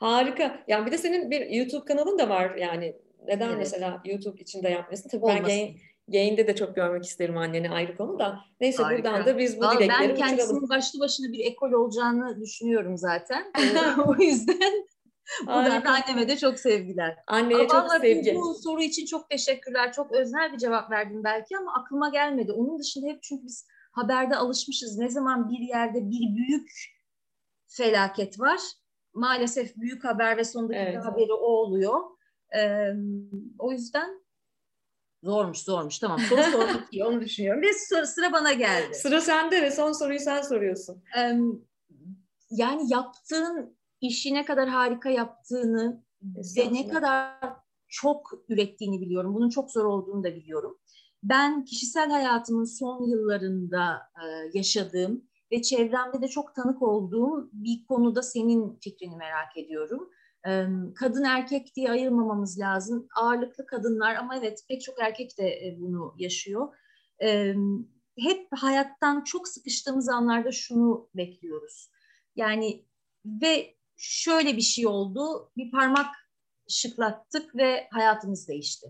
Harika. 0.00 0.64
Yani 0.68 0.86
bir 0.86 0.92
de 0.92 0.98
senin 0.98 1.30
bir 1.30 1.46
YouTube 1.46 1.84
kanalın 1.84 2.18
da 2.18 2.28
var 2.28 2.54
yani. 2.56 2.96
Neden 3.26 3.48
evet. 3.48 3.58
mesela 3.58 4.02
YouTube 4.04 4.40
içinde 4.40 4.68
yapmıyorsun? 4.68 5.08
Tabii 5.08 5.24
Olmasın. 5.24 5.44
ben 5.48 5.48
gain, 5.48 5.76
gain'de 6.08 6.46
de 6.46 6.56
çok 6.56 6.76
görmek 6.76 7.04
isterim 7.04 7.36
anneni 7.36 7.70
ayrı 7.70 7.96
konu 7.96 8.18
da. 8.18 8.38
Neyse 8.60 8.82
Harika. 8.82 9.10
buradan 9.10 9.26
da 9.26 9.38
biz 9.38 9.56
bu 9.56 9.60
Vallahi 9.60 9.78
dilekleri 9.78 10.08
Ben 10.08 10.14
kendisinin 10.14 10.56
uçuralım. 10.56 10.68
başlı 10.68 11.00
başına 11.00 11.32
bir 11.32 11.44
ekol 11.44 11.72
olacağını 11.72 12.40
düşünüyorum 12.40 12.96
zaten. 12.96 13.52
o 14.06 14.14
yüzden 14.22 14.86
Buradan 15.46 15.84
da 15.84 15.90
anneme 15.90 16.28
de 16.28 16.36
çok 16.36 16.58
sevgiler. 16.58 17.18
Anneye 17.26 17.68
çok 17.68 17.92
sevgi. 17.92 18.34
Bu, 18.34 18.40
bu 18.40 18.54
soru 18.54 18.82
için 18.82 19.06
çok 19.06 19.30
teşekkürler. 19.30 19.92
Çok 19.92 20.12
öznel 20.12 20.52
bir 20.52 20.58
cevap 20.58 20.90
verdim 20.90 21.24
belki 21.24 21.56
ama 21.58 21.74
aklıma 21.74 22.08
gelmedi. 22.08 22.52
Onun 22.52 22.78
dışında 22.78 23.08
hep 23.08 23.22
çünkü 23.22 23.44
biz 23.44 23.66
haberde 23.92 24.36
alışmışız. 24.36 24.98
Ne 24.98 25.08
zaman 25.08 25.50
bir 25.50 25.58
yerde 25.58 26.10
bir 26.10 26.36
büyük 26.36 26.70
felaket 27.68 28.40
var. 28.40 28.60
Maalesef 29.14 29.76
büyük 29.76 30.04
haber 30.04 30.36
ve 30.36 30.44
sondaki 30.44 30.80
evet. 30.80 31.04
haberi 31.04 31.32
o 31.32 31.46
oluyor. 31.46 32.00
Ee, 32.56 32.92
o 33.58 33.72
yüzden 33.72 34.22
zormuş 35.22 35.58
zormuş 35.58 35.98
tamam. 35.98 36.18
Soru 36.18 36.42
sorduk 36.42 36.84
iyi 36.90 37.04
onu 37.04 37.20
düşünüyorum. 37.20 37.62
Ve 37.62 37.72
sıra, 37.72 38.06
sıra 38.06 38.32
bana 38.32 38.52
geldi. 38.52 38.94
Sıra 38.94 39.20
sende 39.20 39.62
ve 39.62 39.70
son 39.70 39.92
soruyu 39.92 40.20
sen 40.20 40.42
soruyorsun. 40.42 41.02
Ee, 41.18 41.38
yani 42.50 42.92
yaptığın 42.92 43.76
işi 44.00 44.34
ne 44.34 44.44
kadar 44.44 44.68
harika 44.68 45.10
yaptığını 45.10 46.04
ve 46.56 46.72
ne 46.72 46.88
kadar 46.88 47.38
çok 47.88 48.32
ürettiğini 48.48 49.00
biliyorum. 49.00 49.34
Bunun 49.34 49.48
çok 49.48 49.70
zor 49.70 49.84
olduğunu 49.84 50.24
da 50.24 50.34
biliyorum. 50.34 50.78
Ben 51.22 51.64
kişisel 51.64 52.10
hayatımın 52.10 52.64
son 52.64 53.06
yıllarında 53.06 54.02
e, 54.16 54.50
yaşadığım 54.54 55.24
ve 55.52 55.62
çevremde 55.62 56.22
de 56.22 56.28
çok 56.28 56.54
tanık 56.54 56.82
olduğum 56.82 57.50
bir 57.52 57.86
konuda 57.86 58.22
senin 58.22 58.78
fikrini 58.80 59.16
merak 59.16 59.56
ediyorum. 59.56 60.10
Kadın 60.94 61.24
erkek 61.24 61.76
diye 61.76 61.90
ayırmamamız 61.90 62.58
lazım. 62.58 63.08
Ağırlıklı 63.16 63.66
kadınlar 63.66 64.14
ama 64.14 64.36
evet 64.36 64.64
pek 64.68 64.82
çok 64.82 65.00
erkek 65.00 65.38
de 65.38 65.48
e, 65.48 65.76
bunu 65.80 66.14
yaşıyor. 66.18 66.74
Hep 68.18 68.48
hayattan 68.56 69.24
çok 69.24 69.48
sıkıştığımız 69.48 70.08
anlarda 70.08 70.52
şunu 70.52 71.08
bekliyoruz. 71.14 71.90
Yani 72.36 72.86
ve 73.24 73.76
şöyle 73.96 74.56
bir 74.56 74.62
şey 74.62 74.86
oldu. 74.86 75.50
Bir 75.56 75.70
parmak 75.70 76.14
şıklattık 76.68 77.56
ve 77.56 77.88
hayatımız 77.92 78.48
değişti. 78.48 78.86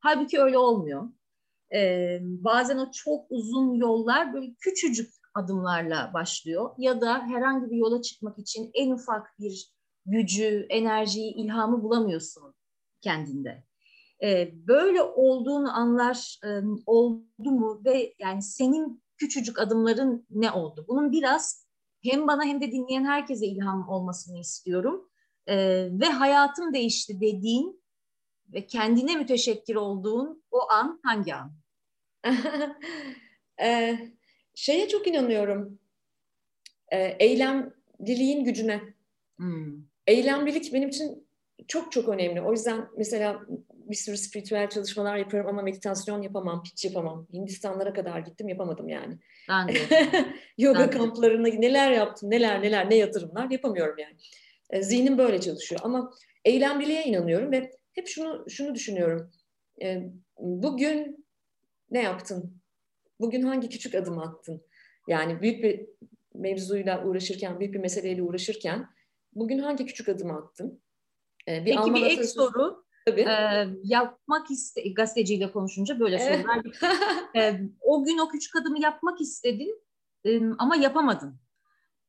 Halbuki 0.00 0.40
öyle 0.40 0.58
olmuyor. 0.58 1.08
Bazen 2.20 2.78
o 2.78 2.90
çok 2.90 3.26
uzun 3.30 3.74
yollar 3.74 4.34
böyle 4.34 4.54
küçücük 4.60 5.10
adımlarla 5.34 6.10
başlıyor. 6.14 6.70
Ya 6.78 7.00
da 7.00 7.22
herhangi 7.22 7.70
bir 7.70 7.76
yola 7.76 8.02
çıkmak 8.02 8.38
için 8.38 8.70
en 8.74 8.90
ufak 8.90 9.38
bir 9.38 9.72
gücü, 10.06 10.66
enerjiyi, 10.70 11.34
ilhamı 11.34 11.82
bulamıyorsun 11.82 12.54
kendinde. 13.00 13.64
Ee, 14.22 14.50
böyle 14.54 15.02
olduğunu 15.02 15.76
anlar 15.76 16.38
e, 16.44 16.48
oldu 16.86 17.50
mu 17.50 17.82
ve 17.84 18.14
yani 18.18 18.42
senin 18.42 19.02
küçücük 19.16 19.58
adımların 19.58 20.26
ne 20.30 20.50
oldu? 20.50 20.84
Bunun 20.88 21.12
biraz 21.12 21.66
hem 22.02 22.26
bana 22.26 22.44
hem 22.44 22.60
de 22.60 22.72
dinleyen 22.72 23.04
herkese 23.04 23.46
ilham 23.46 23.88
olmasını 23.88 24.38
istiyorum. 24.38 25.10
E, 25.46 25.56
ve 25.92 26.06
hayatım 26.06 26.74
değişti 26.74 27.20
dediğin 27.20 27.82
ve 28.52 28.66
kendine 28.66 29.16
müteşekkir 29.16 29.74
olduğun 29.74 30.44
o 30.50 30.70
an 30.70 31.00
hangi 31.04 31.34
an? 31.34 31.52
e, 33.62 33.98
şeye 34.54 34.88
çok 34.88 35.06
inanıyorum. 35.06 35.78
E, 36.92 36.98
eylemliliğin 36.98 38.44
gücüne. 38.44 38.82
Hmm. 39.36 39.89
Eylemlilik 40.06 40.74
benim 40.74 40.88
için 40.88 41.28
çok 41.68 41.92
çok 41.92 42.08
önemli. 42.08 42.40
O 42.40 42.52
yüzden 42.52 42.88
mesela 42.96 43.40
bir 43.70 43.96
sürü 43.96 44.16
spiritüel 44.16 44.68
çalışmalar 44.70 45.16
yapıyorum 45.16 45.50
ama 45.50 45.62
meditasyon 45.62 46.22
yapamam, 46.22 46.62
hiç 46.64 46.84
yapamam. 46.84 47.26
Hindistanlara 47.32 47.92
kadar 47.92 48.18
gittim 48.18 48.48
yapamadım 48.48 48.88
yani. 48.88 49.18
Ben 49.48 49.68
de. 49.68 49.74
Yoga 50.58 50.78
ben 50.78 50.90
kamplarına 50.90 51.48
neler 51.48 51.92
yaptım, 51.92 52.30
neler 52.30 52.62
neler 52.62 52.90
ne 52.90 52.94
yatırımlar 52.94 53.50
yapamıyorum 53.50 53.98
yani. 53.98 54.16
E, 54.70 54.82
zihnim 54.82 55.18
böyle 55.18 55.40
çalışıyor 55.40 55.80
ama 55.84 56.12
eylemliliğe 56.44 57.04
inanıyorum 57.04 57.52
ve 57.52 57.70
hep 57.92 58.08
şunu 58.08 58.50
şunu 58.50 58.74
düşünüyorum. 58.74 59.30
E, 59.82 60.02
bugün 60.38 61.26
ne 61.90 62.02
yaptın? 62.02 62.60
Bugün 63.20 63.42
hangi 63.42 63.68
küçük 63.68 63.94
adım 63.94 64.18
attın? 64.18 64.62
Yani 65.08 65.42
büyük 65.42 65.64
bir 65.64 65.86
mevzuyla 66.34 67.04
uğraşırken, 67.04 67.60
büyük 67.60 67.74
bir 67.74 67.80
meseleyle 67.80 68.22
uğraşırken 68.22 68.86
bugün 69.32 69.58
hangi 69.58 69.86
küçük 69.86 70.08
adım 70.08 70.30
attın? 70.30 70.82
E, 71.48 71.64
bir 71.64 71.76
Peki 71.76 71.94
bir 71.94 72.06
ek 72.06 72.24
soru. 72.24 72.84
Tabii. 73.06 73.20
E, 73.20 73.68
yapmak 73.84 74.50
iste 74.50 74.88
gazeteciyle 74.88 75.52
konuşunca 75.52 76.00
böyle 76.00 76.16
evet. 76.16 76.40
sorular. 76.40 76.62
e, 77.36 77.60
o 77.80 78.04
gün 78.04 78.18
o 78.18 78.28
küçük 78.28 78.56
adımı 78.56 78.80
yapmak 78.82 79.20
istedin 79.20 79.82
e, 80.24 80.40
ama 80.58 80.76
yapamadın. 80.76 81.36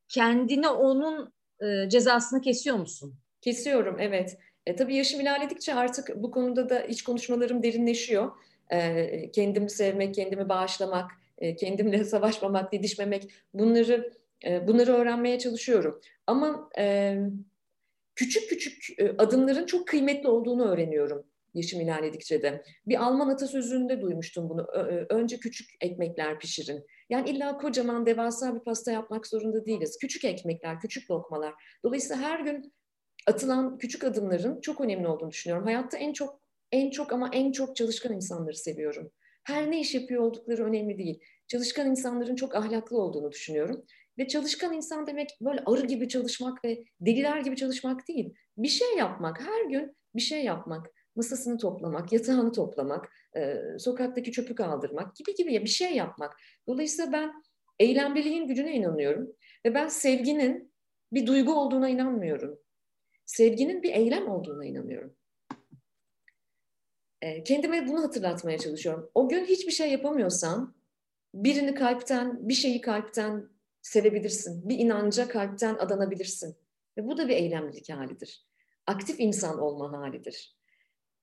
Kendine 0.07 0.67
onun 0.69 1.33
e, 1.59 1.89
cezasını 1.89 2.41
kesiyor 2.41 2.77
musun? 2.77 3.15
Kesiyorum 3.41 3.99
evet. 3.99 4.37
E, 4.65 4.75
tabii 4.75 4.95
yaşım 4.95 5.21
ilerledikçe 5.21 5.73
artık 5.73 6.15
bu 6.15 6.31
konuda 6.31 6.69
da 6.69 6.83
iç 6.83 7.03
konuşmalarım 7.03 7.63
derinleşiyor. 7.63 8.31
E, 8.69 9.31
kendimi 9.31 9.69
sevmek, 9.69 10.15
kendimi 10.15 10.49
bağışlamak, 10.49 11.11
e, 11.37 11.55
kendimle 11.55 12.03
savaşmamak, 12.03 12.71
didişmemek 12.71 13.31
bunları 13.53 14.13
e, 14.45 14.67
bunları 14.67 14.93
öğrenmeye 14.93 15.39
çalışıyorum. 15.39 16.01
Ama 16.27 16.69
küçük 18.15 18.49
küçük 18.49 18.99
e, 18.99 19.15
adımların 19.17 19.65
çok 19.65 19.87
kıymetli 19.87 20.29
olduğunu 20.29 20.69
öğreniyorum 20.69 21.25
yaşım 21.53 21.81
ilerledikçe 21.81 22.41
de. 22.41 22.63
Bir 22.87 23.03
Alman 23.03 23.29
atasözünde 23.29 24.01
duymuştum 24.01 24.49
bunu. 24.49 24.67
Önce 25.09 25.37
küçük 25.37 25.69
ekmekler 25.81 26.39
pişirin. 26.39 26.85
Yani 27.09 27.29
illa 27.29 27.57
kocaman 27.57 28.05
devasa 28.05 28.55
bir 28.55 28.59
pasta 28.59 28.91
yapmak 28.91 29.27
zorunda 29.27 29.65
değiliz. 29.65 29.97
Küçük 30.01 30.25
ekmekler, 30.25 30.79
küçük 30.79 31.11
lokmalar. 31.11 31.53
Dolayısıyla 31.83 32.23
her 32.23 32.39
gün 32.39 32.73
atılan 33.27 33.77
küçük 33.77 34.03
adımların 34.03 34.61
çok 34.61 34.81
önemli 34.81 35.07
olduğunu 35.07 35.31
düşünüyorum. 35.31 35.65
Hayatta 35.65 35.97
en 35.97 36.13
çok 36.13 36.41
en 36.71 36.89
çok 36.89 37.13
ama 37.13 37.29
en 37.33 37.51
çok 37.51 37.75
çalışkan 37.75 38.13
insanları 38.13 38.55
seviyorum. 38.55 39.11
Her 39.43 39.71
ne 39.71 39.79
iş 39.79 39.95
yapıyor 39.95 40.23
oldukları 40.23 40.65
önemli 40.65 40.97
değil. 40.97 41.19
Çalışkan 41.47 41.89
insanların 41.89 42.35
çok 42.35 42.55
ahlaklı 42.55 42.97
olduğunu 42.97 43.31
düşünüyorum. 43.31 43.85
Ve 44.21 44.27
çalışkan 44.27 44.73
insan 44.73 45.07
demek 45.07 45.29
böyle 45.41 45.63
arı 45.65 45.85
gibi 45.85 46.09
çalışmak 46.09 46.65
ve 46.65 46.83
deliler 47.01 47.39
gibi 47.39 47.55
çalışmak 47.55 48.07
değil. 48.07 48.33
Bir 48.57 48.67
şey 48.67 48.95
yapmak, 48.97 49.41
her 49.41 49.65
gün 49.65 49.95
bir 50.15 50.21
şey 50.21 50.43
yapmak. 50.43 50.91
Masasını 51.15 51.57
toplamak, 51.57 52.13
yatağını 52.13 52.51
toplamak, 52.51 53.09
e, 53.35 53.57
sokaktaki 53.79 54.31
çöpü 54.31 54.55
kaldırmak 54.55 55.15
gibi 55.15 55.35
gibi 55.35 55.51
bir 55.51 55.69
şey 55.69 55.95
yapmak. 55.95 56.37
Dolayısıyla 56.67 57.11
ben 57.11 57.43
eylemliliğin 57.79 58.47
gücüne 58.47 58.75
inanıyorum. 58.75 59.31
Ve 59.65 59.73
ben 59.73 59.87
sevginin 59.87 60.73
bir 61.13 61.27
duygu 61.27 61.53
olduğuna 61.53 61.89
inanmıyorum. 61.89 62.59
Sevginin 63.25 63.83
bir 63.83 63.93
eylem 63.93 64.27
olduğuna 64.29 64.65
inanıyorum. 64.65 65.15
E, 67.21 67.43
kendime 67.43 67.87
bunu 67.87 68.03
hatırlatmaya 68.03 68.57
çalışıyorum. 68.57 69.11
O 69.15 69.29
gün 69.29 69.45
hiçbir 69.45 69.71
şey 69.71 69.91
yapamıyorsam 69.91 70.75
birini 71.33 71.75
kalpten, 71.75 72.49
bir 72.49 72.53
şeyi 72.53 72.81
kalpten 72.81 73.60
sevebilirsin. 73.81 74.69
Bir 74.69 74.79
inanca 74.79 75.27
kalpten 75.27 75.75
adanabilirsin. 75.75 76.55
Ve 76.97 77.07
bu 77.07 77.17
da 77.17 77.27
bir 77.27 77.35
eylemlilik 77.35 77.89
halidir. 77.89 78.45
Aktif 78.87 79.19
insan 79.19 79.59
olma 79.59 79.91
halidir. 79.91 80.55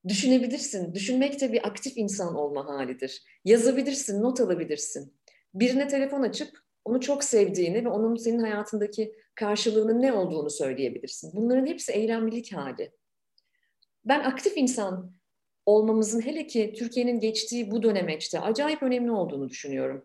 Düşünebilirsin. 0.08 0.94
Düşünmek 0.94 1.40
de 1.40 1.52
bir 1.52 1.66
aktif 1.66 1.96
insan 1.96 2.34
olma 2.34 2.66
halidir. 2.66 3.22
Yazabilirsin, 3.44 4.22
not 4.22 4.40
alabilirsin. 4.40 5.14
Birine 5.54 5.88
telefon 5.88 6.22
açıp 6.22 6.58
onu 6.84 7.00
çok 7.00 7.24
sevdiğini 7.24 7.84
ve 7.84 7.88
onun 7.88 8.16
senin 8.16 8.38
hayatındaki 8.38 9.14
karşılığının 9.34 10.02
ne 10.02 10.12
olduğunu 10.12 10.50
söyleyebilirsin. 10.50 11.32
Bunların 11.34 11.66
hepsi 11.66 11.92
eylemlilik 11.92 12.52
hali. 12.52 12.90
Ben 14.04 14.20
aktif 14.20 14.56
insan 14.56 15.12
olmamızın 15.66 16.20
hele 16.20 16.46
ki 16.46 16.74
Türkiye'nin 16.78 17.20
geçtiği 17.20 17.70
bu 17.70 17.82
dönemeçte 17.82 18.40
acayip 18.40 18.82
önemli 18.82 19.10
olduğunu 19.10 19.48
düşünüyorum. 19.48 20.04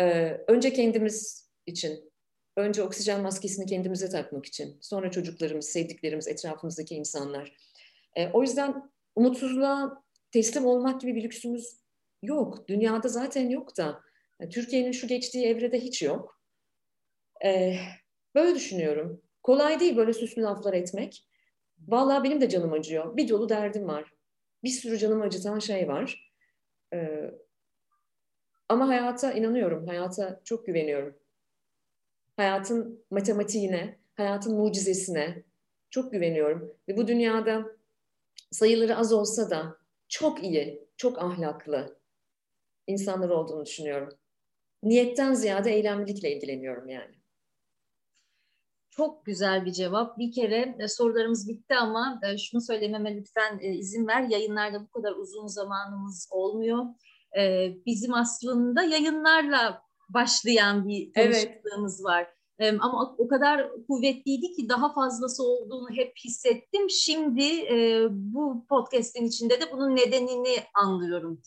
Ee, 0.00 0.40
önce 0.48 0.72
kendimiz 0.72 1.49
için, 1.66 2.12
önce 2.56 2.82
oksijen 2.82 3.22
maskesini 3.22 3.66
kendimize 3.66 4.08
takmak 4.08 4.46
için, 4.46 4.78
sonra 4.80 5.10
çocuklarımız, 5.10 5.68
sevdiklerimiz, 5.68 6.28
etrafımızdaki 6.28 6.94
insanlar. 6.94 7.56
Ee, 8.16 8.28
o 8.32 8.42
yüzden 8.42 8.90
umutsuzluğa 9.16 10.02
teslim 10.32 10.66
olmak 10.66 11.00
gibi 11.00 11.14
bir 11.14 11.22
lüksümüz 11.22 11.80
yok. 12.22 12.68
Dünyada 12.68 13.08
zaten 13.08 13.48
yok 13.48 13.76
da. 13.76 14.00
Yani 14.40 14.50
Türkiye'nin 14.50 14.92
şu 14.92 15.06
geçtiği 15.06 15.46
evrede 15.46 15.80
hiç 15.80 16.02
yok. 16.02 16.40
Ee, 17.44 17.76
böyle 18.34 18.54
düşünüyorum. 18.54 19.22
Kolay 19.42 19.80
değil 19.80 19.96
böyle 19.96 20.12
süslü 20.12 20.42
laflar 20.42 20.74
etmek. 20.74 21.26
Vallahi 21.88 22.24
benim 22.24 22.40
de 22.40 22.48
canım 22.48 22.72
acıyor. 22.72 23.16
Bir 23.16 23.28
dolu 23.28 23.48
derdim 23.48 23.88
var. 23.88 24.12
Bir 24.64 24.68
sürü 24.68 24.98
canımı 24.98 25.24
acıtan 25.24 25.58
şey 25.58 25.88
var. 25.88 26.32
Ee, 26.94 27.30
ama 28.68 28.88
hayata 28.88 29.32
inanıyorum. 29.32 29.86
Hayata 29.86 30.40
çok 30.44 30.66
güveniyorum. 30.66 31.19
Hayatın 32.40 33.04
matematiğine, 33.10 33.98
hayatın 34.14 34.56
mucizesine 34.56 35.44
çok 35.90 36.12
güveniyorum. 36.12 36.74
Ve 36.88 36.96
bu 36.96 37.08
dünyada 37.08 37.66
sayıları 38.50 38.96
az 38.96 39.12
olsa 39.12 39.50
da 39.50 39.76
çok 40.08 40.44
iyi, 40.44 40.88
çok 40.96 41.18
ahlaklı 41.18 41.98
insanlar 42.86 43.28
olduğunu 43.28 43.66
düşünüyorum. 43.66 44.08
Niyetten 44.82 45.34
ziyade 45.34 45.74
eylemlilikle 45.74 46.36
ilgileniyorum 46.36 46.88
yani. 46.88 47.14
Çok 48.90 49.26
güzel 49.26 49.66
bir 49.66 49.72
cevap. 49.72 50.18
Bir 50.18 50.32
kere 50.32 50.76
e, 50.78 50.88
sorularımız 50.88 51.48
bitti 51.48 51.74
ama 51.74 52.20
e, 52.24 52.38
şunu 52.38 52.60
söylememe 52.60 53.16
lütfen 53.16 53.58
e, 53.62 53.74
izin 53.74 54.06
ver. 54.06 54.22
Yayınlarda 54.22 54.80
bu 54.82 54.90
kadar 54.90 55.12
uzun 55.12 55.46
zamanımız 55.46 56.28
olmuyor. 56.30 56.84
Bizim 57.86 58.14
aslında 58.14 58.82
yayınlarla 58.82 59.89
başlayan 60.14 60.88
bir 60.88 61.12
tanışıklığımız 61.12 62.00
evet. 62.00 62.04
var. 62.04 62.26
Ama 62.80 63.14
o 63.18 63.28
kadar 63.28 63.70
kuvvetliydi 63.88 64.52
ki 64.52 64.68
daha 64.68 64.94
fazlası 64.94 65.42
olduğunu 65.42 65.88
hep 65.90 66.12
hissettim. 66.24 66.90
Şimdi 66.90 67.68
bu 68.10 68.66
podcast'in 68.68 69.24
içinde 69.24 69.60
de 69.60 69.72
bunun 69.72 69.96
nedenini 69.96 70.56
anlıyorum. 70.74 71.42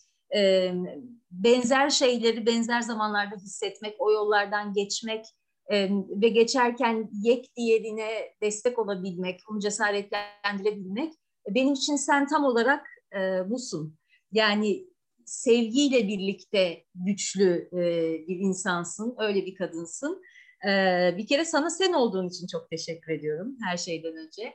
Benzer 1.32 1.89
şeyleri 1.89 2.45
benzer 2.45 2.82
zamanlarda 2.82 3.36
hissetmek, 3.36 3.95
o 3.99 4.11
yollardan 4.11 4.74
geçmek 4.74 5.26
ve 6.22 6.30
geçerken 6.30 7.09
yek 7.24 7.55
diğerine 7.55 8.09
destek 8.41 8.80
olabilmek, 8.80 9.39
onu 9.51 9.59
cesaretlendirebilmek 9.59 11.14
benim 11.49 11.74
için 11.74 11.95
sen 11.95 12.28
tam 12.28 12.45
olarak 12.45 12.86
busun. 13.45 13.97
Yani 14.32 14.88
sevgiyle 15.26 16.07
birlikte 16.07 16.84
güçlü 16.95 17.69
bir 18.28 18.36
insansın, 18.36 19.15
öyle 19.19 19.45
bir 19.45 19.55
kadınsın 19.55 20.21
ee, 20.67 21.17
bir 21.17 21.28
kere 21.28 21.45
sana 21.45 21.69
sen 21.69 21.93
olduğun 21.93 22.30
için 22.30 22.47
çok 22.47 22.69
teşekkür 22.69 23.13
ediyorum 23.13 23.57
her 23.63 23.78
şeyden 23.78 24.15
önce. 24.15 24.53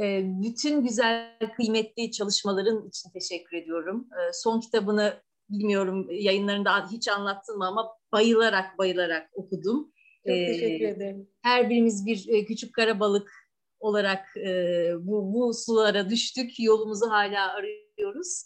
Ee, 0.00 0.22
bütün 0.24 0.84
güzel, 0.84 1.38
kıymetli 1.56 2.10
çalışmaların 2.10 2.88
için 2.88 3.10
teşekkür 3.10 3.56
ediyorum. 3.56 4.08
Son 4.32 4.60
kitabını 4.60 5.22
bilmiyorum 5.50 6.08
yayınlarında 6.10 6.90
hiç 6.90 7.08
anlattın 7.08 7.58
mı 7.58 7.66
ama 7.66 7.96
bayılarak 8.12 8.78
bayılarak 8.78 9.30
okudum. 9.32 9.92
Çok 10.26 10.36
teşekkür 10.36 10.84
ederim. 10.84 11.28
Her 11.42 11.70
birimiz 11.70 12.06
bir 12.06 12.28
e, 12.28 12.44
küçük 12.44 12.74
kara 12.74 13.00
balık 13.00 13.32
olarak 13.80 14.36
e, 14.36 14.92
bu, 15.00 15.32
bu 15.34 15.54
sulara 15.54 16.10
düştük. 16.10 16.60
Yolumuzu 16.60 17.10
hala 17.10 17.54
arıyoruz. 17.54 18.44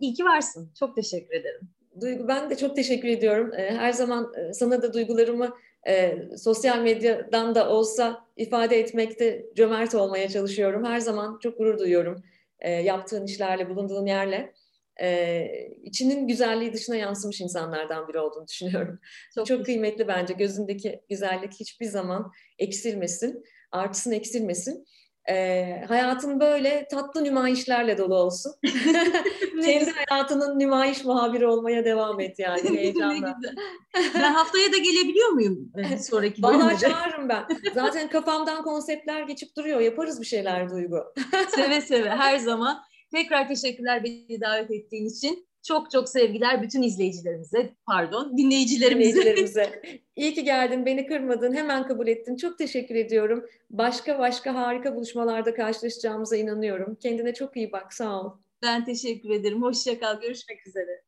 İyi 0.00 0.14
ki 0.14 0.24
varsın. 0.24 0.70
Çok 0.78 0.96
teşekkür 0.96 1.34
ederim. 1.34 1.60
Duygu, 2.00 2.28
ben 2.28 2.50
de 2.50 2.56
çok 2.56 2.76
teşekkür 2.76 3.08
ediyorum. 3.08 3.52
Her 3.56 3.92
zaman 3.92 4.32
e, 4.34 4.52
sana 4.52 4.82
da 4.82 4.92
duygularımı 4.92 5.54
e, 5.88 6.18
sosyal 6.36 6.82
medyadan 6.82 7.54
da 7.54 7.70
olsa 7.70 8.24
ifade 8.36 8.78
etmekte 8.78 9.46
cömert 9.56 9.94
olmaya 9.94 10.28
çalışıyorum. 10.28 10.84
Her 10.84 11.00
zaman 11.00 11.38
çok 11.42 11.58
gurur 11.58 11.78
duyuyorum 11.78 12.22
e, 12.60 12.70
yaptığın 12.70 13.26
işlerle, 13.26 13.70
bulunduğun 13.70 14.06
yerle. 14.06 14.54
E, 15.02 15.46
içinin 15.82 16.28
güzelliği 16.28 16.72
dışına 16.72 16.96
yansımış 16.96 17.40
insanlardan 17.40 18.08
biri 18.08 18.18
olduğunu 18.18 18.46
düşünüyorum. 18.46 19.00
Çok, 19.34 19.46
çok 19.46 19.64
kıymetli 19.64 20.08
bence. 20.08 20.34
Gözündeki 20.34 21.00
güzellik 21.08 21.52
hiçbir 21.60 21.86
zaman 21.86 22.32
eksilmesin, 22.58 23.44
artısın 23.72 24.12
eksilmesin 24.12 24.86
e, 25.30 25.84
hayatın 25.88 26.40
böyle 26.40 26.88
tatlı 26.90 27.24
nümayişlerle 27.24 27.98
dolu 27.98 28.14
olsun. 28.14 28.52
Kendi 29.64 29.90
hayatının 29.90 30.58
nümayiş 30.58 31.04
muhabiri 31.04 31.46
olmaya 31.46 31.84
devam 31.84 32.20
et 32.20 32.38
yani 32.38 32.70
heyecanla. 32.78 33.38
ben 34.14 34.32
haftaya 34.32 34.72
da 34.72 34.76
gelebiliyor 34.76 35.28
muyum 35.28 35.72
e, 35.76 35.98
sonraki 35.98 36.42
Vallahi 36.42 36.78
çağırırım 36.80 37.28
ben. 37.28 37.46
Zaten 37.74 38.08
kafamdan 38.08 38.62
konseptler 38.62 39.22
geçip 39.22 39.56
duruyor. 39.56 39.80
Yaparız 39.80 40.20
bir 40.20 40.26
şeyler 40.26 40.70
Duygu. 40.70 41.04
seve 41.48 41.80
seve 41.80 42.10
her 42.10 42.38
zaman. 42.38 42.82
Tekrar 43.14 43.48
teşekkürler 43.48 44.04
beni 44.04 44.40
davet 44.40 44.70
ettiğin 44.70 45.08
için. 45.08 45.47
Çok 45.68 45.90
çok 45.90 46.08
sevgiler 46.08 46.62
bütün 46.62 46.82
izleyicilerimize, 46.82 47.74
pardon 47.86 48.36
dinleyicilerimize. 48.36 49.10
dinleyicilerimize. 49.10 49.82
İyi 50.16 50.34
ki 50.34 50.44
geldin, 50.44 50.86
beni 50.86 51.06
kırmadın, 51.06 51.54
hemen 51.54 51.86
kabul 51.86 52.08
ettin. 52.08 52.36
Çok 52.36 52.58
teşekkür 52.58 52.94
ediyorum. 52.94 53.44
Başka 53.70 54.18
başka 54.18 54.54
harika 54.54 54.96
buluşmalarda 54.96 55.54
karşılaşacağımıza 55.54 56.36
inanıyorum. 56.36 56.94
Kendine 56.94 57.34
çok 57.34 57.56
iyi 57.56 57.72
bak, 57.72 57.92
sağ 57.92 58.20
ol. 58.22 58.32
Ben 58.62 58.84
teşekkür 58.84 59.30
ederim. 59.30 59.62
Hoşça 59.62 60.00
kal, 60.00 60.20
görüşmek 60.20 60.66
üzere. 60.66 61.07